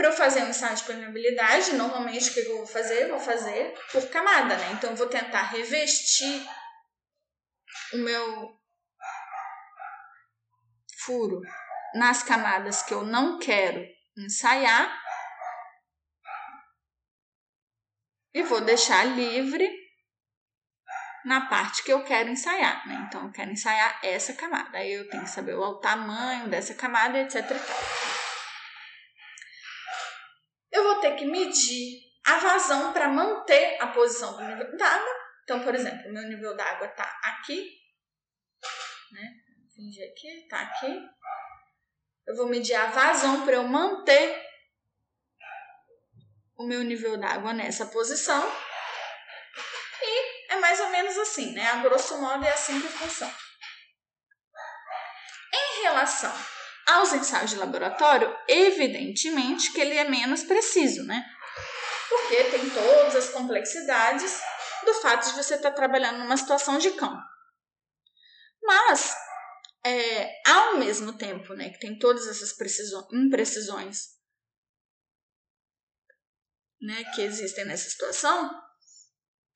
para 0.00 0.08
eu 0.08 0.12
fazer 0.14 0.42
um 0.44 0.48
ensaio 0.48 0.74
de 0.74 0.84
permeabilidade, 0.84 1.74
normalmente 1.74 2.30
o 2.30 2.32
que 2.32 2.40
eu 2.40 2.56
vou 2.56 2.66
fazer? 2.66 3.02
Eu 3.02 3.10
vou 3.10 3.20
fazer 3.20 3.78
por 3.92 4.08
camada, 4.08 4.56
né? 4.56 4.72
Então 4.72 4.88
eu 4.88 4.96
vou 4.96 5.06
tentar 5.06 5.42
revestir 5.42 6.42
o 7.92 7.98
meu 7.98 8.58
furo 11.04 11.42
nas 11.94 12.22
camadas 12.22 12.82
que 12.82 12.94
eu 12.94 13.04
não 13.04 13.38
quero 13.38 13.86
ensaiar 14.16 14.90
e 18.32 18.42
vou 18.42 18.62
deixar 18.62 19.04
livre 19.04 19.70
na 21.26 21.42
parte 21.42 21.82
que 21.82 21.92
eu 21.92 22.02
quero 22.04 22.30
ensaiar, 22.30 22.88
né? 22.88 23.04
Então 23.06 23.26
eu 23.26 23.32
quero 23.32 23.50
ensaiar 23.50 24.00
essa 24.02 24.32
camada. 24.32 24.78
Aí 24.78 24.92
eu 24.92 25.10
tenho 25.10 25.24
que 25.24 25.28
saber 25.28 25.52
o 25.56 25.74
tamanho 25.74 26.48
dessa 26.48 26.72
camada, 26.72 27.18
etc 27.18 28.09
eu 30.80 30.84
vou 30.84 31.00
ter 31.00 31.14
que 31.16 31.26
medir 31.26 32.00
a 32.24 32.38
vazão 32.38 32.92
para 32.92 33.08
manter 33.08 33.80
a 33.80 33.88
posição 33.88 34.36
do 34.36 34.42
nível 34.42 34.76
d'água. 34.76 35.14
Então, 35.44 35.62
por 35.62 35.74
exemplo, 35.74 36.12
meu 36.12 36.22
nível 36.22 36.56
d'água 36.56 36.86
está 36.86 37.04
aqui, 37.24 37.78
né? 39.12 39.34
Fingir 39.74 40.10
aqui, 40.10 40.28
está 40.28 40.60
aqui. 40.60 41.00
Eu 42.26 42.36
vou 42.36 42.46
medir 42.46 42.74
a 42.74 42.86
vazão 42.86 43.44
para 43.44 43.54
eu 43.54 43.64
manter 43.64 44.46
o 46.56 46.66
meu 46.66 46.82
nível 46.82 47.18
d'água 47.18 47.52
nessa 47.52 47.86
posição. 47.86 48.42
E 50.02 50.52
é 50.52 50.56
mais 50.56 50.80
ou 50.80 50.88
menos 50.90 51.16
assim, 51.18 51.52
né? 51.52 51.66
A 51.66 51.76
grosso 51.82 52.20
modo 52.20 52.44
é 52.44 52.52
assim 52.52 52.80
que 52.80 52.88
funciona. 52.88 53.34
Em 55.52 55.82
relação 55.82 56.59
aos 56.94 57.12
ensaios 57.12 57.50
de 57.50 57.56
laboratório, 57.56 58.36
evidentemente 58.48 59.72
que 59.72 59.80
ele 59.80 59.96
é 59.96 60.08
menos 60.08 60.42
preciso, 60.42 61.04
né? 61.04 61.24
Porque 62.08 62.44
tem 62.44 62.70
todas 62.70 63.16
as 63.16 63.28
complexidades 63.30 64.40
do 64.84 64.94
fato 64.94 65.28
de 65.30 65.36
você 65.36 65.54
estar 65.54 65.72
trabalhando 65.72 66.18
numa 66.18 66.36
situação 66.36 66.78
de 66.78 66.90
campo. 66.92 67.22
Mas, 68.62 69.14
é, 69.84 70.42
ao 70.48 70.76
mesmo 70.76 71.16
tempo 71.16 71.54
né, 71.54 71.70
que 71.70 71.78
tem 71.78 71.98
todas 71.98 72.26
essas 72.26 72.54
imprecisões 73.12 74.20
né, 76.80 77.04
que 77.14 77.22
existem 77.22 77.64
nessa 77.64 77.88
situação, 77.88 78.50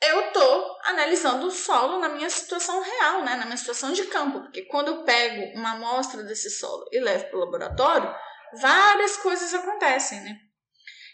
eu 0.09 0.29
estou 0.29 0.79
analisando 0.85 1.47
o 1.47 1.51
solo 1.51 1.99
na 1.99 2.09
minha 2.09 2.29
situação 2.31 2.83
real, 2.83 3.23
né, 3.23 3.37
na 3.37 3.45
minha 3.45 3.57
situação 3.57 3.93
de 3.93 4.05
campo, 4.07 4.41
porque 4.41 4.63
quando 4.63 4.89
eu 4.89 5.05
pego 5.05 5.59
uma 5.59 5.73
amostra 5.73 6.23
desse 6.23 6.51
solo 6.51 6.85
e 6.93 7.01
levo 7.01 7.25
para 7.27 7.37
o 7.37 7.41
laboratório, 7.41 8.15
várias 8.61 9.17
coisas 9.19 9.53
acontecem, 9.55 10.21
né? 10.21 10.39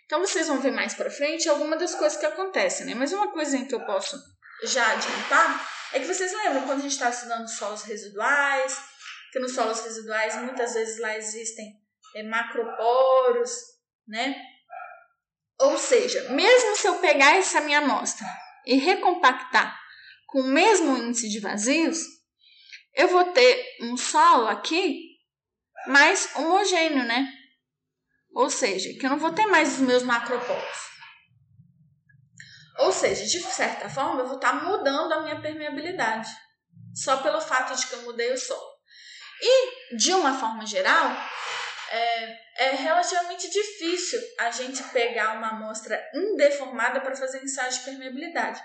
Então 0.05 0.20
vocês 0.20 0.49
vão 0.49 0.61
ver 0.61 0.72
mais 0.72 0.95
para 0.95 1.11
frente 1.11 1.49
algumas 1.49 1.78
das 1.78 1.95
coisas 1.95 2.18
que 2.18 2.26
acontecem, 2.26 2.86
né? 2.86 2.95
Mas 2.95 3.12
uma 3.12 3.32
coisinha 3.32 3.66
que 3.66 3.74
eu 3.74 3.84
posso 3.86 4.20
já 4.64 4.93
adiantar 4.93 5.68
é 5.93 6.01
que 6.01 6.07
vocês 6.07 6.32
lembram 6.32 6.62
quando 6.62 6.80
a 6.80 6.82
gente 6.82 6.93
está 6.93 7.11
estudando 7.11 7.49
solos 7.49 7.82
residuais, 7.82 8.76
que 9.32 9.38
nos 9.38 9.55
solos 9.55 9.80
residuais 9.80 10.36
muitas 10.36 10.74
vezes 10.74 11.01
lá 11.01 11.16
existem 11.16 11.66
é, 12.16 12.22
macroporos, 12.22 13.51
né? 14.07 14.36
Ou 15.61 15.76
seja, 15.78 16.30
mesmo 16.30 16.74
se 16.76 16.86
eu 16.88 16.99
pegar 16.99 17.36
essa 17.36 17.61
minha 17.61 17.78
amostra 17.78 18.26
e 18.67 18.77
recompactar 18.77 19.79
com 20.27 20.41
o 20.41 20.47
mesmo 20.47 20.97
índice 20.97 21.29
de 21.29 21.41
vazios, 21.41 21.99
eu 22.95 23.09
vou 23.09 23.25
ter 23.33 23.77
um 23.83 23.97
solo 23.97 24.49
aqui 24.49 25.17
mais 25.87 26.35
homogêneo, 26.37 27.05
né? 27.05 27.33
Ou 28.33 28.49
seja, 28.49 28.93
que 28.99 29.05
eu 29.05 29.11
não 29.11 29.19
vou 29.19 29.33
ter 29.33 29.47
mais 29.47 29.75
os 29.75 29.81
meus 29.81 30.03
macropolos. 30.03 30.91
Ou 32.79 32.93
seja, 32.93 33.25
de 33.27 33.41
certa 33.41 33.89
forma, 33.89 34.21
eu 34.21 34.27
vou 34.27 34.37
estar 34.37 34.65
mudando 34.65 35.13
a 35.13 35.21
minha 35.23 35.41
permeabilidade, 35.41 36.31
só 36.95 37.19
pelo 37.19 37.41
fato 37.41 37.77
de 37.77 37.87
que 37.87 37.95
eu 37.95 38.03
mudei 38.03 38.33
o 38.33 38.39
solo. 38.39 38.71
E, 39.43 39.97
de 39.97 40.13
uma 40.15 40.39
forma 40.39 40.65
geral, 40.65 41.11
é, 41.91 42.66
é 42.66 42.70
relativamente 42.76 43.51
difícil 43.51 44.20
a 44.38 44.51
gente 44.51 44.82
pegar 44.84 45.36
uma 45.36 45.49
amostra 45.49 46.01
indeformada 46.14 47.01
para 47.01 47.16
fazer 47.16 47.43
ensaio 47.43 47.72
de 47.72 47.80
permeabilidade. 47.80 48.62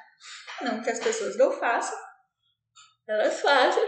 Não 0.62 0.82
que 0.84 0.90
as 0.92 1.00
pessoas 1.00 1.36
não 1.36 1.52
façam, 1.52 1.98
elas 3.08 3.42
fazem, 3.42 3.84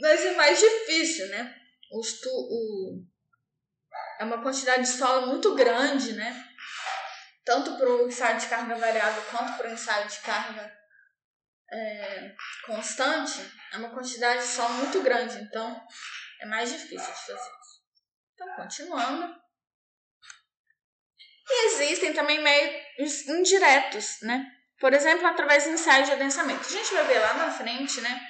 mas 0.00 0.24
é 0.24 0.34
mais 0.34 0.58
difícil, 0.58 1.28
né? 1.28 1.54
Tu, 2.22 2.28
o, 2.30 3.04
é 4.20 4.24
uma 4.24 4.42
quantidade 4.42 4.82
de 4.82 4.88
solo 4.88 5.26
muito 5.26 5.54
grande, 5.54 6.12
né? 6.12 6.44
Tanto 7.44 7.76
para 7.76 7.88
o 7.88 8.08
ensaio 8.08 8.38
de 8.38 8.46
carga 8.46 8.74
variável 8.76 9.22
quanto 9.30 9.56
para 9.56 9.68
o 9.68 9.72
ensaio 9.72 10.08
de 10.08 10.18
carga 10.20 10.72
é, 11.70 12.34
constante, 12.64 13.40
é 13.72 13.76
uma 13.76 13.90
quantidade 13.90 14.40
de 14.40 14.48
solo 14.48 14.74
muito 14.74 15.02
grande, 15.02 15.36
então 15.42 15.84
é 16.40 16.46
mais 16.46 16.70
difícil 16.70 17.12
de 17.12 17.20
fazer. 17.20 17.63
Então, 18.34 18.56
continuando. 18.56 19.34
E 21.48 21.66
existem 21.66 22.12
também 22.12 22.42
meios 22.42 23.26
indiretos, 23.28 24.20
né? 24.22 24.44
Por 24.78 24.92
exemplo, 24.92 25.26
através 25.26 25.64
de 25.64 25.70
ensaios 25.70 26.06
de 26.06 26.12
adensamento. 26.12 26.66
A 26.66 26.70
gente 26.70 26.92
vai 26.92 27.04
ver 27.04 27.20
lá 27.20 27.34
na 27.34 27.50
frente, 27.50 28.00
né? 28.00 28.20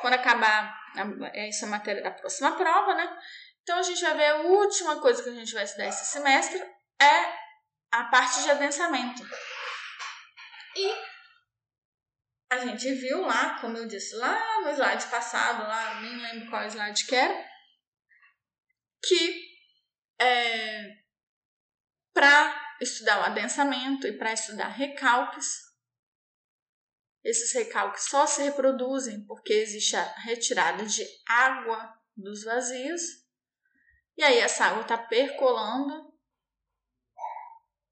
Quando 0.00 0.14
acabar 0.14 0.78
essa 1.34 1.66
matéria 1.66 2.02
da 2.02 2.10
próxima 2.10 2.56
prova, 2.56 2.94
né? 2.94 3.18
Então, 3.62 3.78
a 3.78 3.82
gente 3.82 4.02
vai 4.02 4.14
ver 4.14 4.26
a 4.26 4.36
última 4.42 5.00
coisa 5.00 5.22
que 5.22 5.30
a 5.30 5.34
gente 5.34 5.52
vai 5.54 5.64
estudar 5.64 5.88
esse 5.88 6.04
semestre 6.06 6.62
é 7.00 7.46
a 7.90 8.04
parte 8.04 8.42
de 8.42 8.50
adensamento. 8.50 9.22
E 10.76 10.94
a 12.50 12.58
gente 12.58 12.92
viu 12.94 13.22
lá, 13.22 13.58
como 13.60 13.76
eu 13.76 13.86
disse 13.86 14.14
lá 14.16 14.60
no 14.62 14.70
slide 14.70 15.06
passado, 15.06 15.66
lá, 15.66 16.00
nem 16.00 16.16
lembro 16.16 16.50
qual 16.50 16.64
slide 16.66 17.06
que 17.06 17.14
era, 17.14 17.44
que 19.04 19.45
é, 20.18 20.96
para 22.12 22.76
estudar 22.80 23.20
o 23.20 23.24
adensamento 23.24 24.06
e 24.06 24.16
para 24.16 24.32
estudar 24.32 24.68
recalques, 24.68 25.66
esses 27.24 27.52
recalques 27.52 28.04
só 28.04 28.26
se 28.26 28.42
reproduzem 28.42 29.26
porque 29.26 29.52
existe 29.52 29.96
a 29.96 30.04
retirada 30.20 30.86
de 30.86 31.04
água 31.28 31.94
dos 32.16 32.44
vazios, 32.44 33.02
e 34.16 34.22
aí 34.22 34.38
essa 34.38 34.66
água 34.66 34.82
está 34.82 34.96
percolando. 34.96 36.14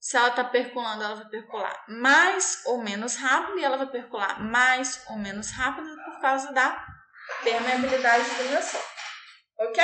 Se 0.00 0.16
ela 0.16 0.28
está 0.28 0.44
percolando, 0.44 1.02
ela 1.02 1.16
vai 1.16 1.28
percolar 1.28 1.84
mais 1.88 2.62
ou 2.66 2.78
menos 2.78 3.16
rápido, 3.16 3.58
e 3.58 3.64
ela 3.64 3.76
vai 3.76 3.90
percolar 3.90 4.40
mais 4.40 5.04
ou 5.08 5.16
menos 5.16 5.50
rápido 5.50 5.94
por 6.04 6.20
causa 6.20 6.52
da 6.52 6.86
permeabilidade 7.42 8.24
do 8.24 8.62
solo. 8.62 8.84
Ok? 9.58 9.82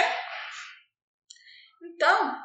Então, 2.01 2.43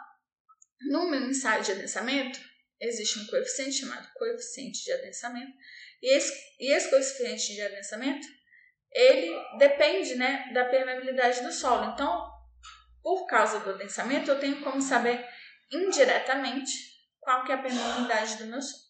no 0.81 1.09
meu 1.09 1.29
ensaio 1.29 1.63
de 1.63 1.71
adensamento, 1.71 2.37
existe 2.77 3.19
um 3.19 3.27
coeficiente 3.27 3.79
chamado 3.79 4.05
coeficiente 4.15 4.83
de 4.83 4.91
adensamento, 4.91 5.53
e 6.01 6.13
esse, 6.13 6.33
e 6.59 6.73
esse 6.73 6.89
coeficiente 6.89 7.53
de 7.53 7.61
adensamento, 7.61 8.27
ele 8.91 9.33
depende 9.57 10.15
né, 10.15 10.51
da 10.53 10.65
permeabilidade 10.65 11.41
do 11.41 11.53
solo. 11.53 11.93
Então, 11.93 12.29
por 13.01 13.25
causa 13.27 13.61
do 13.61 13.69
adensamento, 13.69 14.29
eu 14.29 14.37
tenho 14.41 14.61
como 14.61 14.81
saber 14.81 15.25
indiretamente 15.71 16.73
qual 17.21 17.45
que 17.45 17.53
é 17.53 17.55
a 17.55 17.61
permeabilidade 17.61 18.35
do 18.35 18.47
meu 18.47 18.61
solo. 18.61 18.83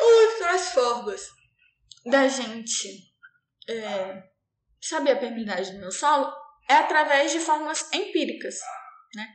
Outras 0.00 0.68
formas 0.70 1.30
da 2.06 2.26
gente 2.26 3.14
é, 3.68 4.28
saber 4.82 5.12
a 5.12 5.16
permeabilidade 5.16 5.70
do 5.74 5.78
meu 5.78 5.92
solo 5.92 6.43
é 6.68 6.74
através 6.74 7.32
de 7.32 7.40
formas 7.40 7.92
empíricas, 7.92 8.58
né? 9.14 9.26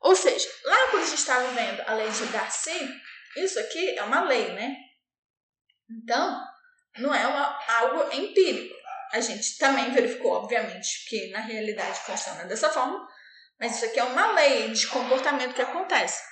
Ou 0.00 0.14
seja, 0.14 0.48
lá 0.64 0.88
quando 0.90 1.02
a 1.02 1.06
gente 1.06 1.18
estava 1.18 1.48
vendo 1.48 1.82
a 1.86 1.94
lei 1.94 2.10
de 2.10 2.26
Darcy, 2.26 3.02
isso 3.36 3.58
aqui 3.58 3.98
é 3.98 4.02
uma 4.02 4.22
lei, 4.24 4.52
né? 4.52 4.76
Então, 5.90 6.44
não 6.98 7.14
é 7.14 7.26
uma, 7.26 7.58
algo 7.68 8.12
empírico. 8.14 8.74
A 9.12 9.20
gente 9.20 9.58
também 9.58 9.92
verificou, 9.92 10.32
obviamente, 10.32 11.06
que 11.08 11.30
na 11.30 11.40
realidade 11.40 12.00
funciona 12.00 12.44
dessa 12.44 12.68
forma, 12.70 13.08
mas 13.58 13.76
isso 13.76 13.84
aqui 13.86 13.98
é 13.98 14.04
uma 14.04 14.32
lei 14.32 14.70
de 14.70 14.86
comportamento 14.88 15.54
que 15.54 15.62
acontece. 15.62 16.22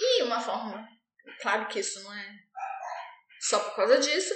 E 0.00 0.22
uma 0.22 0.40
forma, 0.40 0.88
claro 1.40 1.66
que 1.66 1.80
isso 1.80 2.02
não 2.02 2.12
é 2.14 2.34
só 3.40 3.60
por 3.60 3.76
causa 3.76 3.98
disso, 3.98 4.34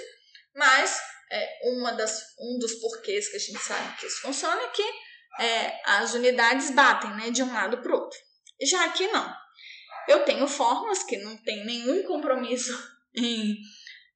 mas 0.55 1.01
é, 1.31 1.59
uma 1.63 1.91
das, 1.93 2.35
um 2.39 2.57
dos 2.59 2.75
porquês 2.75 3.29
que 3.29 3.37
a 3.37 3.39
gente 3.39 3.59
sabe 3.59 3.97
que 3.97 4.05
isso 4.05 4.21
funciona 4.21 4.61
é 4.61 4.67
que 4.69 4.83
é, 5.39 5.81
as 5.85 6.13
unidades 6.13 6.71
batem 6.71 7.11
né, 7.15 7.29
de 7.31 7.43
um 7.43 7.53
lado 7.53 7.77
para 7.79 7.91
o 7.91 7.99
outro. 7.99 8.17
Já 8.61 8.85
aqui 8.85 9.07
não. 9.07 9.33
Eu 10.07 10.23
tenho 10.23 10.47
fórmulas 10.47 11.03
que 11.03 11.17
não 11.17 11.35
tem 11.37 11.65
nenhum 11.65 12.03
compromisso 12.03 12.73
em 13.15 13.55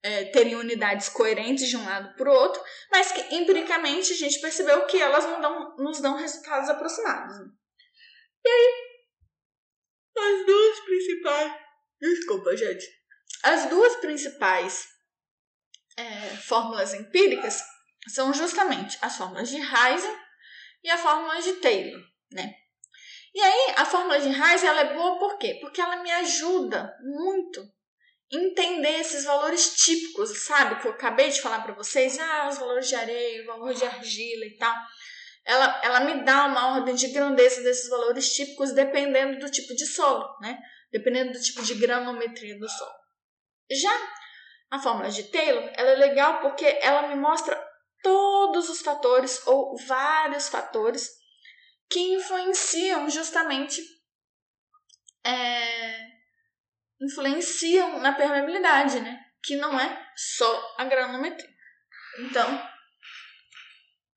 é, 0.02 0.26
terem 0.26 0.56
unidades 0.56 1.10
coerentes 1.10 1.68
de 1.68 1.76
um 1.76 1.86
lado 1.86 2.16
para 2.16 2.30
o 2.30 2.34
outro, 2.34 2.62
mas 2.92 3.12
que 3.12 3.36
empiricamente 3.36 4.14
a 4.14 4.16
gente 4.16 4.40
percebeu 4.40 4.86
que 4.86 5.02
elas 5.02 5.26
não 5.26 5.42
dão, 5.42 5.76
nos 5.78 6.00
dão 6.00 6.16
resultados 6.16 6.70
aproximados. 6.70 7.38
Né? 7.40 7.46
E 8.46 8.50
aí, 8.50 8.90
as 10.18 10.46
duas 10.46 10.80
principais. 10.82 11.54
Desculpa, 12.00 12.56
gente. 12.56 12.86
As 13.44 13.70
duas 13.70 13.96
principais 13.98 14.88
é, 16.00 16.38
fórmulas 16.38 16.94
empíricas 16.94 17.62
são 18.08 18.34
justamente 18.34 18.98
as 19.02 19.18
fórmulas 19.18 19.50
de 19.50 19.58
Heisen 19.58 20.16
e 20.84 20.90
a 20.90 20.98
fórmula 20.98 21.42
de 21.42 21.54
Taylor, 21.54 22.02
né? 22.32 22.54
E 23.34 23.42
aí, 23.42 23.74
a 23.78 23.86
fórmula 23.86 24.20
de 24.20 24.30
Heisen 24.30 24.70
ela 24.70 24.82
é 24.82 24.94
boa 24.94 25.20
por 25.20 25.38
quê? 25.38 25.58
Porque 25.62 25.80
ela 25.80 26.02
me 26.02 26.12
ajuda 26.12 26.96
muito 27.02 27.62
entender 28.32 29.00
esses 29.00 29.26
valores 29.26 29.76
típicos, 29.76 30.46
sabe? 30.46 30.82
Que 30.82 30.88
eu 30.88 30.92
acabei 30.92 31.30
de 31.30 31.42
falar 31.42 31.62
para 31.62 31.74
vocês, 31.74 32.18
ah, 32.20 32.48
os 32.50 32.58
valores 32.58 32.88
de 32.88 32.96
areia, 32.96 33.44
o 33.44 33.48
valor 33.48 33.74
de 33.74 33.86
argila 33.86 34.46
e 34.46 34.58
tal. 34.58 34.76
Ela, 35.46 35.82
ela 35.84 36.00
me 36.02 36.24
dá 36.24 36.46
uma 36.46 36.76
ordem 36.76 36.96
de 36.96 37.08
grandeza 37.08 37.62
desses 37.64 37.90
valores 37.90 38.34
típicos 38.34 38.72
dependendo 38.72 39.40
do 39.40 39.52
tipo 39.52 39.76
de 39.76 39.86
solo, 39.86 40.28
né? 40.42 40.60
Dependendo 40.92 41.34
do 41.34 41.42
tipo 41.42 41.62
de 41.64 41.76
granometria 41.76 42.58
do 42.58 42.70
solo. 42.70 43.00
Já 43.72 43.92
a 44.72 44.80
fórmula 44.80 45.10
de 45.10 45.24
Taylor, 45.24 45.72
ela 45.76 45.92
é 45.92 45.96
legal 45.96 46.42
porque 46.42 46.66
ela 46.82 47.08
me 47.08 47.16
mostra 47.16 47.60
todos 48.02 48.70
os 48.70 48.82
fatores 48.82 49.46
ou 49.48 49.76
vários 49.86 50.48
fatores 50.48 51.10
que 51.90 52.00
influenciam 52.00 53.10
justamente 53.10 53.82
é, 55.26 56.10
influenciam 57.02 58.00
na 58.00 58.14
permeabilidade, 58.14 59.00
né? 59.00 59.20
Que 59.44 59.56
não 59.56 59.80
é 59.80 60.12
só 60.16 60.76
a 60.78 60.86
granometria. 60.86 61.50
Então, 62.20 62.70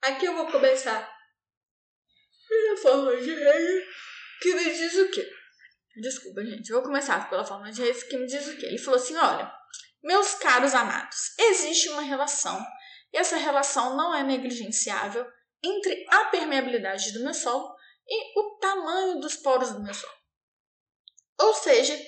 aqui 0.03 0.27
eu 0.27 0.35
vou 0.35 0.51
começar 0.51 1.11
pela 2.49 2.77
fórmula 2.77 3.17
de 3.21 3.35
Reis, 3.35 3.85
que 4.41 4.55
me 4.55 4.65
diz 4.65 4.95
o 4.97 5.11
quê? 5.11 5.29
Desculpa, 5.97 6.45
gente. 6.45 6.71
Eu 6.71 6.77
vou 6.77 6.87
começar 6.87 7.29
pela 7.31 7.45
fórmula 7.45 7.71
de 7.71 7.83
Reis, 7.83 8.03
que 8.03 8.17
me 8.17 8.27
diz 8.27 8.47
o 8.49 8.57
quê? 8.57 8.67
Ele 8.67 8.79
falou 8.79 8.99
assim: 8.99 9.17
olha, 9.17 9.53
meus 10.03 10.35
caros 10.35 10.75
amados, 10.75 11.35
existe 11.39 11.89
uma 11.91 12.03
relação, 12.03 12.65
e 13.13 13.19
essa 13.19 13.37
relação 13.37 13.97
não 13.97 14.15
é 14.15 14.23
negligenciável, 14.23 15.25
entre 15.63 16.05
a 16.09 16.25
permeabilidade 16.27 17.13
do 17.13 17.21
meu 17.23 17.35
solo 17.35 17.75
e 18.07 18.39
o 18.39 18.59
tamanho 18.59 19.21
dos 19.21 19.37
poros 19.37 19.71
do 19.71 19.83
meu 19.83 19.95
solo. 19.95 20.13
Ou 21.39 21.55
seja, 21.55 21.99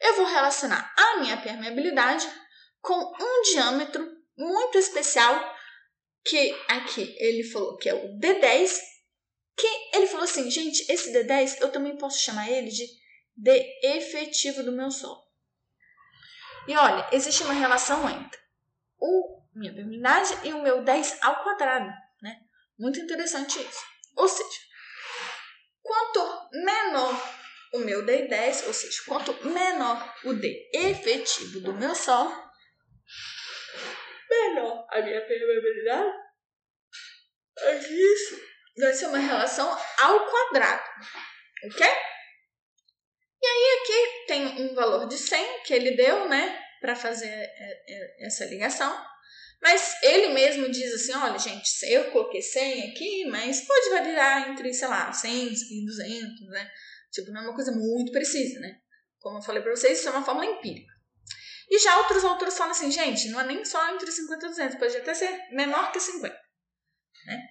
eu 0.00 0.16
vou 0.16 0.26
relacionar 0.26 0.92
a 0.96 1.18
minha 1.18 1.40
permeabilidade 1.40 2.26
com 2.80 2.94
um 2.94 3.42
diâmetro 3.42 4.06
muito 4.36 4.78
especial 4.78 5.54
que 6.24 6.54
aqui 6.68 7.14
ele 7.18 7.44
falou 7.44 7.76
que 7.76 7.88
é 7.88 7.94
o 7.94 8.18
D10, 8.18 8.78
que 9.56 9.66
ele 9.94 10.06
falou 10.06 10.24
assim, 10.24 10.50
gente, 10.50 10.90
esse 10.90 11.12
D10 11.12 11.60
eu 11.60 11.70
também 11.70 11.96
posso 11.96 12.18
chamar 12.18 12.50
ele 12.50 12.70
de 12.70 12.86
D 13.36 13.80
efetivo 13.82 14.62
do 14.62 14.72
meu 14.72 14.90
solo. 14.90 15.22
E 16.66 16.76
olha, 16.76 17.06
existe 17.12 17.42
uma 17.42 17.52
relação 17.52 18.08
entre 18.08 18.40
o 18.98 19.42
minha 19.54 19.72
permeabilidade 19.72 20.36
e 20.42 20.52
o 20.52 20.62
meu 20.62 20.82
10 20.82 21.18
ao 21.22 21.42
quadrado, 21.42 21.92
né? 22.20 22.40
Muito 22.78 22.98
interessante 22.98 23.60
isso. 23.60 23.84
Ou 24.16 24.26
seja, 24.26 24.60
quanto 25.82 26.48
menor 26.52 27.34
o 27.74 27.78
meu 27.78 28.04
D10, 28.04 28.66
ou 28.66 28.72
seja, 28.72 29.02
quanto 29.06 29.32
menor 29.46 30.14
o 30.24 30.32
D 30.32 30.70
efetivo 30.72 31.60
do 31.60 31.72
meu 31.74 31.94
Sol, 31.94 32.32
menor 34.30 34.86
a 34.90 35.00
minha 35.00 35.20
permeabilidade. 35.26 36.24
Isso 37.88 38.40
vai 38.76 38.92
ser 38.92 39.06
uma 39.06 39.18
relação 39.18 39.70
ao 39.98 40.30
quadrado, 40.30 40.82
ok? 41.64 41.86
E 43.44 43.46
aí 43.46 43.78
aqui 43.78 44.26
tem 44.26 44.46
um 44.64 44.74
valor 44.74 45.06
de 45.06 45.18
100 45.18 45.62
que 45.64 45.74
ele 45.74 45.90
deu, 45.90 46.26
né, 46.30 46.58
para 46.80 46.96
fazer 46.96 47.28
é, 47.28 47.84
é, 47.88 48.26
essa 48.26 48.46
ligação. 48.46 48.90
Mas 49.60 50.02
ele 50.02 50.28
mesmo 50.28 50.70
diz 50.70 50.94
assim, 50.94 51.12
olha, 51.12 51.38
gente, 51.38 51.68
eu 51.84 52.10
coloquei 52.10 52.40
100 52.40 52.90
aqui, 52.90 53.26
mas 53.26 53.66
pode 53.66 53.90
variar 53.90 54.48
entre, 54.48 54.72
sei 54.72 54.88
lá, 54.88 55.12
100 55.12 55.52
e 55.52 55.84
200, 55.84 56.48
né? 56.48 56.70
Tipo, 57.12 57.32
não 57.32 57.42
é 57.42 57.44
uma 57.44 57.54
coisa 57.54 57.70
muito 57.72 58.12
precisa, 58.12 58.60
né? 58.60 58.78
Como 59.20 59.38
eu 59.38 59.42
falei 59.42 59.62
para 59.62 59.76
vocês, 59.76 59.98
isso 59.98 60.08
é 60.08 60.12
uma 60.12 60.24
fórmula 60.24 60.46
empírica. 60.46 60.92
E 61.70 61.78
já 61.78 61.98
outros 61.98 62.24
autores 62.24 62.56
falam 62.56 62.72
assim, 62.72 62.90
gente, 62.90 63.28
não 63.28 63.40
é 63.40 63.46
nem 63.46 63.62
só 63.64 63.94
entre 63.94 64.10
50 64.10 64.46
e 64.46 64.48
200, 64.48 64.78
pode 64.78 64.96
até 64.96 65.12
ser 65.12 65.48
menor 65.50 65.92
que 65.92 66.00
50, 66.00 66.34
né? 67.26 67.42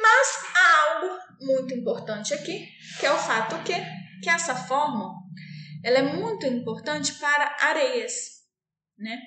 Mas 0.00 0.44
há 0.54 0.94
algo 0.94 1.18
muito 1.40 1.74
importante 1.74 2.32
aqui, 2.34 2.68
que 2.98 3.06
é 3.06 3.12
o 3.12 3.18
fato 3.18 3.62
que, 3.64 3.72
que 4.22 4.30
essa 4.30 4.54
fórmula 4.54 5.14
ela 5.82 5.98
é 5.98 6.02
muito 6.02 6.46
importante 6.46 7.14
para 7.14 7.56
areias, 7.60 8.42
né? 8.98 9.18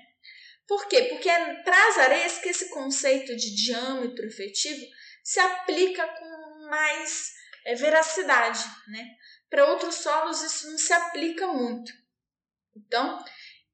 Por 0.67 0.87
quê? 0.87 1.03
Porque 1.03 1.29
é 1.29 1.61
para 1.63 1.87
as 1.89 1.97
areias 1.97 2.37
que 2.37 2.49
esse 2.49 2.69
conceito 2.69 3.35
de 3.35 3.55
diâmetro 3.55 4.25
efetivo 4.25 4.85
se 5.23 5.39
aplica 5.39 6.07
com 6.07 6.69
mais 6.69 7.33
é 7.65 7.75
veracidade, 7.75 8.63
né? 8.87 9.15
Para 9.49 9.67
outros 9.67 9.95
solos 9.95 10.41
isso 10.41 10.69
não 10.69 10.77
se 10.77 10.91
aplica 10.93 11.47
muito. 11.47 11.91
Então, 12.75 13.23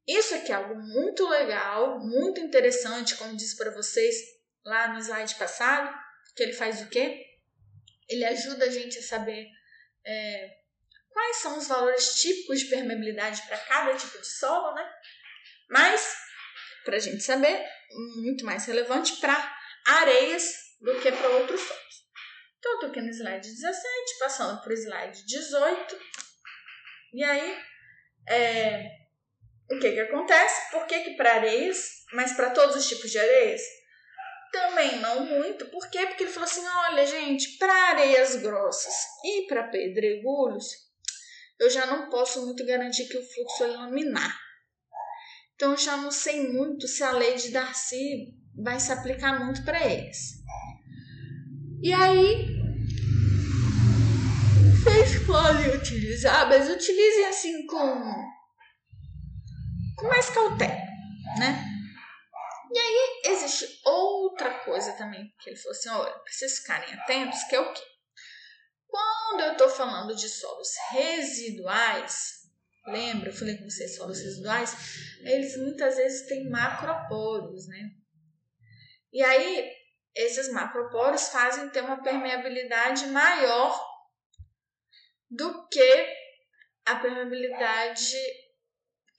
isso 0.08 0.36
aqui 0.36 0.52
é 0.52 0.56
algo 0.56 0.76
muito 0.76 1.28
legal, 1.28 2.00
muito 2.00 2.40
interessante, 2.42 3.16
como 3.16 3.36
disse 3.36 3.56
para 3.56 3.72
vocês 3.72 4.16
lá 4.66 4.94
no 4.94 5.00
slide 5.00 5.36
passado, 5.36 5.96
que 6.36 6.44
ele 6.44 6.54
faz 6.54 6.82
o 6.82 6.90
quê? 6.90 7.26
Ele 8.08 8.26
ajuda 8.26 8.66
a 8.66 8.70
gente 8.70 8.98
a 8.98 9.04
saber 9.04 9.48
é, 10.06 10.59
quais 11.12 11.38
são 11.38 11.58
os 11.58 11.68
valores 11.68 12.22
típicos 12.22 12.60
de 12.60 12.66
permeabilidade 12.70 13.42
para 13.44 13.58
cada 13.58 13.96
tipo 13.96 14.20
de 14.20 14.28
solo, 14.28 14.74
né? 14.74 14.90
Mas, 15.70 16.16
para 16.84 16.98
a 16.98 17.00
gente 17.00 17.24
saber, 17.24 17.66
muito 18.22 18.46
mais 18.46 18.66
relevante 18.66 19.18
para 19.18 19.58
areias 19.86 20.54
do 20.82 21.00
que 21.00 21.12
para 21.12 21.30
outros 21.30 21.62
solos. 21.62 22.10
Então, 22.58 22.74
eu 22.74 22.80
tô 22.80 22.86
aqui 22.88 23.02
no 23.02 23.10
slide 23.10 23.48
17, 23.48 24.20
passando 24.20 24.62
para 24.62 24.72
o 24.72 24.74
slide 24.74 25.26
18. 25.26 26.00
E 27.14 27.24
aí, 27.24 27.58
é, 28.28 28.90
o 29.72 29.80
que 29.80 29.92
que 29.92 30.00
acontece? 30.00 30.72
Por 30.72 30.86
que 30.86 31.00
que 31.02 31.16
para 31.16 31.36
areias, 31.36 32.04
mas 32.14 32.34
para 32.34 32.50
todos 32.52 32.76
os 32.76 32.88
tipos 32.88 33.10
de 33.10 33.20
areias? 33.20 33.62
Também 34.52 34.98
não 34.98 35.26
muito. 35.26 35.68
Por 35.68 35.90
quê? 35.90 36.08
Porque 36.08 36.24
ele 36.24 36.32
falou 36.32 36.50
assim, 36.50 36.68
olha, 36.68 37.06
gente, 37.06 37.58
para 37.58 37.90
areias 37.90 38.36
grossas 38.38 38.94
e 39.24 39.46
para 39.48 39.68
pedregulhos, 39.68 40.89
eu 41.60 41.70
já 41.70 41.86
não 41.86 42.10
posso 42.10 42.46
muito 42.46 42.66
garantir 42.66 43.08
que 43.08 43.18
o 43.18 43.24
fluxo 43.24 43.64
é 43.64 43.68
laminar. 43.68 44.40
Então, 45.56 45.72
eu 45.72 45.78
já 45.78 45.98
não 45.98 46.10
sei 46.10 46.48
muito 46.52 46.88
se 46.88 47.04
a 47.04 47.12
lei 47.12 47.36
de 47.36 47.52
Darcy 47.52 48.34
vai 48.64 48.80
se 48.80 48.92
aplicar 48.92 49.44
muito 49.44 49.64
para 49.66 49.86
eles. 49.86 50.40
E 51.82 51.94
aí, 51.94 52.60
vocês 54.72 55.26
podem 55.26 55.76
utilizar, 55.76 56.48
mas 56.48 56.70
utilizem 56.70 57.26
assim 57.26 57.66
com, 57.68 58.14
com 59.98 60.08
mais 60.08 60.30
cautela, 60.30 60.88
né? 61.38 61.66
E 62.72 62.78
aí 62.78 63.22
existe 63.26 63.82
outra 63.84 64.60
coisa 64.60 64.94
também 64.94 65.34
que 65.40 65.50
ele 65.50 65.58
falou 65.58 65.72
assim: 65.72 65.90
olha, 65.90 66.12
pra 66.12 66.32
vocês 66.32 66.60
ficarem 66.60 66.94
atentos, 66.94 67.44
que 67.44 67.56
é 67.56 67.60
o 67.60 67.74
quê? 67.74 67.82
Quando 68.90 69.42
eu 69.42 69.58
tô 69.58 69.70
falando 69.70 70.16
de 70.16 70.28
solos 70.28 70.70
residuais, 70.92 72.50
lembra? 72.88 73.30
Eu 73.30 73.34
falei 73.34 73.58
com 73.58 73.70
vocês, 73.70 73.96
solos 73.96 74.20
residuais, 74.20 74.76
eles 75.22 75.56
muitas 75.58 75.96
vezes 75.96 76.28
têm 76.28 76.50
macroporos, 76.50 77.68
né? 77.68 77.92
E 79.14 79.24
aí, 79.24 79.72
esses 80.16 80.52
macroporos 80.52 81.30
fazem 81.30 81.70
ter 81.70 81.82
uma 81.82 82.02
permeabilidade 82.02 83.06
maior 83.08 83.88
do 85.30 85.68
que 85.68 86.16
a 86.86 86.96
permeabilidade 86.96 88.18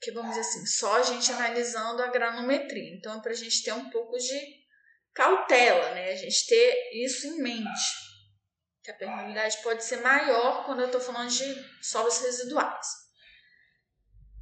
que 0.01 0.11
vamos 0.11 0.31
dizer 0.31 0.41
assim, 0.41 0.65
só 0.65 0.97
a 0.97 1.03
gente 1.03 1.31
analisando 1.31 2.01
a 2.01 2.07
granometria. 2.07 2.95
Então, 2.95 3.19
é 3.19 3.21
para 3.21 3.31
a 3.31 3.35
gente 3.35 3.63
ter 3.63 3.71
um 3.71 3.89
pouco 3.91 4.17
de 4.17 4.65
cautela, 5.13 5.93
né? 5.93 6.11
A 6.11 6.15
gente 6.15 6.47
ter 6.47 6.89
isso 7.05 7.27
em 7.27 7.37
mente. 7.37 8.10
Que 8.83 8.91
a 8.91 8.95
permeabilidade 8.95 9.57
pode 9.61 9.83
ser 9.83 9.97
maior 10.01 10.65
quando 10.65 10.81
eu 10.81 10.87
estou 10.87 11.01
falando 11.01 11.29
de 11.29 11.83
solos 11.83 12.19
residuais. 12.21 12.87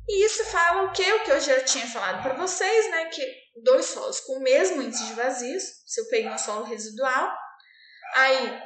E 0.08 0.26
isso 0.26 0.44
fala 0.46 0.84
o 0.84 0.92
quê? 0.92 1.12
O 1.14 1.24
que 1.24 1.32
eu 1.32 1.40
já 1.40 1.62
tinha 1.64 1.86
falado 1.86 2.24
para 2.24 2.34
vocês, 2.34 2.90
né? 2.90 3.06
Que 3.06 3.22
dois 3.64 3.86
solos 3.86 4.20
com 4.22 4.38
o 4.38 4.42
mesmo 4.42 4.82
índice 4.82 5.06
de 5.06 5.14
vazios, 5.14 5.64
se 5.86 6.02
eu 6.02 6.08
peguei 6.08 6.30
um 6.30 6.38
solo 6.38 6.64
residual, 6.64 7.38
aí 8.16 8.64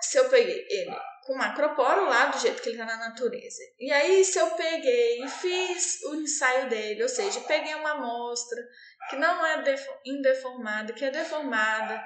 se 0.00 0.18
eu 0.18 0.28
peguei 0.28 0.66
ele 0.70 0.96
com 1.26 1.34
macroporo 1.34 2.06
lá 2.08 2.26
do 2.26 2.38
jeito 2.38 2.62
que 2.62 2.68
ele 2.68 2.80
está 2.80 2.96
na 2.96 3.08
natureza. 3.08 3.60
E 3.78 3.90
aí, 3.90 4.24
se 4.24 4.38
eu 4.38 4.48
peguei 4.52 5.22
e 5.22 5.28
fiz 5.28 6.00
o 6.04 6.14
ensaio 6.14 6.68
dele, 6.68 7.02
ou 7.02 7.08
seja, 7.08 7.40
peguei 7.40 7.74
uma 7.74 7.90
amostra 7.90 8.62
que 9.10 9.16
não 9.16 9.44
é 9.44 9.64
indeformada, 10.04 10.92
que 10.92 11.04
é 11.04 11.10
deformada, 11.10 12.02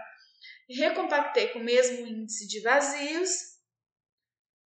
recompactei 0.75 1.49
com 1.49 1.59
o 1.59 1.65
mesmo 1.65 2.07
índice 2.07 2.47
de 2.47 2.61
vazios, 2.61 3.31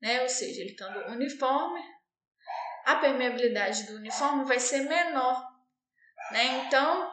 né? 0.01 0.23
Ou 0.23 0.29
seja, 0.29 0.61
ele 0.61 0.71
estando 0.71 1.11
uniforme, 1.11 1.81
a 2.85 2.97
permeabilidade 2.97 3.85
do 3.85 3.97
uniforme 3.97 4.45
vai 4.45 4.59
ser 4.59 4.81
menor, 4.81 5.47
né? 6.33 6.65
Então, 6.67 7.13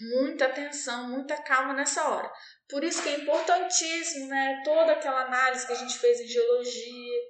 muita 0.00 0.46
atenção, 0.46 1.08
muita 1.08 1.36
calma 1.42 1.74
nessa 1.74 2.08
hora. 2.08 2.30
Por 2.68 2.82
isso 2.82 3.02
que 3.02 3.08
é 3.08 3.20
importantíssimo, 3.20 4.26
né? 4.26 4.62
Toda 4.64 4.92
aquela 4.92 5.26
análise 5.26 5.66
que 5.66 5.72
a 5.72 5.76
gente 5.76 5.98
fez 5.98 6.20
em 6.20 6.26
geologia 6.26 7.20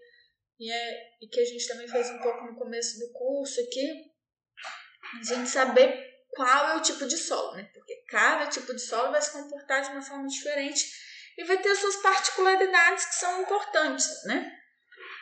e, 0.58 0.72
é, 0.72 1.16
e 1.20 1.28
que 1.28 1.40
a 1.40 1.44
gente 1.44 1.66
também 1.68 1.88
fez 1.88 2.10
um 2.10 2.18
pouco 2.20 2.44
no 2.44 2.56
começo 2.56 2.98
do 2.98 3.12
curso 3.12 3.60
aqui, 3.60 4.10
a 5.20 5.22
gente 5.22 5.48
saber 5.48 6.14
qual 6.30 6.68
é 6.68 6.76
o 6.76 6.82
tipo 6.82 7.06
de 7.06 7.16
solo, 7.16 7.56
né? 7.56 7.70
Porque 7.72 7.93
cada 8.14 8.46
tipo 8.46 8.72
de 8.72 8.80
solo 8.80 9.10
vai 9.10 9.20
se 9.20 9.32
comportar 9.32 9.82
de 9.82 9.90
uma 9.90 10.00
forma 10.00 10.28
diferente 10.28 10.88
e 11.36 11.42
vai 11.42 11.58
ter 11.60 11.74
suas 11.74 11.96
particularidades 11.96 13.06
que 13.06 13.14
são 13.16 13.42
importantes, 13.42 14.06
né? 14.26 14.56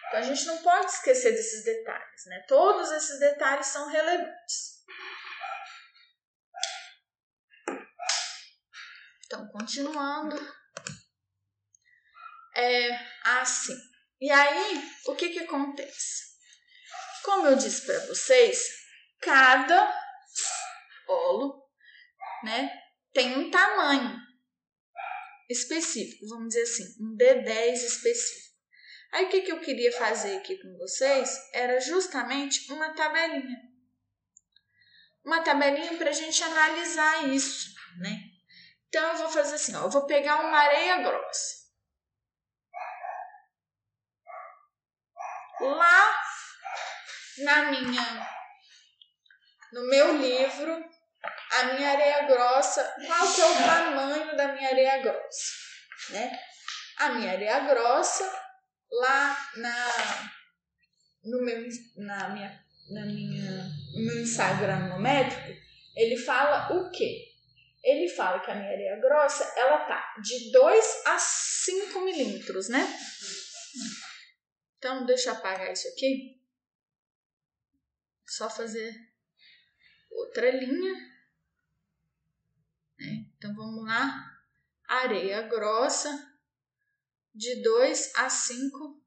Então 0.09 0.20
a 0.20 0.22
gente 0.22 0.45
não 0.45 0.59
pode 0.59 0.93
esquecer 0.93 1.32
desses 1.32 1.64
detalhes, 1.64 2.26
né? 2.26 2.45
Todos 2.47 2.93
esses 2.93 3.18
detalhes 3.18 3.66
são 3.66 3.88
relevantes. 3.88 4.84
Então, 9.24 9.49
continuando. 9.49 10.36
É 12.55 12.90
assim. 13.24 13.74
E 14.20 14.30
aí, 14.30 14.93
o 15.07 15.16
que 15.16 15.30
que 15.30 15.38
acontece? 15.38 16.32
Como 17.24 17.47
eu 17.47 17.57
disse 17.57 17.86
para 17.86 17.99
vocês, 18.01 18.62
cada 19.18 19.90
solo, 21.07 21.66
né, 22.45 22.81
tem 23.12 23.36
um 23.36 23.50
tamanho 23.50 24.18
específico, 25.48 26.26
vamos 26.28 26.48
dizer 26.48 26.62
assim, 26.62 26.96
um 27.00 27.16
D10 27.16 27.74
específico. 27.74 28.52
Aí 29.12 29.26
o 29.26 29.28
que, 29.28 29.42
que 29.42 29.52
eu 29.52 29.60
queria 29.60 29.92
fazer 29.92 30.38
aqui 30.38 30.56
com 30.56 30.78
vocês 30.78 31.50
era 31.52 31.78
justamente 31.80 32.72
uma 32.72 32.94
tabelinha. 32.94 33.58
Uma 35.24 35.42
tabelinha 35.42 35.96
para 35.98 36.10
a 36.10 36.14
gente 36.14 36.42
analisar 36.42 37.28
isso, 37.28 37.74
né? 37.98 38.18
Então 38.88 39.06
eu 39.08 39.18
vou 39.18 39.28
fazer 39.28 39.56
assim, 39.56 39.76
ó, 39.76 39.82
eu 39.82 39.90
vou 39.90 40.06
pegar 40.06 40.40
uma 40.40 40.58
areia 40.58 41.02
grossa. 41.02 41.62
Lá 45.60 46.22
na 47.38 47.70
minha 47.70 48.42
no 49.72 49.88
meu 49.88 50.18
livro, 50.18 50.84
a 51.53 51.64
minha 51.74 51.90
areia 51.90 52.26
grossa, 52.26 52.82
qual 53.07 53.32
que 53.32 53.40
é 53.40 53.46
o 53.46 53.55
tamanho 53.55 54.36
da 54.36 54.53
minha 54.53 54.68
areia 54.68 54.98
grossa, 54.98 55.53
né? 56.11 56.38
A 56.98 57.09
minha 57.11 57.32
areia 57.32 57.61
grossa 57.61 58.40
lá 58.90 59.50
na 59.57 60.30
no 61.24 61.44
meu 61.44 61.68
na 61.96 62.28
minha 62.30 62.64
na 62.90 63.05
minha 63.07 63.64
no 63.94 64.07
meu 64.07 64.22
ensaio 64.22 64.59
granométrico, 64.59 65.61
ele 65.96 66.16
fala 66.16 66.72
o 66.74 66.90
quê? 66.90 67.32
ele 67.82 68.09
fala 68.09 68.40
que 68.40 68.50
a 68.50 68.55
minha 68.55 68.70
areia 68.70 68.96
grossa, 69.00 69.44
ela 69.57 69.84
tá 69.86 70.14
de 70.22 70.53
2 70.53 71.03
a 71.07 71.18
5 71.18 72.00
milímetros, 72.00 72.68
né? 72.68 72.86
Então, 74.78 75.05
deixa 75.05 75.30
eu 75.30 75.34
apagar 75.34 75.72
isso 75.72 75.88
aqui. 75.88 76.40
Só 78.26 78.48
fazer 78.48 78.94
outra 80.11 80.50
linha. 80.50 81.11
Né? 83.03 83.26
Então, 83.36 83.55
vamos 83.55 83.84
lá. 83.84 84.30
Areia 84.88 85.42
grossa 85.42 86.11
de 87.34 87.62
2 87.62 88.12
a 88.16 88.28
5 88.28 89.03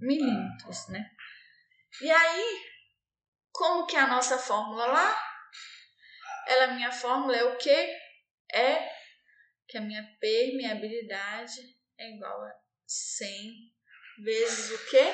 milímetros, 0.00 0.88
né? 0.88 1.10
E 2.00 2.10
aí, 2.10 2.64
como 3.52 3.86
que 3.86 3.96
é 3.96 4.00
a 4.00 4.08
nossa 4.08 4.38
fórmula 4.38 4.86
lá? 4.86 5.18
Ela, 6.46 6.74
minha 6.74 6.92
fórmula 6.92 7.36
é 7.36 7.44
o 7.44 7.56
quê? 7.56 8.04
é 8.54 8.88
que 9.66 9.76
a 9.76 9.80
minha 9.80 10.04
permeabilidade 10.20 11.76
é 11.98 12.14
igual 12.14 12.44
a 12.44 12.54
100 12.86 13.74
vezes 14.22 14.70
o 14.70 14.90
quê? 14.90 15.12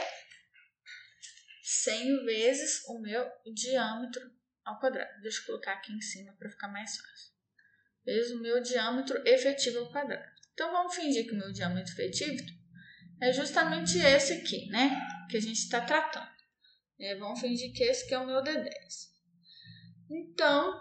100 1.62 2.24
vezes 2.24 2.84
o 2.86 3.00
meu 3.00 3.26
diâmetro 3.54 4.20
ao 4.64 4.78
quadrado. 4.78 5.20
Deixa 5.22 5.40
eu 5.40 5.46
colocar 5.46 5.72
aqui 5.72 5.92
em 5.92 6.00
cima 6.02 6.34
para 6.36 6.50
ficar 6.50 6.68
mais 6.68 6.98
fácil. 6.98 7.29
Vezes 8.12 8.32
o 8.32 8.42
meu 8.42 8.60
diâmetro 8.60 9.22
efetivo 9.24 9.78
ao 9.78 9.92
quadrado. 9.92 10.28
Então, 10.52 10.72
vamos 10.72 10.94
fingir 10.96 11.26
que 11.26 11.32
o 11.32 11.38
meu 11.38 11.52
diâmetro 11.52 11.92
efetivo 11.92 12.42
é 13.22 13.32
justamente 13.32 13.98
esse 13.98 14.32
aqui, 14.32 14.66
né? 14.66 14.90
Que 15.30 15.36
a 15.36 15.40
gente 15.40 15.58
está 15.58 15.80
tratando. 15.80 16.28
É, 16.98 17.14
vamos 17.14 17.40
fingir 17.40 17.72
que 17.72 17.84
esse 17.84 18.04
aqui 18.04 18.14
é 18.14 18.18
o 18.18 18.26
meu 18.26 18.42
D10. 18.42 18.70
Então, 20.10 20.80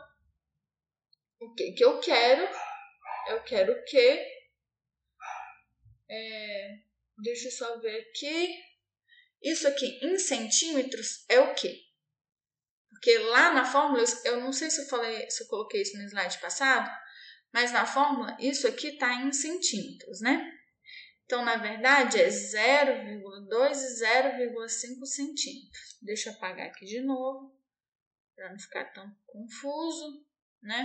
o 1.39 1.53
que, 1.53 1.71
que 1.73 1.83
eu 1.83 1.99
quero. 1.99 2.49
Eu 3.27 3.43
quero 3.43 3.83
que. 3.85 4.27
É, 6.09 6.79
deixa 7.19 7.47
eu 7.47 7.51
só 7.51 7.79
ver 7.79 8.09
aqui. 8.09 8.59
Isso 9.41 9.67
aqui 9.67 9.99
em 10.01 10.17
centímetros 10.17 11.25
é 11.29 11.39
o 11.39 11.53
quê? 11.53 11.79
Porque 12.89 13.17
lá 13.19 13.53
na 13.53 13.63
fórmula, 13.63 14.03
eu 14.25 14.41
não 14.41 14.51
sei 14.51 14.69
se 14.69 14.81
eu 14.81 14.87
falei, 14.87 15.29
se 15.29 15.43
eu 15.43 15.47
coloquei 15.47 15.83
isso 15.83 15.95
no 15.95 16.03
slide 16.03 16.39
passado, 16.39 16.89
mas 17.51 17.71
na 17.71 17.85
fórmula 17.85 18.37
isso 18.39 18.67
aqui 18.67 18.89
está 18.89 19.13
em 19.15 19.31
centímetros, 19.31 20.21
né? 20.21 20.55
Então, 21.25 21.45
na 21.45 21.57
verdade, 21.57 22.19
é 22.19 22.27
0,2 22.27 23.77
e 23.77 24.03
0,5 24.03 25.05
centímetros. 25.05 25.97
Deixa 26.01 26.29
eu 26.29 26.33
apagar 26.33 26.67
aqui 26.67 26.85
de 26.85 27.01
novo, 27.01 27.55
para 28.35 28.49
não 28.49 28.57
ficar 28.57 28.85
tão 28.85 29.15
confuso, 29.27 30.25
né? 30.61 30.83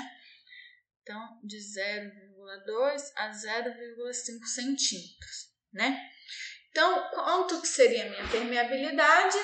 Então, 1.02 1.40
de 1.42 1.56
0,2 1.56 3.12
a 3.16 3.30
0,5 3.30 4.44
centímetros, 4.44 5.50
né? 5.72 6.10
Então, 6.70 7.10
quanto 7.10 7.60
que 7.60 7.68
seria 7.68 8.06
a 8.06 8.10
minha 8.10 8.28
permeabilidade? 8.28 9.36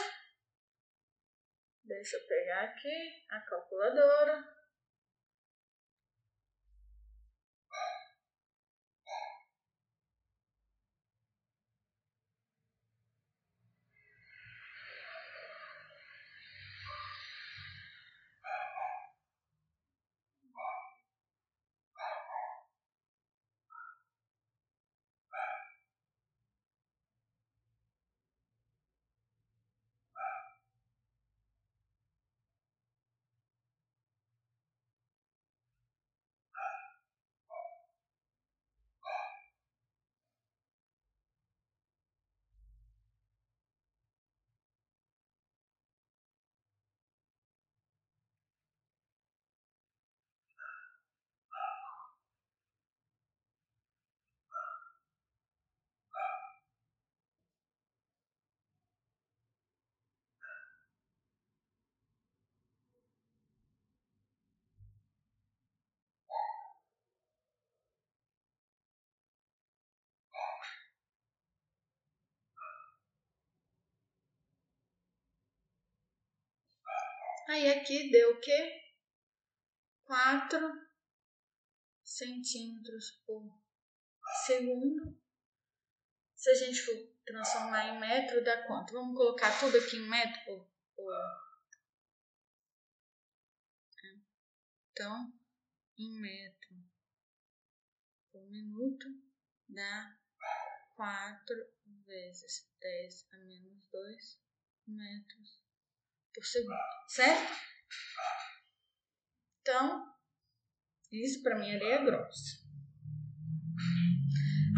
Deixa 1.85 2.17
eu 2.17 2.27
pegar 2.27 2.65
aqui 2.65 3.25
a 3.31 3.41
calculadora. 3.41 4.60
Aí 77.51 77.69
aqui 77.69 78.13
deu 78.13 78.37
o 78.37 78.41
quê? 78.41 78.81
4 80.05 80.57
centímetros 82.05 83.11
por 83.27 83.43
segundo. 84.47 85.21
Se 86.37 86.49
a 86.49 86.55
gente 86.55 86.81
for 86.81 86.95
transformar 87.27 87.89
em 87.89 87.99
metro, 87.99 88.45
dá 88.45 88.65
quanto? 88.69 88.93
Vamos 88.93 89.17
colocar 89.17 89.59
tudo 89.59 89.77
aqui 89.79 89.97
em 89.97 90.09
metro 90.09 90.41
por, 90.45 90.71
por... 90.95 91.13
Então, 94.93 95.37
em 95.99 96.21
metro 96.21 96.89
por 98.31 98.49
minuto 98.49 99.09
dá 99.69 100.17
4 100.95 101.57
vezes 102.07 102.71
10 102.79 103.29
a 103.33 103.39
menos 103.39 103.83
2 103.91 104.41
metros 104.87 105.60
por 106.41 106.47
segundo, 106.47 106.79
certo? 107.07 107.53
Então, 109.61 110.07
isso 111.13 111.43
para 111.43 111.59
mim 111.59 111.75
areia 111.75 112.03
grossa. 112.03 112.61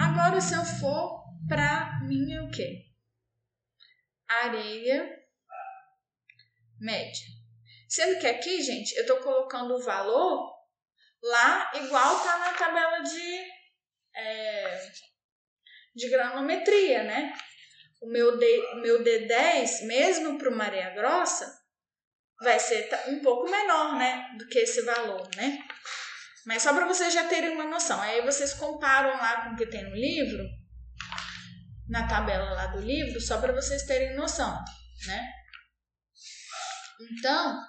Agora, 0.00 0.40
se 0.40 0.54
eu 0.54 0.64
for 0.64 1.22
para 1.48 2.00
minha 2.02 2.42
o 2.42 2.50
quê? 2.50 2.90
Areia 4.28 5.22
média. 6.80 7.26
Sendo 7.88 8.18
que 8.18 8.26
aqui, 8.26 8.60
gente, 8.60 8.92
eu 8.96 9.02
estou 9.02 9.18
colocando 9.18 9.74
o 9.74 9.82
valor 9.82 10.52
lá 11.22 11.70
igual 11.76 12.24
tá 12.24 12.38
na 12.38 12.54
tabela 12.54 13.02
de, 13.02 13.50
é, 14.16 14.92
de 15.94 16.08
granometria, 16.10 17.04
né? 17.04 17.32
O 18.02 18.08
meu, 18.08 18.36
D, 18.36 18.80
meu 18.82 19.02
D10, 19.02 19.86
mesmo 19.86 20.36
para 20.36 20.50
uma 20.50 20.64
areia 20.64 20.90
grossa, 20.90 21.62
vai 22.42 22.58
ser 22.58 22.88
um 23.08 23.20
pouco 23.20 23.48
menor, 23.48 23.96
né? 23.96 24.34
Do 24.36 24.48
que 24.48 24.58
esse 24.58 24.82
valor, 24.82 25.28
né? 25.36 25.58
Mas 26.44 26.62
só 26.62 26.74
para 26.74 26.86
vocês 26.86 27.14
já 27.14 27.28
terem 27.28 27.50
uma 27.50 27.64
noção. 27.64 28.00
Aí 28.00 28.20
vocês 28.22 28.52
comparam 28.54 29.16
lá 29.16 29.44
com 29.44 29.54
o 29.54 29.56
que 29.56 29.66
tem 29.66 29.84
no 29.84 29.94
livro, 29.94 30.44
na 31.88 32.08
tabela 32.08 32.50
lá 32.50 32.66
do 32.66 32.80
livro, 32.80 33.20
só 33.20 33.40
para 33.40 33.52
vocês 33.52 33.84
terem 33.84 34.16
noção, 34.16 34.52
né? 35.06 35.32
Então, 37.00 37.62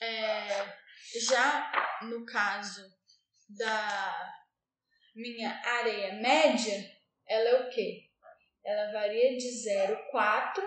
é, 0.00 0.78
já 1.28 2.00
no 2.02 2.24
caso 2.26 2.82
da 3.48 4.32
minha 5.14 5.60
areia 5.64 6.14
média, 6.14 6.90
ela 7.28 7.48
é 7.48 7.60
o 7.62 7.70
quê? 7.70 8.09
Ela 8.64 8.92
varia 8.92 9.36
de 9.36 9.48
0,4 9.48 10.62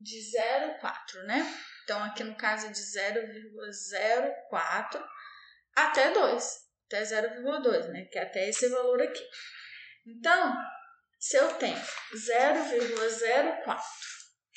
de 0.00 0.18
0,4, 0.18 1.22
né? 1.26 1.42
Então, 1.84 2.02
aqui 2.02 2.24
no 2.24 2.34
caso 2.36 2.66
é 2.66 2.70
de 2.70 2.80
0,04 2.80 5.08
até 5.74 6.12
2, 6.12 6.70
até 6.86 7.02
0,2, 7.02 7.88
né? 7.88 8.04
Que 8.06 8.18
é 8.18 8.22
até 8.22 8.48
esse 8.48 8.68
valor 8.68 9.00
aqui. 9.00 9.24
Então, 10.06 10.54
se 11.18 11.36
eu 11.36 11.56
tenho 11.58 11.76
0,04, 11.76 13.82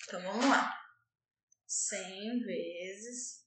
então 0.08 0.22
vamos 0.22 0.46
lá. 0.46 0.82
100 1.68 2.40
vezes. 2.40 3.46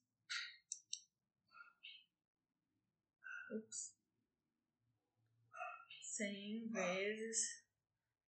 Ups. 3.51 3.97
100 6.19 6.69
vezes 6.73 7.65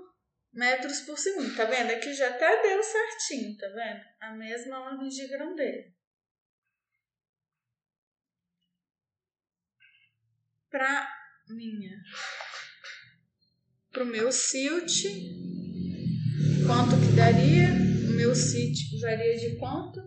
metros 0.53 1.01
por 1.01 1.19
segundo. 1.19 1.57
Tá 1.57 1.65
vendo? 1.65 1.91
Aqui 1.91 2.13
já 2.13 2.29
até 2.29 2.63
deu 2.63 2.83
certinho, 2.83 3.57
tá 3.57 3.69
vendo? 3.69 4.05
A 4.21 4.35
mesma 4.37 4.81
ordem 4.81 5.09
de 5.09 5.27
grandeza. 5.27 5.98
Para 10.71 11.09
minha 11.49 11.99
para 13.99 14.05
o 14.05 14.07
meu 14.07 14.31
silt. 14.31 15.03
Quanto 16.65 16.95
que 17.03 17.11
daria? 17.17 17.67
O 18.09 18.13
meu 18.15 18.33
silt 18.33 18.77
varia 19.01 19.37
de 19.37 19.59
quanto? 19.59 20.01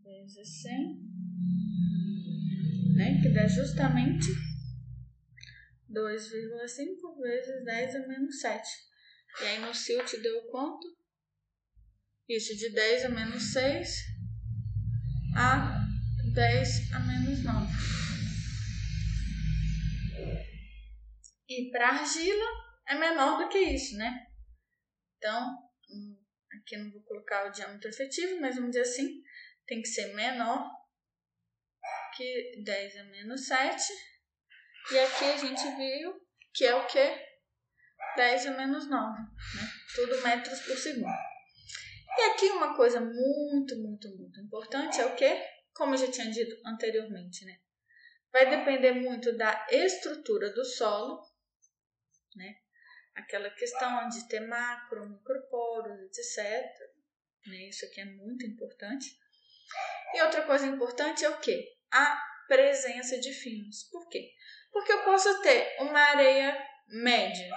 vezes 0.02 0.62
cem, 0.62 1.00
né? 2.96 3.22
Que 3.22 3.28
dá 3.28 3.46
justamente 3.46 4.26
2,5 5.88 7.20
vezes 7.20 7.64
10 7.64 7.94
a 7.96 8.08
menos 8.08 8.40
7. 8.40 8.68
E 9.40 9.44
aí 9.44 9.60
no 9.60 9.72
silt 9.72 10.10
deu 10.22 10.42
quanto? 10.50 10.86
Isso, 12.28 12.56
de 12.56 12.70
10 12.70 13.04
a 13.04 13.08
menos 13.10 13.52
6 13.52 13.88
a 15.36 15.86
10 16.34 16.92
a 16.92 16.98
menos 17.00 17.44
9. 17.44 18.15
E 21.48 21.70
para 21.70 21.88
argila, 21.88 22.46
é 22.88 22.94
menor 22.94 23.38
do 23.38 23.48
que 23.48 23.58
isso, 23.58 23.96
né? 23.96 24.26
Então, 25.16 25.56
hum, 25.90 26.18
aqui 26.58 26.76
não 26.76 26.90
vou 26.90 27.02
colocar 27.02 27.46
o 27.46 27.50
diâmetro 27.50 27.88
efetivo, 27.88 28.40
mas 28.40 28.56
vamos 28.56 28.70
dizer 28.70 28.82
assim, 28.82 29.22
tem 29.66 29.80
que 29.80 29.88
ser 29.88 30.14
menor 30.14 30.70
que 32.16 32.62
10 32.64 32.96
a 32.96 33.04
menos 33.04 33.46
7. 33.46 33.82
E 34.92 34.98
aqui 34.98 35.24
a 35.24 35.36
gente 35.36 35.76
viu 35.76 36.14
que 36.54 36.64
é 36.64 36.74
o 36.74 36.86
que? 36.86 37.26
10 38.16 38.46
a 38.46 38.50
menos 38.52 38.88
9, 38.88 39.20
né? 39.20 39.70
Tudo 39.94 40.22
metros 40.22 40.60
por 40.60 40.76
segundo. 40.76 41.12
E 42.18 42.22
aqui 42.30 42.46
uma 42.50 42.74
coisa 42.74 43.00
muito, 43.00 43.76
muito, 43.76 44.08
muito 44.16 44.40
importante 44.40 45.00
é 45.00 45.06
o 45.06 45.14
que? 45.14 45.44
Como 45.74 45.94
eu 45.94 45.98
já 45.98 46.10
tinha 46.10 46.30
dito 46.30 46.56
anteriormente, 46.64 47.44
né? 47.44 47.58
Vai 48.32 48.48
depender 48.48 48.92
muito 48.92 49.36
da 49.36 49.66
estrutura 49.70 50.50
do 50.52 50.64
solo, 50.64 51.20
né? 52.36 52.56
Aquela 53.14 53.50
questão 53.50 54.08
de 54.08 54.28
ter 54.28 54.40
macro, 54.40 55.08
microporos, 55.08 56.18
etc. 56.18 56.64
Né? 57.46 57.68
Isso 57.68 57.84
aqui 57.86 58.00
é 58.00 58.04
muito 58.04 58.44
importante. 58.46 59.18
E 60.14 60.22
outra 60.22 60.42
coisa 60.42 60.66
importante 60.66 61.24
é 61.24 61.30
o 61.30 61.40
que? 61.40 61.76
A 61.90 62.22
presença 62.46 63.18
de 63.18 63.32
finos. 63.32 63.84
Por 63.84 64.08
quê? 64.08 64.32
Porque 64.70 64.92
eu 64.92 65.04
posso 65.04 65.42
ter 65.42 65.76
uma 65.80 65.98
areia 65.98 66.56
média, 66.88 67.50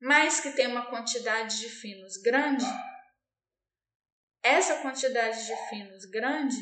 mas 0.00 0.40
que 0.40 0.52
tem 0.52 0.66
uma 0.66 0.86
quantidade 0.86 1.58
de 1.58 1.68
finos 1.68 2.16
grande. 2.18 2.64
Essa 4.42 4.80
quantidade 4.82 5.46
de 5.46 5.56
finos 5.68 6.04
grande, 6.06 6.56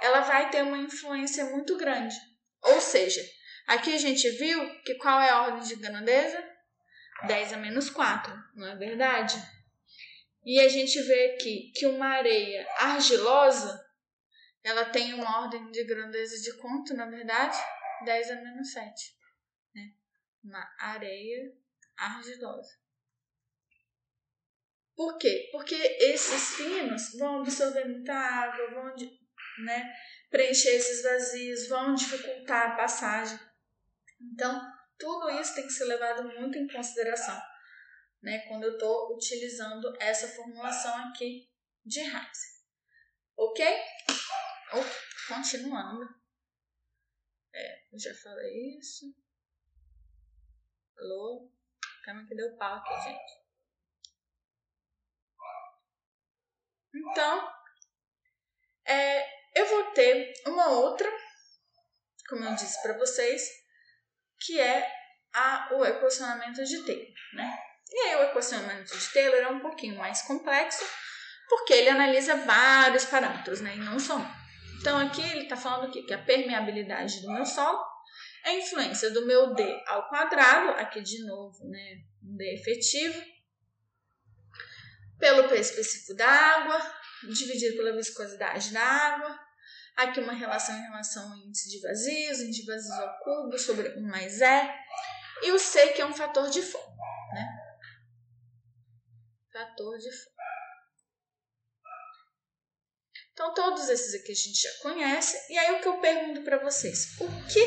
ela 0.00 0.20
vai 0.20 0.50
ter 0.50 0.62
uma 0.62 0.78
influência 0.78 1.44
muito 1.46 1.76
grande. 1.76 2.16
Ou 2.62 2.80
seja, 2.80 3.22
aqui 3.66 3.94
a 3.94 3.98
gente 3.98 4.28
viu 4.30 4.80
que 4.82 4.94
qual 4.94 5.20
é 5.20 5.30
a 5.30 5.42
ordem 5.42 5.62
de 5.62 5.76
grandeza? 5.76 6.52
10 7.26 7.52
a 7.52 7.56
menos 7.56 7.88
4, 7.90 8.32
não 8.54 8.66
é 8.66 8.76
verdade? 8.76 9.36
E 10.44 10.58
a 10.58 10.68
gente 10.68 11.00
vê 11.02 11.34
aqui 11.34 11.70
que 11.74 11.86
uma 11.86 12.06
areia 12.06 12.66
argilosa, 12.78 13.80
ela 14.64 14.86
tem 14.86 15.14
uma 15.14 15.42
ordem 15.42 15.70
de 15.70 15.84
grandeza 15.84 16.40
de 16.42 16.58
quanto, 16.58 16.94
na 16.94 17.06
verdade? 17.06 17.56
10 18.04 18.30
a 18.32 18.34
menos 18.36 18.72
7. 18.72 19.16
Né? 19.74 19.92
Uma 20.42 20.68
areia 20.78 21.52
argilosa. 21.96 22.82
Por 24.96 25.16
quê? 25.18 25.48
Porque 25.52 25.74
esses 25.74 26.56
finos 26.56 27.12
vão 27.18 27.40
absorver 27.40 27.84
muita 27.86 28.12
água, 28.12 28.70
vão 28.70 28.94
né, 29.64 29.92
preencher 30.30 30.70
esses 30.70 31.02
vazios, 31.02 31.68
vão 31.68 31.94
dificultar 31.94 32.72
a 32.72 32.76
passagem. 32.76 33.38
Então, 34.22 34.60
tudo 34.98 35.30
isso 35.30 35.54
tem 35.54 35.66
que 35.66 35.72
ser 35.72 35.84
levado 35.84 36.24
muito 36.24 36.58
em 36.58 36.68
consideração 36.68 37.40
né, 38.22 38.38
quando 38.46 38.64
eu 38.64 38.72
estou 38.74 39.14
utilizando 39.14 39.92
essa 40.00 40.28
formulação 40.28 40.94
aqui 41.08 41.50
de 41.84 42.00
Heinz. 42.00 42.62
Ok? 43.36 43.66
Oh, 44.74 45.34
continuando. 45.34 46.08
É, 47.52 47.84
eu 47.92 47.98
já 47.98 48.14
falei 48.14 48.78
isso. 48.78 49.12
Alô? 50.96 51.50
Calma 52.04 52.26
que 52.26 52.34
deu 52.34 52.56
pau 52.56 52.76
aqui, 52.76 52.94
gente. 53.02 53.42
Então, 56.94 57.52
é, 58.84 59.60
eu 59.60 59.66
vou 59.66 59.92
ter 59.92 60.32
uma 60.46 60.70
outra, 60.70 61.10
como 62.28 62.44
eu 62.44 62.54
disse 62.54 62.80
para 62.82 62.98
vocês, 62.98 63.61
que 64.44 64.60
é 64.60 64.86
a, 65.34 65.68
o 65.72 65.84
equacionamento 65.84 66.62
de 66.64 66.82
T, 66.82 67.14
né? 67.34 67.58
E 67.90 67.98
aí 68.00 68.16
o 68.16 68.22
equacionamento 68.24 68.96
de 68.96 69.12
Taylor 69.12 69.40
é 69.40 69.48
um 69.48 69.60
pouquinho 69.60 69.96
mais 69.96 70.22
complexo, 70.22 70.84
porque 71.48 71.72
ele 71.74 71.90
analisa 71.90 72.36
vários 72.36 73.04
parâmetros, 73.04 73.60
né, 73.60 73.76
e 73.76 73.80
não 73.80 73.98
só 73.98 74.16
um. 74.16 74.42
Então 74.80 74.98
aqui 74.98 75.20
ele 75.20 75.42
está 75.42 75.56
falando 75.56 75.88
aqui 75.88 76.02
que 76.02 76.14
a 76.14 76.18
permeabilidade 76.18 77.20
do 77.20 77.30
meu 77.30 77.44
solo 77.44 77.78
é 78.44 78.50
a 78.50 78.54
influência 78.54 79.10
do 79.10 79.26
meu 79.26 79.54
D 79.54 79.82
ao 79.86 80.08
quadrado, 80.08 80.70
aqui 80.80 81.00
de 81.00 81.24
novo, 81.26 81.68
né, 81.68 81.98
um 82.24 82.36
D 82.36 82.54
efetivo, 82.54 83.22
pelo 85.18 85.48
P 85.48 85.56
específico 85.56 86.16
da 86.16 86.28
água, 86.28 86.94
dividido 87.28 87.76
pela 87.76 87.92
viscosidade 87.92 88.72
da 88.72 88.82
água, 88.82 89.38
aqui 89.96 90.20
uma 90.20 90.32
relação 90.32 90.76
em 90.76 90.82
relação 90.82 91.32
ao 91.32 91.38
índice 91.38 91.70
de 91.70 91.80
vazios, 91.80 92.40
índice 92.40 92.62
de 92.62 92.66
vazios 92.66 92.98
ao 92.98 93.18
cubo 93.20 93.58
sobre 93.58 93.88
1 93.98 94.02
mais 94.02 94.40
E, 94.40 94.70
e 95.42 95.52
o 95.52 95.58
C 95.58 95.88
que 95.88 96.02
é 96.02 96.06
um 96.06 96.14
fator 96.14 96.48
de 96.50 96.62
forma, 96.62 96.96
né? 97.34 97.62
fator 99.52 99.98
de 99.98 100.08
Então, 103.32 103.54
todos 103.54 103.88
esses 103.88 104.14
aqui 104.14 104.32
a 104.32 104.34
gente 104.34 104.60
já 104.60 104.70
conhece. 104.82 105.52
E 105.52 105.58
aí, 105.58 105.76
o 105.76 105.80
que 105.80 105.88
eu 105.88 106.00
pergunto 106.00 106.42
para 106.42 106.58
vocês? 106.58 107.18
O 107.20 107.26
que 107.46 107.66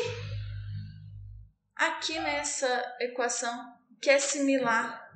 aqui 1.74 2.18
nessa 2.18 2.96
equação 3.00 3.76
que 4.00 4.10
é 4.10 4.18
similar 4.18 5.06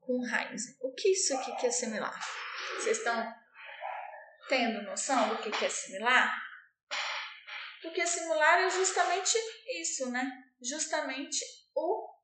com 0.00 0.24
Heinz? 0.24 0.76
O 0.80 0.92
que 0.92 1.08
isso 1.08 1.34
aqui 1.36 1.56
que 1.56 1.66
é 1.66 1.70
similar? 1.70 2.18
Vocês 2.78 2.98
estão 2.98 3.43
tendo 4.48 4.82
noção 4.82 5.28
do 5.28 5.38
que, 5.42 5.64
é 5.64 5.68
similar? 5.68 6.42
Porque 7.82 8.06
similar 8.06 8.60
é 8.60 8.70
justamente 8.70 9.36
isso, 9.80 10.10
né? 10.10 10.30
Justamente 10.60 11.44
o 11.74 12.14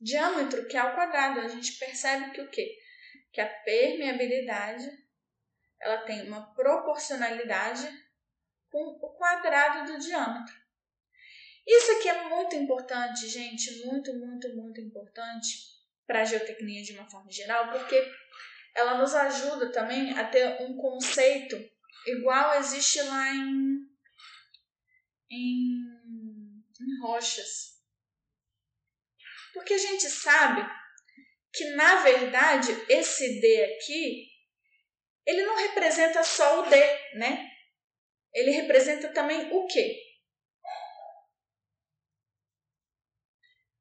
diâmetro, 0.00 0.66
que 0.66 0.76
é 0.76 0.80
ao 0.80 0.94
quadrado. 0.94 1.40
A 1.40 1.48
gente 1.48 1.78
percebe 1.78 2.30
que 2.32 2.40
o 2.40 2.50
quê? 2.50 2.78
Que 3.32 3.40
a 3.40 3.48
permeabilidade 3.62 4.88
ela 5.80 5.98
tem 5.98 6.26
uma 6.26 6.54
proporcionalidade 6.54 7.88
com 8.70 8.98
o 9.00 9.16
quadrado 9.16 9.92
do 9.92 9.98
diâmetro. 9.98 10.54
Isso 11.66 11.92
aqui 11.92 12.08
é 12.08 12.24
muito 12.28 12.56
importante, 12.56 13.28
gente, 13.28 13.84
muito, 13.84 14.14
muito, 14.14 14.48
muito 14.56 14.80
importante 14.80 15.78
para 16.06 16.22
a 16.22 16.24
geotecnia 16.24 16.82
de 16.82 16.94
uma 16.94 17.08
forma 17.08 17.30
geral, 17.30 17.70
porque 17.70 18.02
ela 18.78 18.96
nos 18.96 19.12
ajuda 19.12 19.72
também 19.72 20.16
a 20.16 20.24
ter 20.24 20.62
um 20.62 20.76
conceito 20.76 21.56
igual 22.06 22.54
existe 22.60 23.02
lá 23.02 23.34
em, 23.34 23.88
em, 25.28 26.62
em 26.80 27.00
rochas. 27.02 27.82
Porque 29.52 29.74
a 29.74 29.78
gente 29.78 30.08
sabe 30.08 30.64
que, 31.52 31.64
na 31.74 32.02
verdade, 32.02 32.70
esse 32.88 33.40
D 33.40 33.64
aqui, 33.64 34.28
ele 35.26 35.44
não 35.44 35.56
representa 35.56 36.22
só 36.22 36.60
o 36.60 36.70
D, 36.70 36.76
né? 37.16 37.50
Ele 38.32 38.52
representa 38.52 39.12
também 39.12 39.52
o 39.52 39.66
quê? 39.66 40.00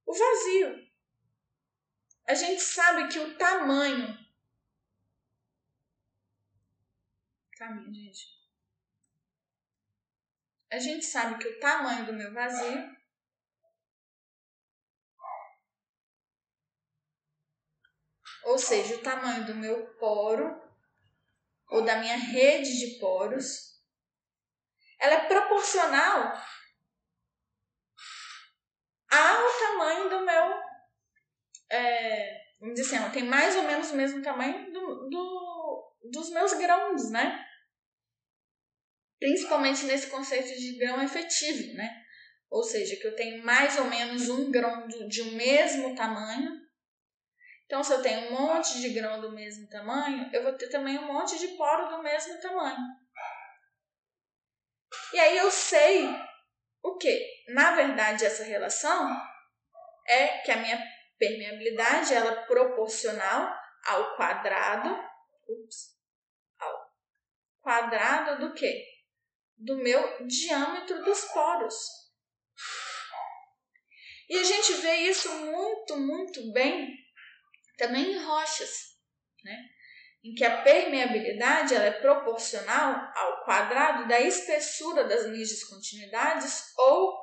O 0.08 0.14
vazio. 0.14 0.88
A 2.28 2.34
gente 2.34 2.62
sabe 2.62 3.10
que 3.10 3.20
o 3.20 3.38
tamanho. 3.38 4.17
Tamanho, 7.58 7.94
gente. 7.94 8.38
A 10.72 10.80
gente 10.80 11.06
sabe 11.06 11.38
que 11.38 11.48
o 11.48 11.60
tamanho 11.60 12.06
do 12.06 12.14
meu 12.14 12.34
vazio 12.34 12.98
ou 18.48 18.58
seja, 18.58 18.96
o 18.96 19.02
tamanho 19.02 19.46
do 19.46 19.56
meu 19.56 19.88
poro 19.96 20.62
ou 21.70 21.84
da 21.84 21.98
minha 21.98 22.16
rede 22.16 22.80
de 22.80 22.98
poros, 22.98 23.78
ela 25.00 25.16
é 25.16 25.28
proporcional 25.28 26.34
ao 29.12 29.60
tamanho 29.60 30.10
do 30.10 30.22
meu. 30.22 30.62
É, 31.70 32.54
vamos 32.60 32.76
dizer 32.76 32.88
assim, 32.88 33.04
ela 33.04 33.14
tem 33.14 33.24
mais 33.24 33.56
ou 33.58 33.64
menos 33.64 33.92
o 33.92 33.96
mesmo 33.96 34.22
tamanho 34.22 34.72
do, 34.72 35.10
do, 35.10 35.96
dos 36.06 36.30
meus 36.30 36.54
grãos, 36.54 37.12
né? 37.12 37.47
Principalmente 39.20 39.86
nesse 39.86 40.08
conceito 40.08 40.58
de 40.60 40.78
grão 40.78 41.02
efetivo, 41.02 41.74
né? 41.74 42.04
Ou 42.50 42.64
seja, 42.64 42.96
que 42.96 43.06
eu 43.06 43.16
tenho 43.16 43.44
mais 43.44 43.78
ou 43.78 43.86
menos 43.86 44.30
um 44.30 44.52
grão 44.52 44.88
de 44.88 45.22
um 45.22 45.32
mesmo 45.32 45.96
tamanho 45.96 46.68
então, 47.68 47.84
se 47.84 47.92
eu 47.92 48.02
tenho 48.02 48.30
um 48.30 48.32
monte 48.32 48.80
de 48.80 48.90
grão 48.94 49.20
do 49.20 49.34
mesmo 49.34 49.68
tamanho, 49.68 50.30
eu 50.34 50.42
vou 50.42 50.54
ter 50.54 50.70
também 50.70 50.98
um 50.98 51.08
monte 51.08 51.38
de 51.38 51.50
poro 51.50 51.90
do 51.90 52.02
mesmo 52.02 52.40
tamanho. 52.40 52.78
E 55.12 55.20
aí 55.20 55.38
eu 55.38 55.52
sei 55.52 56.08
o 56.82 56.98
que? 56.98 57.44
Na 57.50 57.76
verdade, 57.76 58.26
essa 58.26 58.46
relação 58.46 59.22
é 60.08 60.40
que 60.40 60.52
a 60.52 60.58
minha 60.58 60.82
permeabilidade 61.20 62.14
ela 62.14 62.32
é 62.32 62.46
proporcional 62.46 63.54
ao 63.86 64.16
quadrado, 64.16 64.90
ups, 65.50 65.98
ao 66.58 66.94
quadrado 67.62 68.48
do 68.48 68.54
que? 68.54 68.97
Do 69.58 69.78
meu 69.78 70.28
diâmetro 70.28 71.04
dos 71.04 71.26
poros. 71.26 71.76
E 74.30 74.38
a 74.38 74.44
gente 74.44 74.74
vê 74.74 74.96
isso 74.98 75.30
muito, 75.46 75.98
muito 75.98 76.52
bem 76.52 76.94
também 77.78 78.14
em 78.14 78.24
rochas, 78.24 78.98
né? 79.44 79.70
em 80.24 80.34
que 80.34 80.44
a 80.44 80.62
permeabilidade 80.62 81.74
ela 81.74 81.86
é 81.86 82.02
proporcional 82.02 83.12
ao 83.16 83.46
quadrado 83.46 84.08
da 84.08 84.20
espessura 84.20 85.06
das 85.06 85.26
linhas 85.26 85.50
de 85.50 85.56
descontinuidades 85.56 86.74
ou 86.76 87.18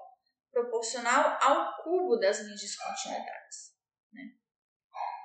proporcional 0.50 1.36
ao 1.42 1.82
cubo 1.82 2.16
das 2.16 2.38
linhas 2.40 2.60
de 2.60 2.66
descontinuidades. 2.66 3.74
Né? 4.12 4.22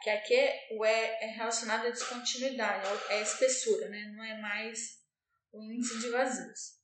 Que 0.02 0.10
aqui 0.10 0.50
o 0.72 0.86
E 0.86 0.90
é 0.90 1.28
relacionado 1.28 1.88
à 1.88 1.90
descontinuidade, 1.90 2.86
é 3.10 3.20
a 3.20 3.22
espessura, 3.22 3.88
né? 3.88 4.12
não 4.16 4.24
é 4.24 4.42
mais 4.42 5.00
o 5.54 5.64
índice 5.64 6.00
de 6.00 6.10
vazios. 6.10 6.79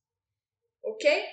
Ok? 0.86 1.26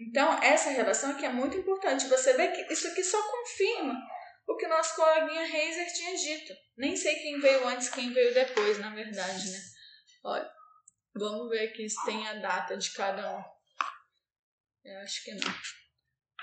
Então, 0.00 0.40
essa 0.42 0.70
relação 0.70 1.10
aqui 1.10 1.24
é 1.24 1.30
muito 1.30 1.56
importante. 1.56 2.06
Você 2.06 2.34
vê 2.34 2.48
que 2.48 2.72
isso 2.72 2.86
aqui 2.88 3.02
só 3.02 3.20
confirma 3.20 3.98
o 4.46 4.56
que 4.56 4.68
nosso 4.68 4.94
coleguinha 4.94 5.44
Reiser 5.44 5.92
tinha 5.92 6.16
dito. 6.16 6.54
Nem 6.76 6.96
sei 6.96 7.16
quem 7.16 7.40
veio 7.40 7.66
antes, 7.66 7.88
quem 7.88 8.12
veio 8.12 8.32
depois, 8.32 8.78
na 8.78 8.94
verdade, 8.94 9.50
né? 9.50 9.58
Olha, 10.24 10.50
vamos 11.14 11.50
ver 11.50 11.68
aqui 11.68 11.88
se 11.88 12.04
tem 12.04 12.26
a 12.28 12.34
data 12.34 12.76
de 12.76 12.92
cada 12.92 13.36
um. 13.36 13.44
Eu 14.84 14.98
acho 15.00 15.24
que 15.24 15.34
não. 15.34 15.54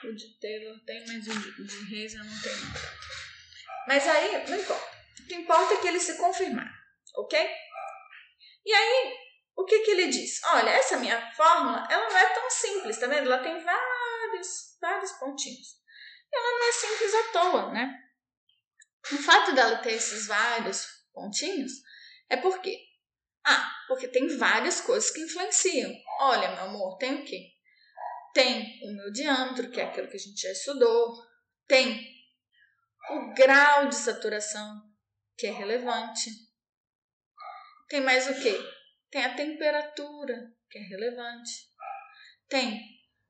O 0.04 0.14
de 0.14 0.40
Taylor 0.40 0.78
tem, 0.86 1.06
mas 1.08 1.26
o 1.28 1.64
de, 1.64 1.96
Reiser 1.96 2.24
não 2.24 2.42
tem 2.42 2.52
nada. 2.52 2.80
Mas 3.88 4.08
aí, 4.08 4.50
não 4.50 4.58
importa. 4.58 4.96
O 5.22 5.28
que 5.28 5.36
importa 5.36 5.74
é 5.74 5.78
que 5.78 5.88
ele 5.88 6.00
se 6.00 6.18
confirmar, 6.18 6.70
ok? 7.16 7.50
E 8.66 8.74
aí, 8.74 9.25
o 9.56 9.66
que, 9.66 9.80
que 9.80 9.92
ele 9.92 10.08
diz? 10.08 10.42
Olha, 10.44 10.70
essa 10.70 10.98
minha 10.98 11.32
fórmula, 11.32 11.88
ela 11.90 12.10
não 12.10 12.18
é 12.18 12.34
tão 12.34 12.50
simples, 12.50 13.00
tá 13.00 13.08
vendo? 13.08 13.32
Ela 13.32 13.42
tem 13.42 13.58
vários, 13.64 14.78
vários 14.82 15.12
pontinhos. 15.14 15.80
Ela 16.32 16.52
não 16.52 16.68
é 16.68 16.72
simples 16.72 17.14
à 17.14 17.32
toa, 17.32 17.72
né? 17.72 18.00
O 19.12 19.18
fato 19.18 19.54
dela 19.54 19.78
ter 19.78 19.94
esses 19.94 20.28
vários 20.28 20.86
pontinhos 21.14 21.72
é 22.30 22.38
porque 22.38 22.78
ah, 23.46 23.72
porque 23.88 24.08
tem 24.08 24.28
várias 24.38 24.82
coisas 24.82 25.12
que 25.12 25.22
influenciam. 25.22 25.94
Olha, 26.20 26.50
meu 26.52 26.64
amor, 26.64 26.98
tem 26.98 27.14
o 27.14 27.24
quê? 27.24 27.52
Tem 28.34 28.80
o 28.84 28.96
meu 28.96 29.12
diâmetro, 29.12 29.70
que 29.70 29.80
é 29.80 29.86
aquilo 29.86 30.08
que 30.08 30.16
a 30.16 30.20
gente 30.20 30.42
já 30.42 30.52
estudou. 30.52 31.16
Tem 31.68 32.12
o 33.12 33.34
grau 33.36 33.88
de 33.88 33.96
saturação, 33.96 34.82
que 35.38 35.46
é 35.46 35.52
relevante. 35.52 36.32
Tem 37.88 38.02
mais 38.02 38.28
o 38.28 38.42
quê? 38.42 38.60
Tem 39.10 39.24
a 39.24 39.36
temperatura, 39.36 40.54
que 40.70 40.78
é 40.78 40.82
relevante. 40.82 41.70
Tem 42.48 42.82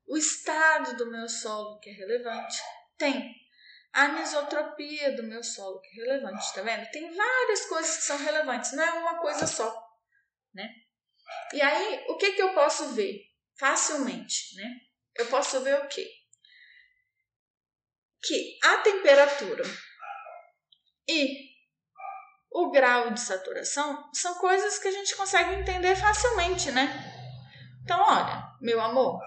o 0.07 0.18
estado 0.18 0.97
do 0.97 1.11
meu 1.11 1.27
solo, 1.27 1.80
que 1.80 1.89
é 1.89 1.93
relevante. 1.93 2.57
Tem 2.97 3.35
a 3.93 4.03
anisotropia 4.03 5.15
do 5.15 5.23
meu 5.23 5.43
solo, 5.43 5.80
que 5.81 5.88
é 5.89 6.03
relevante, 6.03 6.53
tá 6.53 6.61
vendo? 6.61 6.89
Tem 6.91 7.14
várias 7.14 7.65
coisas 7.65 7.97
que 7.97 8.03
são 8.03 8.18
relevantes, 8.18 8.73
não 8.73 8.84
é 8.84 8.91
uma 8.93 9.19
coisa 9.19 9.47
só, 9.47 9.73
né? 10.53 10.69
E 11.53 11.61
aí, 11.61 12.06
o 12.10 12.18
que 12.18 12.34
que 12.34 12.41
eu 12.41 12.53
posso 12.53 12.93
ver 12.93 13.22
facilmente, 13.57 14.56
né? 14.56 14.81
Eu 15.15 15.27
posso 15.27 15.61
ver 15.61 15.80
o 15.80 15.88
quê? 15.88 16.10
Que 18.22 18.57
a 18.64 18.77
temperatura 18.80 19.64
e 21.07 21.55
o 22.56 22.72
grau 22.72 23.11
de 23.11 23.19
saturação 23.19 24.10
são 24.14 24.36
coisas 24.36 24.80
que 24.80 24.88
a 24.88 24.91
gente 24.91 25.14
consegue 25.18 25.56
entender 25.56 25.94
facilmente, 25.94 26.72
né? 26.72 26.88
Então, 27.84 27.99
olha, 27.99 28.49
meu 28.61 28.80
amor, 28.80 29.19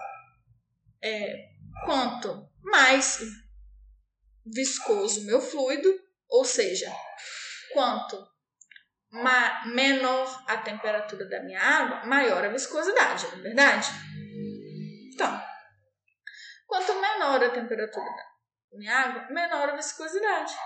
é, 0.99 1.51
quanto 1.85 2.49
mais 2.63 3.19
viscoso 4.43 5.27
meu 5.27 5.39
fluido, 5.39 5.87
ou 6.27 6.43
seja, 6.43 6.91
quanto 7.71 8.27
menor 9.67 10.43
a 10.47 10.57
temperatura 10.57 11.29
da 11.29 11.43
minha 11.43 11.61
água, 11.61 12.07
maior 12.07 12.43
a 12.43 12.49
viscosidade, 12.49 13.27
não 13.27 13.33
é 13.33 13.41
verdade? 13.41 13.89
Então, 15.13 15.39
quanto 16.65 16.99
menor 16.99 17.43
a 17.43 17.51
temperatura 17.51 18.05
da 18.71 18.77
minha 18.77 18.97
água, 18.97 19.27
menor 19.29 19.69
a 19.69 19.75
viscosidade. 19.75 20.57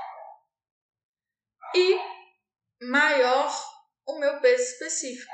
E 1.75 2.12
maior 2.89 3.51
o 4.05 4.19
meu 4.19 4.39
peso 4.41 4.63
específico. 4.63 5.31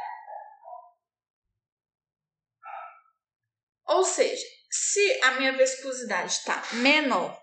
Ou 3.87 4.03
seja, 4.03 4.45
se 4.69 5.23
a 5.23 5.31
minha 5.31 5.57
viscosidade 5.57 6.31
está 6.31 6.61
menor 6.73 7.41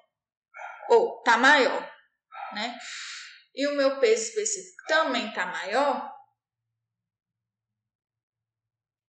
ou 0.88 1.18
está 1.18 1.36
maior, 1.36 1.82
né? 2.52 2.78
E 3.54 3.66
o 3.66 3.74
meu 3.74 3.98
peso 3.98 4.28
específico 4.28 4.84
também 4.86 5.28
está 5.28 5.46
maior, 5.46 6.14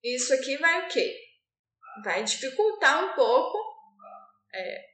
isso 0.03 0.33
aqui 0.33 0.57
vai 0.57 0.85
o 0.85 0.89
quê? 0.89 1.15
Vai 2.03 2.23
dificultar 2.23 3.03
um 3.03 3.13
pouco 3.13 3.57
é, 4.53 4.85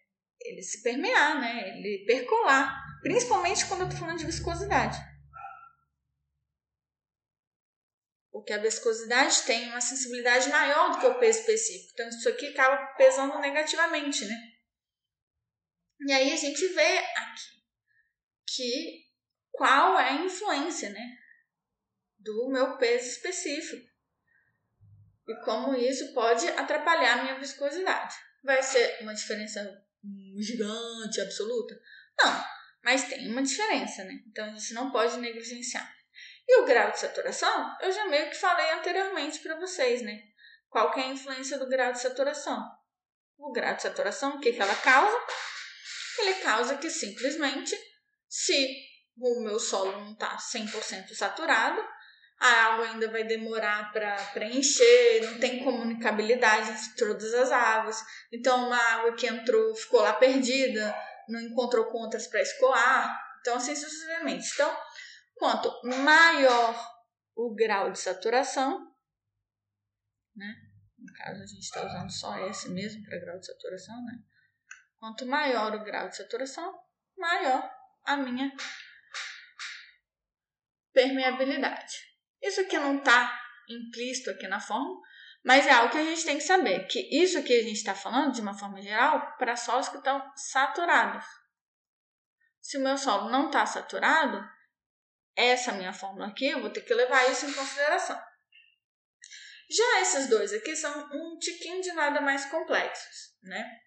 ele 0.41 0.61
se 0.61 0.81
permear, 0.81 1.39
né? 1.39 1.77
Ele 1.77 2.03
percolar, 2.05 2.84
principalmente 3.01 3.65
quando 3.67 3.81
eu 3.81 3.88
estou 3.88 4.01
falando 4.01 4.19
de 4.19 4.25
viscosidade. 4.25 4.97
Porque 8.34 8.51
a 8.51 8.57
viscosidade 8.57 9.43
tem 9.43 9.69
uma 9.69 9.80
sensibilidade 9.80 10.49
maior 10.49 10.91
do 10.91 10.99
que 10.99 11.05
o 11.05 11.19
peso 11.19 11.41
específico. 11.41 11.91
Então, 11.93 12.10
isso 12.10 12.27
aqui 12.27 12.47
acaba 12.47 12.88
pesando 12.95 13.38
negativamente, 13.38 14.26
né? 14.26 14.35
E 16.07 16.11
aí 16.11 16.34
a 16.34 16.35
gente 16.35 16.68
vê 16.69 16.97
aqui 16.97 17.64
que 18.47 19.03
qual 19.51 19.99
é 19.99 20.10
a 20.10 20.26
influência, 20.26 20.89
né, 20.89 21.15
do 22.18 22.49
meu 22.49 22.76
peso 22.77 23.07
específico 23.07 23.88
e 25.27 25.35
como 25.45 25.76
isso 25.76 26.11
pode 26.14 26.47
atrapalhar 26.47 27.19
a 27.19 27.23
minha 27.23 27.39
viscosidade. 27.39 28.15
Vai 28.43 28.64
ser 28.64 29.01
uma 29.01 29.14
diferença 29.14 29.61
gigante, 30.39 31.22
absoluta? 31.22 31.80
Não, 32.18 32.43
mas 32.84 33.07
tem 33.07 33.31
uma 33.31 33.43
diferença, 33.43 34.03
né? 34.03 34.23
Então 34.27 34.45
a 34.45 34.49
gente 34.49 34.73
não 34.73 34.91
pode 34.91 35.18
negligenciar. 35.18 36.02
E 36.48 36.61
o 36.61 36.65
grau 36.65 36.91
de 36.91 36.99
saturação, 36.99 37.76
eu 37.82 37.91
já 37.91 38.06
meio 38.06 38.30
que 38.30 38.36
falei 38.36 38.72
anteriormente 38.72 39.40
para 39.40 39.56
vocês, 39.56 40.02
né? 40.02 40.20
Qual 40.70 40.91
que 40.91 40.99
é 40.99 41.03
a 41.03 41.07
influência 41.07 41.57
do 41.57 41.68
grau 41.68 41.91
de 41.94 42.02
saturação? 42.02 42.60
O 43.38 43.52
grau 43.52 43.76
de 43.76 43.82
saturação, 43.82 44.36
o 44.36 44.40
que, 44.40 44.52
que 44.52 44.61
ela 44.61 44.76
causa? 44.76 45.18
Ele 46.20 46.34
causa 46.36 46.78
que 46.78 46.90
simplesmente, 46.90 47.78
se 48.28 48.68
o 49.18 49.41
meu 49.41 49.60
solo 49.60 49.91
não 49.91 50.14
está 50.14 50.36
100% 50.38 51.14
saturado, 51.14 51.82
a 52.40 52.48
água 52.48 52.86
ainda 52.88 53.10
vai 53.10 53.24
demorar 53.24 53.91
para 53.94 54.15
preencher, 54.34 55.22
não 55.24 55.40
tem 55.40 55.64
comunicabilidade 55.64 56.72
entre 56.72 56.95
todas 56.98 57.34
as 57.34 57.52
águas. 57.52 58.03
Então, 58.32 58.68
uma 58.68 58.78
água 58.78 59.14
que 59.14 59.28
entrou 59.28 59.74
ficou 59.76 60.02
lá 60.02 60.14
perdida, 60.14 60.94
não 61.30 61.40
encontrou 61.40 61.86
com 61.86 61.99
outras 61.99 62.28
para 62.28 62.41
escoar. 62.41 63.18
Então, 63.40 63.56
assim 63.56 63.76
sucessivamente. 63.76 64.49
Então, 64.53 64.76
Quanto 65.35 65.69
maior 65.84 66.93
o 67.35 67.53
grau 67.53 67.91
de 67.91 67.99
saturação, 67.99 68.93
né? 70.35 70.55
No 70.97 71.14
caso, 71.14 71.41
a 71.41 71.45
gente 71.45 71.64
está 71.64 71.85
usando 71.85 72.10
só 72.11 72.38
esse 72.47 72.69
mesmo 72.69 73.03
para 73.03 73.19
grau 73.19 73.39
de 73.39 73.45
saturação, 73.45 73.95
né? 74.05 74.19
Quanto 74.97 75.26
maior 75.26 75.73
o 75.76 75.84
grau 75.84 76.07
de 76.07 76.15
saturação, 76.15 76.73
maior 77.18 77.69
a 78.05 78.15
minha 78.15 78.55
permeabilidade. 80.93 81.97
Isso 82.41 82.61
aqui 82.61 82.77
não 82.77 82.97
está 82.97 83.41
implícito 83.68 84.30
aqui 84.30 84.47
na 84.47 84.60
forma, 84.60 85.01
mas 85.43 85.68
é 85.68 85.72
algo 85.72 85.91
que 85.91 85.97
a 85.97 86.03
gente 86.03 86.23
tem 86.23 86.38
que 86.38 86.43
saber, 86.43 86.88
que 86.88 86.99
isso 87.22 87.38
aqui 87.38 87.53
a 87.53 87.64
gente 87.64 87.77
está 87.77 87.93
falando, 87.93 88.34
de 88.34 88.41
uma 88.41 88.57
forma 88.57 88.81
geral, 88.81 89.35
para 89.38 89.55
solos 89.55 89.89
que 89.89 89.97
estão 89.97 90.31
saturados. 90.35 91.26
Se 92.61 92.77
o 92.77 92.81
meu 92.81 92.97
solo 92.97 93.30
não 93.30 93.47
está 93.47 93.65
saturado, 93.65 94.41
essa 95.35 95.72
minha 95.73 95.93
fórmula 95.93 96.27
aqui, 96.27 96.47
eu 96.47 96.61
vou 96.61 96.69
ter 96.69 96.81
que 96.81 96.93
levar 96.93 97.30
isso 97.31 97.45
em 97.45 97.53
consideração. 97.53 98.22
Já 99.69 100.01
esses 100.01 100.30
dois 100.30 100.53
aqui 100.53 100.76
são 100.76 101.10
um 101.11 101.38
tiquinho 101.39 101.81
de 101.81 101.91
nada 101.93 102.22
mais 102.22 102.45
complexos, 102.45 103.35
né? 103.41 103.80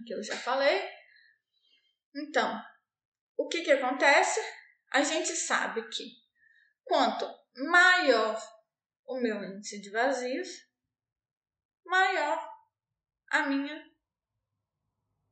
Aqui 0.00 0.12
eu 0.12 0.22
já 0.22 0.36
falei. 0.36 0.88
Então, 2.14 2.60
o 3.36 3.46
que 3.48 3.62
que 3.62 3.70
acontece? 3.70 4.40
A 4.90 5.02
gente 5.02 5.36
sabe 5.36 5.88
que 5.88 6.04
quanto 6.84 7.26
maior 7.54 8.40
o 9.06 9.20
meu 9.20 9.42
índice 9.44 9.80
de 9.80 9.90
vazios, 9.90 10.48
maior 11.84 12.58
a 13.30 13.46
minha 13.46 13.88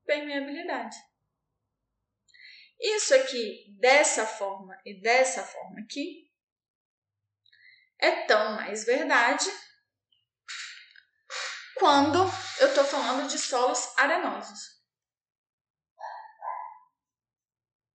permeabilidade. 0.04 0.96
Isso 2.78 3.14
aqui, 3.14 3.64
dessa 3.78 4.26
forma 4.26 4.78
e 4.84 5.00
dessa 5.00 5.42
forma 5.42 5.80
aqui, 5.80 6.30
é 7.98 8.26
tão 8.26 8.56
mais 8.56 8.84
verdade 8.84 9.50
quando 11.78 12.18
eu 12.60 12.68
estou 12.68 12.84
falando 12.84 13.28
de 13.28 13.38
solos 13.38 13.96
arenosos. 13.96 14.76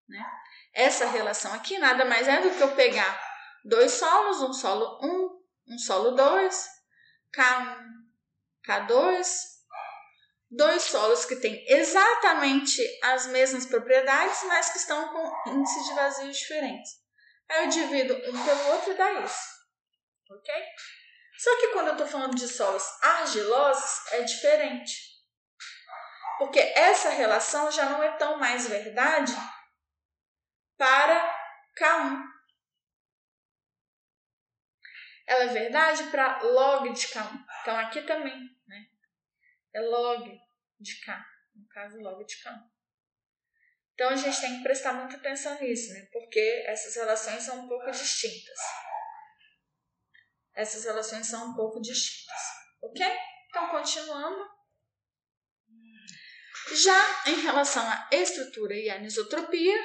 Né? 0.09 0.25
Essa 0.73 1.07
relação 1.07 1.53
aqui 1.55 1.79
nada 1.79 2.05
mais 2.05 2.27
é 2.27 2.41
do 2.41 2.51
que 2.51 2.63
eu 2.63 2.75
pegar 2.75 3.21
dois 3.65 3.93
solos, 3.93 4.43
um 4.43 4.53
solo 4.53 4.99
1, 5.03 5.75
um 5.75 5.79
solo 5.79 6.13
2, 6.13 6.69
K1, 7.35 7.79
K2, 8.67 9.60
dois 10.51 10.83
solos 10.83 11.25
que 11.25 11.37
têm 11.37 11.65
exatamente 11.69 12.83
as 13.05 13.27
mesmas 13.27 13.67
propriedades, 13.67 14.43
mas 14.45 14.71
que 14.71 14.79
estão 14.79 15.09
com 15.09 15.51
índices 15.51 15.85
de 15.87 15.95
vazios 15.95 16.37
diferentes. 16.37 16.91
Aí 17.49 17.65
eu 17.65 17.71
divido 17.71 18.15
um 18.15 18.45
pelo 18.45 18.67
outro 18.73 18.93
e 18.93 18.97
dá 18.97 19.13
isso. 19.21 19.61
Ok? 20.31 20.55
Só 21.39 21.57
que 21.59 21.69
quando 21.69 21.89
eu 21.89 21.93
estou 21.93 22.07
falando 22.07 22.35
de 22.35 22.47
solos 22.47 22.85
argilosos, 23.03 24.13
é 24.13 24.23
diferente. 24.23 25.11
Porque 26.39 26.59
essa 26.59 27.11
relação 27.11 27.71
já 27.71 27.87
não 27.87 28.03
é 28.03 28.13
tão 28.17 28.39
mais 28.39 28.67
verdade 28.67 29.33
para 30.77 31.39
K1. 31.79 32.23
Ela 35.27 35.45
é 35.45 35.49
verdade 35.49 36.05
para 36.05 36.43
log 36.43 36.93
de 36.93 37.07
K1. 37.09 37.45
Então 37.61 37.79
aqui 37.79 38.03
também? 38.03 38.60
É 39.75 39.81
log 39.81 40.39
de 40.79 41.01
K. 41.01 41.25
No 41.55 41.67
caso, 41.69 41.99
log 42.01 42.25
de 42.25 42.37
K1. 42.37 42.71
Então 43.95 44.09
a 44.11 44.17
gente 44.17 44.41
tem 44.41 44.57
que 44.57 44.63
prestar 44.63 44.95
muita 44.95 45.17
atenção 45.17 45.61
nisso, 45.61 45.93
né? 45.93 46.09
Porque 46.13 46.65
essas 46.67 46.95
relações 46.95 47.43
são 47.43 47.65
um 47.65 47.69
pouco 47.69 47.91
distintas. 47.91 48.59
Essas 50.55 50.85
relações 50.85 51.27
são 51.27 51.51
um 51.51 51.55
pouco 51.55 51.81
distintas. 51.81 52.41
Ok? 52.83 53.07
Então, 53.49 53.69
continuando. 53.69 54.49
Já 56.73 57.25
em 57.27 57.41
relação 57.41 57.83
à 57.89 58.09
estrutura 58.13 58.75
e 58.75 58.89
anisotropia, 58.89 59.77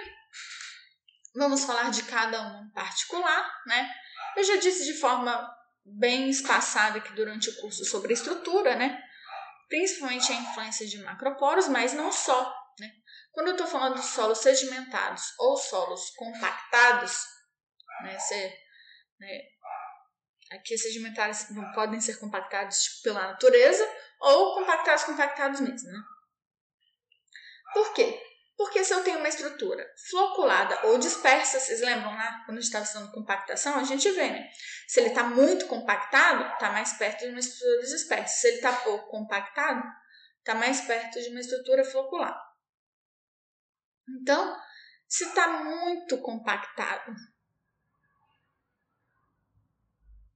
Vamos 1.36 1.66
falar 1.66 1.92
de 1.92 2.04
cada 2.04 2.42
um 2.42 2.64
em 2.64 2.70
particular, 2.70 3.62
né? 3.68 3.94
Eu 4.38 4.44
já 4.44 4.56
disse 4.56 4.86
de 4.86 4.94
forma 4.94 5.54
bem 5.84 6.30
espaçada 6.30 6.98
aqui 6.98 7.12
durante 7.12 7.50
o 7.50 7.56
curso 7.58 7.84
sobre 7.84 8.14
estrutura, 8.14 8.76
né? 8.78 9.04
Principalmente 9.68 10.32
a 10.32 10.36
influência 10.36 10.86
de 10.88 10.98
macroporos, 11.00 11.68
mas 11.68 11.94
não 11.94 12.12
só, 12.12 12.54
né? 12.80 12.92
Quando 13.32 13.48
eu 13.48 13.54
estou 13.54 13.68
falando 13.68 13.96
de 13.96 14.06
solos 14.06 14.40
sedimentados 14.40 15.34
ou 15.40 15.58
solos 15.58 16.12
compactados, 16.12 17.18
né? 18.02 18.18
Se, 18.20 18.54
né 19.20 19.42
aqui 20.52 20.78
sedimentares 20.78 21.48
podem 21.74 22.00
ser 22.00 22.18
compactados 22.20 22.78
tipo, 22.78 23.04
pela 23.04 23.28
natureza 23.28 23.84
ou 24.20 24.56
compactados 24.56 25.04
compactados 25.04 25.60
mesmo, 25.60 25.92
né? 25.92 26.00
Por 27.74 27.94
quê? 27.94 28.25
Porque 28.58 28.84
se 28.86 28.94
eu 28.94 29.04
tenho 29.04 29.20
uma 29.20 29.28
estrutura 29.28 29.86
floculada 30.10 30.88
ou 30.88 30.98
dispersa, 30.98 31.60
vocês 31.60 31.82
lembram 31.82 32.16
lá, 32.16 32.44
quando 32.46 32.58
a 32.58 32.62
gente 32.62 32.70
estava 32.70 32.86
estudando 32.86 33.12
compactação, 33.12 33.78
a 33.78 33.84
gente 33.84 34.10
vê, 34.12 34.30
né? 34.30 34.50
Se 34.88 35.02
ele 35.02 35.10
está 35.10 35.24
muito 35.24 35.68
compactado, 35.68 36.54
está 36.54 36.72
mais 36.72 36.94
perto 36.94 37.26
de 37.26 37.32
uma 37.32 37.40
estrutura 37.40 37.82
dispersa. 37.82 38.34
Se 38.34 38.48
ele 38.48 38.56
está 38.58 38.72
pouco 38.72 39.10
compactado, 39.10 39.84
está 40.40 40.56
mais 40.56 40.82
perto 40.82 41.22
de 41.22 41.30
uma 41.30 41.42
estrutura 41.42 41.84
flocular. 41.84 42.40
Então, 44.22 44.56
se 45.08 45.26
está 45.26 45.48
muito 45.64 46.18
compactado 46.20 47.14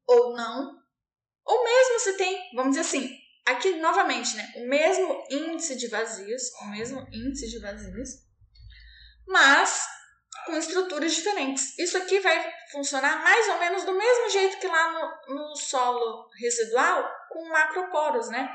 ou 0.06 0.36
não, 0.36 0.84
ou 1.46 1.64
mesmo 1.64 2.00
se 2.00 2.18
tem, 2.18 2.50
vamos 2.56 2.76
dizer 2.76 2.82
assim, 2.82 3.19
Aqui, 3.50 3.78
novamente, 3.78 4.36
né, 4.36 4.54
o 4.58 4.68
mesmo 4.68 5.26
índice 5.28 5.76
de 5.76 5.88
vazios, 5.88 6.54
o 6.62 6.66
mesmo 6.66 7.02
índice 7.12 7.50
de 7.50 7.58
vazios, 7.58 8.10
mas 9.28 9.88
com 10.46 10.56
estruturas 10.56 11.16
diferentes. 11.16 11.76
Isso 11.80 11.98
aqui 11.98 12.20
vai 12.20 12.54
funcionar 12.72 13.24
mais 13.24 13.50
ou 13.50 13.58
menos 13.58 13.84
do 13.86 13.94
mesmo 13.94 14.30
jeito 14.30 14.60
que 14.60 14.68
lá 14.68 14.92
no, 15.28 15.34
no 15.34 15.56
solo 15.56 16.30
residual, 16.40 17.12
com 17.30 17.50
macroporos, 17.50 18.30
né? 18.30 18.48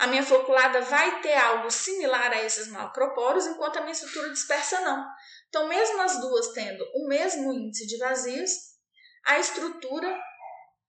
A 0.00 0.08
minha 0.08 0.24
floculada 0.24 0.80
vai 0.80 1.20
ter 1.20 1.34
algo 1.34 1.70
similar 1.70 2.32
a 2.32 2.42
esses 2.42 2.66
macroporos, 2.66 3.46
enquanto 3.46 3.76
a 3.76 3.82
minha 3.82 3.92
estrutura 3.92 4.30
dispersa 4.30 4.80
não. 4.80 5.06
Então, 5.48 5.68
mesmo 5.68 6.02
as 6.02 6.20
duas 6.20 6.48
tendo 6.48 6.84
o 6.96 7.06
mesmo 7.06 7.52
índice 7.52 7.86
de 7.86 7.98
vazios, 7.98 8.50
a 9.26 9.38
estrutura 9.38 10.20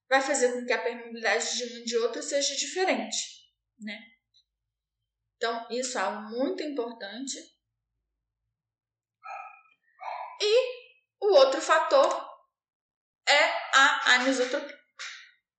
vai 0.10 0.20
fazer 0.20 0.52
com 0.52 0.66
que 0.66 0.74
a 0.74 0.82
permeabilidade 0.82 1.58
de 1.58 1.64
um 1.64 1.78
e 1.78 1.86
de 1.86 1.98
outro 2.00 2.24
seja 2.24 2.56
diferente 2.56 3.41
né? 3.82 4.00
Então, 5.36 5.68
isso 5.72 5.98
é 5.98 6.02
algo 6.02 6.22
muito 6.30 6.62
importante. 6.64 7.38
E 10.40 10.82
o 11.20 11.34
outro 11.34 11.62
fator 11.62 12.32
é 13.28 13.44
a 13.76 14.14
anisotropia. 14.16 14.80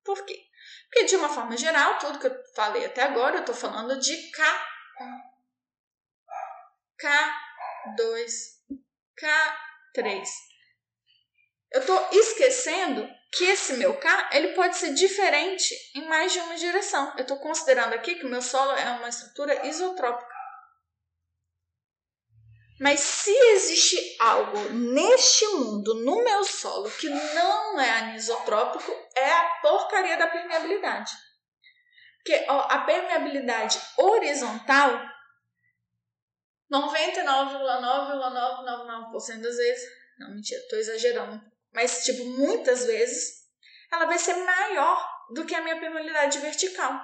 Por 0.05 0.25
quê? 0.25 0.49
Porque, 0.85 1.05
de 1.05 1.17
uma 1.17 1.29
forma 1.29 1.57
geral, 1.57 1.99
tudo 1.99 2.19
que 2.19 2.27
eu 2.27 2.45
falei 2.55 2.85
até 2.85 3.03
agora, 3.03 3.37
eu 3.37 3.41
estou 3.41 3.55
falando 3.55 3.99
de 3.99 4.13
K1, 4.31 5.21
K2, 7.01 8.33
K3. 9.19 10.29
Eu 11.73 11.81
estou 11.81 12.09
esquecendo 12.13 13.09
que 13.33 13.45
esse 13.45 13.75
meu 13.75 13.99
K 13.99 14.31
ele 14.33 14.49
pode 14.49 14.77
ser 14.77 14.93
diferente 14.93 15.75
em 15.95 16.05
mais 16.07 16.33
de 16.33 16.41
uma 16.41 16.55
direção. 16.55 17.15
Eu 17.17 17.23
estou 17.23 17.39
considerando 17.39 17.95
aqui 17.95 18.17
que 18.17 18.27
o 18.27 18.29
meu 18.29 18.43
solo 18.43 18.73
é 18.73 18.91
uma 18.91 19.09
estrutura 19.09 19.67
isotrópica. 19.67 20.31
Mas 22.79 23.01
se 23.01 23.31
existe 23.31 23.97
algo 24.21 24.59
neste 24.71 25.47
mundo, 25.49 25.95
no 26.05 26.23
meu 26.23 26.45
solo, 26.45 26.91
que 26.91 27.09
não 27.09 27.81
é 27.81 27.91
anisotrópico, 27.91 28.93
é 29.17 29.33
a 29.33 29.45
porcaria 29.63 30.19
da 30.19 30.27
permeabilidade. 30.27 31.13
Porque 32.17 32.45
ó, 32.49 32.67
a 32.69 32.81
permeabilidade 32.81 33.81
horizontal, 33.97 35.01
99,99999% 36.71 39.41
das 39.41 39.57
vezes, 39.57 39.91
não, 40.19 40.35
mentira, 40.35 40.61
estou 40.61 40.79
exagerando 40.79 41.52
mas, 41.73 42.05
tipo, 42.05 42.25
muitas 42.25 42.85
vezes, 42.85 43.49
ela 43.91 44.07
vai 44.07 44.19
ser 44.19 44.35
maior 44.35 45.27
do 45.33 45.47
que 45.47 45.55
a 45.55 45.63
minha 45.63 45.79
permeabilidade 45.79 46.39
vertical. 46.39 47.01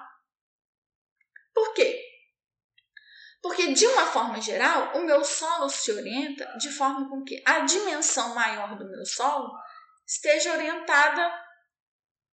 Por 1.55 1.75
quê? 1.75 2.05
Porque, 3.41 3.73
de 3.73 3.87
uma 3.87 4.07
forma 4.07 4.41
geral, 4.41 4.97
o 4.97 5.03
meu 5.05 5.25
solo 5.25 5.69
se 5.69 5.93
orienta 5.93 6.45
de 6.59 6.71
forma 6.71 7.09
com 7.09 7.25
que 7.25 7.43
a 7.47 7.61
dimensão 7.61 8.35
maior 8.35 8.77
do 8.77 8.89
meu 8.89 9.05
solo 9.07 9.51
esteja 10.07 10.53
orientada 10.53 11.47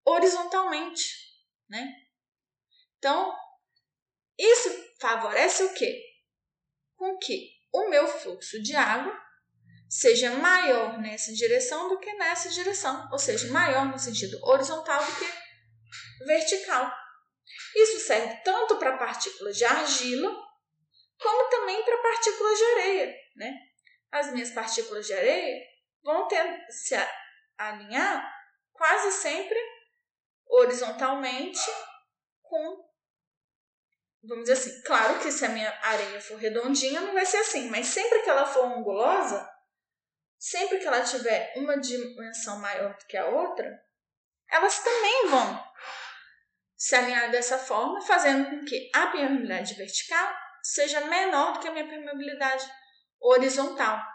horizontalmente, 0.06 1.04
né? 1.70 1.94
Então, 2.98 3.36
isso 4.38 4.70
favorece 5.00 5.64
o 5.64 5.74
quê? 5.74 6.02
Com 6.96 7.18
que 7.18 7.52
o 7.72 7.90
meu 7.90 8.08
fluxo 8.08 8.62
de 8.62 8.76
água 8.76 9.23
seja 9.94 10.32
maior 10.32 10.98
nessa 10.98 11.32
direção 11.32 11.88
do 11.88 12.00
que 12.00 12.12
nessa 12.14 12.50
direção, 12.50 13.08
ou 13.12 13.20
seja, 13.20 13.52
maior 13.52 13.86
no 13.86 14.00
sentido 14.00 14.40
horizontal 14.44 15.06
do 15.06 15.12
que 15.16 16.26
vertical. 16.26 16.92
Isso 17.76 18.00
serve 18.00 18.42
tanto 18.44 18.78
para 18.78 18.98
partículas 18.98 19.56
de 19.56 19.64
argila, 19.64 20.36
como 21.22 21.50
também 21.50 21.84
para 21.86 22.02
partículas 22.02 22.58
de 22.58 22.64
areia. 22.66 23.16
Né? 23.36 23.60
As 24.12 24.34
minhas 24.34 24.50
partículas 24.50 25.06
de 25.06 25.14
areia 25.14 25.64
vão 26.02 26.28
ter, 26.28 26.66
se 26.72 26.96
alinhar 27.56 28.34
quase 28.72 29.12
sempre 29.12 29.60
horizontalmente 30.48 31.70
com 32.42 32.92
vamos 34.24 34.46
dizer 34.46 34.54
assim, 34.54 34.82
claro 34.84 35.20
que 35.20 35.32
se 35.32 35.46
a 35.46 35.50
minha 35.50 35.70
areia 35.84 36.20
for 36.22 36.38
redondinha 36.38 37.02
não 37.02 37.14
vai 37.14 37.26
ser 37.26 37.38
assim, 37.38 37.70
mas 37.70 37.88
sempre 37.88 38.22
que 38.22 38.30
ela 38.30 38.46
for 38.46 38.64
angulosa, 38.66 39.53
sempre 40.44 40.78
que 40.78 40.86
ela 40.86 41.02
tiver 41.02 41.54
uma 41.56 41.80
dimensão 41.80 42.60
maior 42.60 42.98
do 42.98 43.06
que 43.06 43.16
a 43.16 43.28
outra, 43.28 43.82
elas 44.52 44.78
também 44.80 45.30
vão 45.30 45.64
se 46.76 46.94
alinhar 46.96 47.32
dessa 47.32 47.58
forma, 47.58 48.02
fazendo 48.02 48.50
com 48.50 48.66
que 48.66 48.92
a 48.94 49.08
permeabilidade 49.08 49.74
vertical 49.76 50.36
seja 50.62 51.00
menor 51.06 51.54
do 51.54 51.60
que 51.62 51.68
a 51.70 51.72
minha 51.72 51.88
permeabilidade 51.88 52.70
horizontal. 53.22 54.06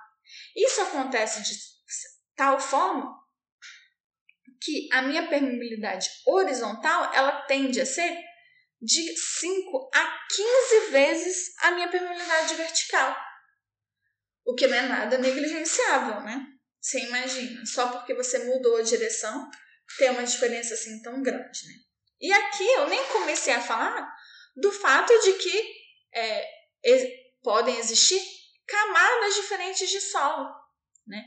Isso 0.54 0.82
acontece 0.82 1.42
de 1.42 1.58
tal 2.36 2.60
forma 2.60 3.18
que 4.60 4.86
a 4.92 5.00
minha 5.00 5.26
permeabilidade 5.28 6.10
horizontal 6.26 7.10
ela 7.14 7.40
tende 7.46 7.80
a 7.80 7.86
ser 7.86 8.22
de 8.82 9.16
5 9.16 9.90
a 9.94 10.26
15 10.28 10.90
vezes 10.90 11.54
a 11.62 11.70
minha 11.70 11.88
permeabilidade 11.88 12.54
vertical. 12.54 13.27
O 14.48 14.54
que 14.54 14.66
não 14.66 14.78
é 14.78 14.82
nada 14.88 15.18
negligenciável, 15.18 16.22
né? 16.22 16.46
Você 16.80 17.00
imagina, 17.00 17.66
só 17.66 17.88
porque 17.88 18.14
você 18.14 18.38
mudou 18.44 18.78
a 18.78 18.82
direção, 18.82 19.46
tem 19.98 20.08
uma 20.08 20.24
diferença 20.24 20.72
assim 20.72 21.02
tão 21.02 21.22
grande, 21.22 21.66
né? 21.66 21.74
E 22.18 22.32
aqui 22.32 22.64
eu 22.64 22.88
nem 22.88 23.04
comecei 23.08 23.52
a 23.52 23.60
falar 23.60 24.10
do 24.56 24.72
fato 24.72 25.12
de 25.20 25.34
que 25.34 25.74
é, 26.14 26.48
podem 27.42 27.76
existir 27.76 28.22
camadas 28.66 29.34
diferentes 29.34 29.90
de 29.90 30.00
solo, 30.00 30.48
né? 31.06 31.22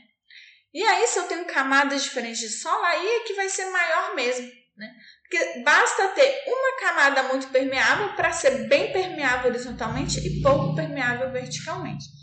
E 0.74 0.82
aí, 0.82 1.06
se 1.06 1.20
eu 1.20 1.28
tenho 1.28 1.44
camadas 1.44 2.02
diferentes 2.02 2.40
de 2.40 2.48
solo, 2.48 2.82
aí 2.82 3.06
é 3.06 3.20
que 3.20 3.34
vai 3.34 3.48
ser 3.48 3.66
maior 3.66 4.16
mesmo, 4.16 4.50
né? 4.76 4.92
Porque 5.22 5.60
basta 5.60 6.08
ter 6.08 6.42
uma 6.48 6.80
camada 6.80 7.22
muito 7.24 7.46
permeável 7.50 8.16
para 8.16 8.32
ser 8.32 8.66
bem 8.66 8.92
permeável 8.92 9.52
horizontalmente 9.52 10.18
e 10.18 10.42
pouco 10.42 10.74
permeável 10.74 11.30
verticalmente. 11.30 12.21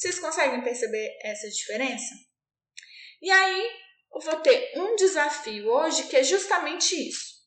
Vocês 0.00 0.18
conseguem 0.18 0.62
perceber 0.62 1.18
essa 1.22 1.46
diferença? 1.50 2.14
E 3.20 3.30
aí, 3.30 3.70
eu 4.14 4.20
vou 4.22 4.36
ter 4.40 4.72
um 4.76 4.96
desafio 4.96 5.68
hoje 5.68 6.04
que 6.04 6.16
é 6.16 6.24
justamente 6.24 6.94
isso. 7.06 7.38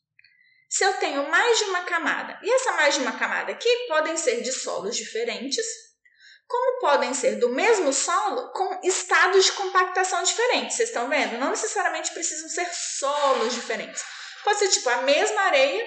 Se 0.70 0.84
eu 0.84 0.94
tenho 0.98 1.28
mais 1.32 1.58
de 1.58 1.64
uma 1.66 1.84
camada, 1.84 2.40
e 2.44 2.52
essa 2.52 2.74
mais 2.74 2.94
de 2.94 3.02
uma 3.02 3.18
camada 3.18 3.52
aqui 3.52 3.70
podem 3.88 4.16
ser 4.16 4.42
de 4.42 4.52
solos 4.52 4.96
diferentes, 4.96 5.66
como 6.48 6.80
podem 6.80 7.12
ser 7.16 7.38
do 7.38 7.50
mesmo 7.50 7.92
solo 7.92 8.52
com 8.52 8.82
estados 8.84 9.46
de 9.46 9.52
compactação 9.54 10.22
diferentes. 10.22 10.78
Vocês 10.78 10.90
estão 10.90 11.10
vendo? 11.10 11.40
Não 11.40 11.50
necessariamente 11.50 12.14
precisam 12.14 12.48
ser 12.50 12.68
solos 12.72 13.56
diferentes. 13.56 14.04
Pode 14.44 14.60
ser 14.60 14.70
tipo 14.70 14.90
a 14.90 15.02
mesma 15.02 15.42
areia, 15.42 15.84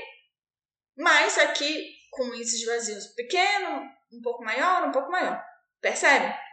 mas 0.96 1.38
aqui 1.38 1.94
com 2.10 2.34
índice 2.34 2.58
de 2.58 2.66
vazios 2.66 3.06
pequeno, 3.14 3.88
um 4.12 4.20
pouco 4.20 4.42
maior, 4.42 4.88
um 4.88 4.90
pouco 4.90 5.12
maior. 5.12 5.40
Percebe? 5.80 6.45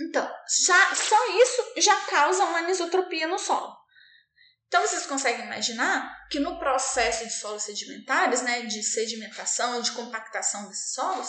Então, 0.00 0.30
já, 0.64 0.94
só 0.94 1.16
isso 1.42 1.72
já 1.78 1.96
causa 2.02 2.44
uma 2.44 2.58
anisotropia 2.58 3.26
no 3.26 3.38
solo. 3.38 3.76
Então, 4.68 4.86
vocês 4.86 5.06
conseguem 5.06 5.46
imaginar 5.46 6.28
que 6.28 6.38
no 6.38 6.58
processo 6.58 7.24
de 7.24 7.32
solos 7.32 7.62
sedimentares, 7.62 8.42
né, 8.42 8.62
de 8.62 8.82
sedimentação, 8.82 9.80
de 9.80 9.92
compactação 9.92 10.68
desses 10.68 10.92
solos, 10.92 11.28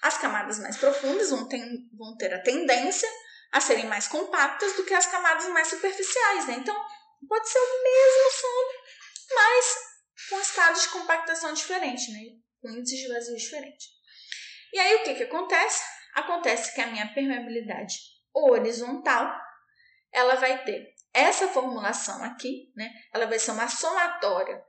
as 0.00 0.16
camadas 0.16 0.58
mais 0.60 0.76
profundas 0.76 1.30
vão 1.30 1.48
ter, 1.48 1.60
vão 1.96 2.16
ter 2.16 2.32
a 2.32 2.42
tendência 2.42 3.08
a 3.50 3.60
serem 3.60 3.86
mais 3.86 4.06
compactas 4.06 4.74
do 4.74 4.84
que 4.84 4.94
as 4.94 5.06
camadas 5.06 5.48
mais 5.48 5.68
superficiais. 5.68 6.46
Né? 6.46 6.54
Então, 6.54 6.76
pode 7.28 7.48
ser 7.48 7.58
o 7.58 7.82
mesmo 7.82 8.40
solo, 8.40 8.72
mas 9.34 9.76
com 10.30 10.40
estados 10.40 10.82
de 10.82 10.88
compactação 10.88 11.52
diferente, 11.52 12.12
né? 12.12 12.20
com 12.62 12.70
índices 12.70 13.00
de 13.00 13.08
vazio 13.08 13.36
diferente. 13.36 13.88
E 14.72 14.78
aí, 14.78 14.96
o 14.96 15.02
que, 15.02 15.14
que 15.14 15.22
acontece? 15.24 15.82
Acontece 16.18 16.74
que 16.74 16.80
a 16.80 16.88
minha 16.88 17.06
permeabilidade 17.14 17.96
horizontal 18.34 19.40
ela 20.12 20.34
vai 20.34 20.64
ter 20.64 20.92
essa 21.14 21.46
formulação 21.48 22.24
aqui, 22.24 22.72
né? 22.74 22.90
Ela 23.14 23.26
vai 23.26 23.38
ser 23.38 23.52
uma 23.52 23.68
somatória 23.68 24.60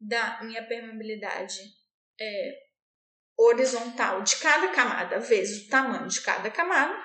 da 0.00 0.42
minha 0.42 0.66
permeabilidade 0.66 1.60
é, 2.18 2.58
horizontal 3.36 4.22
de 4.22 4.36
cada 4.36 4.68
camada 4.68 5.18
vezes 5.20 5.66
o 5.66 5.68
tamanho 5.68 6.08
de 6.08 6.22
cada 6.22 6.50
camada, 6.50 6.96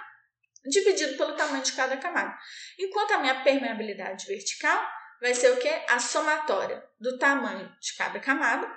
dividido 0.64 1.18
pelo 1.18 1.36
tamanho 1.36 1.64
de 1.64 1.74
cada 1.74 1.98
camada. 1.98 2.38
Enquanto 2.80 3.12
a 3.12 3.20
minha 3.20 3.44
permeabilidade 3.44 4.28
vertical 4.28 4.82
vai 5.20 5.34
ser 5.34 5.52
o 5.52 5.60
que? 5.60 5.68
A 5.90 6.00
somatória 6.00 6.82
do 6.98 7.18
tamanho 7.18 7.70
de 7.82 7.96
cada 7.98 8.18
camada, 8.18 8.74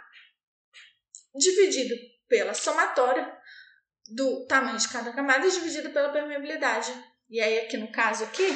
dividido 1.33 1.95
pela 2.29 2.55
somatória 2.55 3.41
do 4.09 4.47
tamanho 4.47 4.79
de 4.79 4.89
cada 4.89 5.13
camada 5.13 5.49
dividido 5.49 5.91
pela 5.91 6.13
permeabilidade. 6.13 6.93
E 7.29 7.41
aí, 7.41 7.61
aqui 7.61 7.77
no 7.77 7.91
caso 7.91 8.25
aqui, 8.25 8.47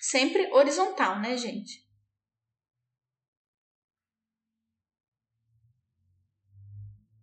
sempre 0.00 0.50
horizontal, 0.52 1.20
né, 1.20 1.36
gente? 1.36 1.84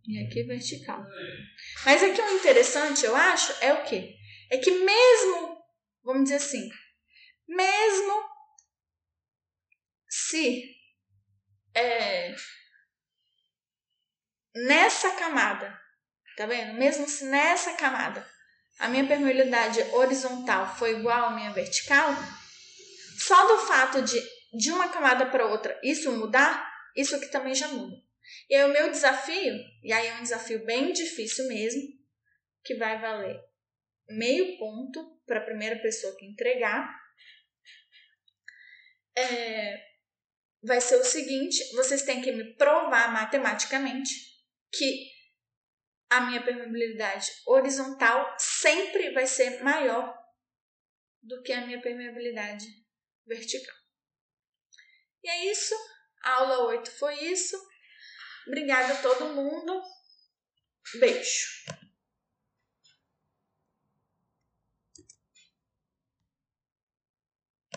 E 0.05 0.19
aqui 0.25 0.43
vertical. 0.43 1.05
Mas 1.85 2.03
aqui 2.03 2.21
o 2.21 2.37
interessante, 2.37 3.05
eu 3.05 3.15
acho, 3.15 3.53
é 3.63 3.73
o 3.73 3.85
quê? 3.85 4.15
É 4.51 4.57
que 4.57 4.69
mesmo, 4.69 5.63
vamos 6.03 6.23
dizer 6.25 6.35
assim, 6.35 6.69
mesmo 7.47 8.33
se 10.09 10.75
é, 11.73 12.35
nessa 14.53 15.15
camada, 15.15 15.82
tá 16.35 16.45
vendo? 16.45 16.73
Mesmo 16.73 17.07
se 17.07 17.25
nessa 17.25 17.73
camada 17.73 18.25
a 18.79 18.87
minha 18.87 19.05
permeabilidade 19.05 19.81
horizontal 19.93 20.75
foi 20.75 20.97
igual 20.97 21.25
à 21.25 21.31
minha 21.31 21.51
vertical, 21.51 22.13
só 23.17 23.47
do 23.47 23.59
fato 23.65 24.01
de 24.01 24.19
de 24.53 24.71
uma 24.71 24.87
camada 24.89 25.25
para 25.25 25.47
outra 25.47 25.79
isso 25.83 26.11
mudar, 26.11 26.71
isso 26.95 27.15
aqui 27.15 27.27
também 27.27 27.55
já 27.55 27.67
muda. 27.69 27.95
E 28.49 28.55
aí 28.55 28.63
o 28.63 28.73
meu 28.73 28.89
desafio, 28.91 29.55
e 29.83 29.91
aí 29.91 30.07
é 30.07 30.15
um 30.15 30.23
desafio 30.23 30.63
bem 30.65 30.93
difícil 30.93 31.47
mesmo, 31.47 31.81
que 32.63 32.75
vai 32.75 32.99
valer 32.99 33.39
meio 34.07 34.57
ponto 34.57 35.19
para 35.25 35.39
a 35.39 35.43
primeira 35.43 35.81
pessoa 35.81 36.15
que 36.17 36.25
entregar, 36.25 36.93
é, 39.15 39.83
vai 40.61 40.79
ser 40.79 40.95
o 40.97 41.03
seguinte: 41.03 41.63
vocês 41.75 42.03
têm 42.03 42.21
que 42.21 42.31
me 42.31 42.55
provar 42.55 43.11
matematicamente 43.11 44.13
que 44.71 45.12
a 46.13 46.21
minha 46.21 46.43
permeabilidade 46.43 47.31
horizontal 47.47 48.35
sempre 48.37 49.11
vai 49.13 49.25
ser 49.25 49.63
maior 49.63 50.15
do 51.21 51.41
que 51.41 51.51
a 51.51 51.65
minha 51.65 51.81
permeabilidade 51.81 52.65
vertical. 53.25 53.75
E 55.23 55.29
é 55.29 55.45
isso. 55.51 55.73
A 56.23 56.33
aula 56.35 56.67
8 56.67 56.91
foi 56.91 57.15
isso. 57.25 57.57
Obrigada 58.45 58.93
a 58.93 59.01
todo 59.01 59.33
mundo. 59.33 59.81
Beijo. 60.99 61.47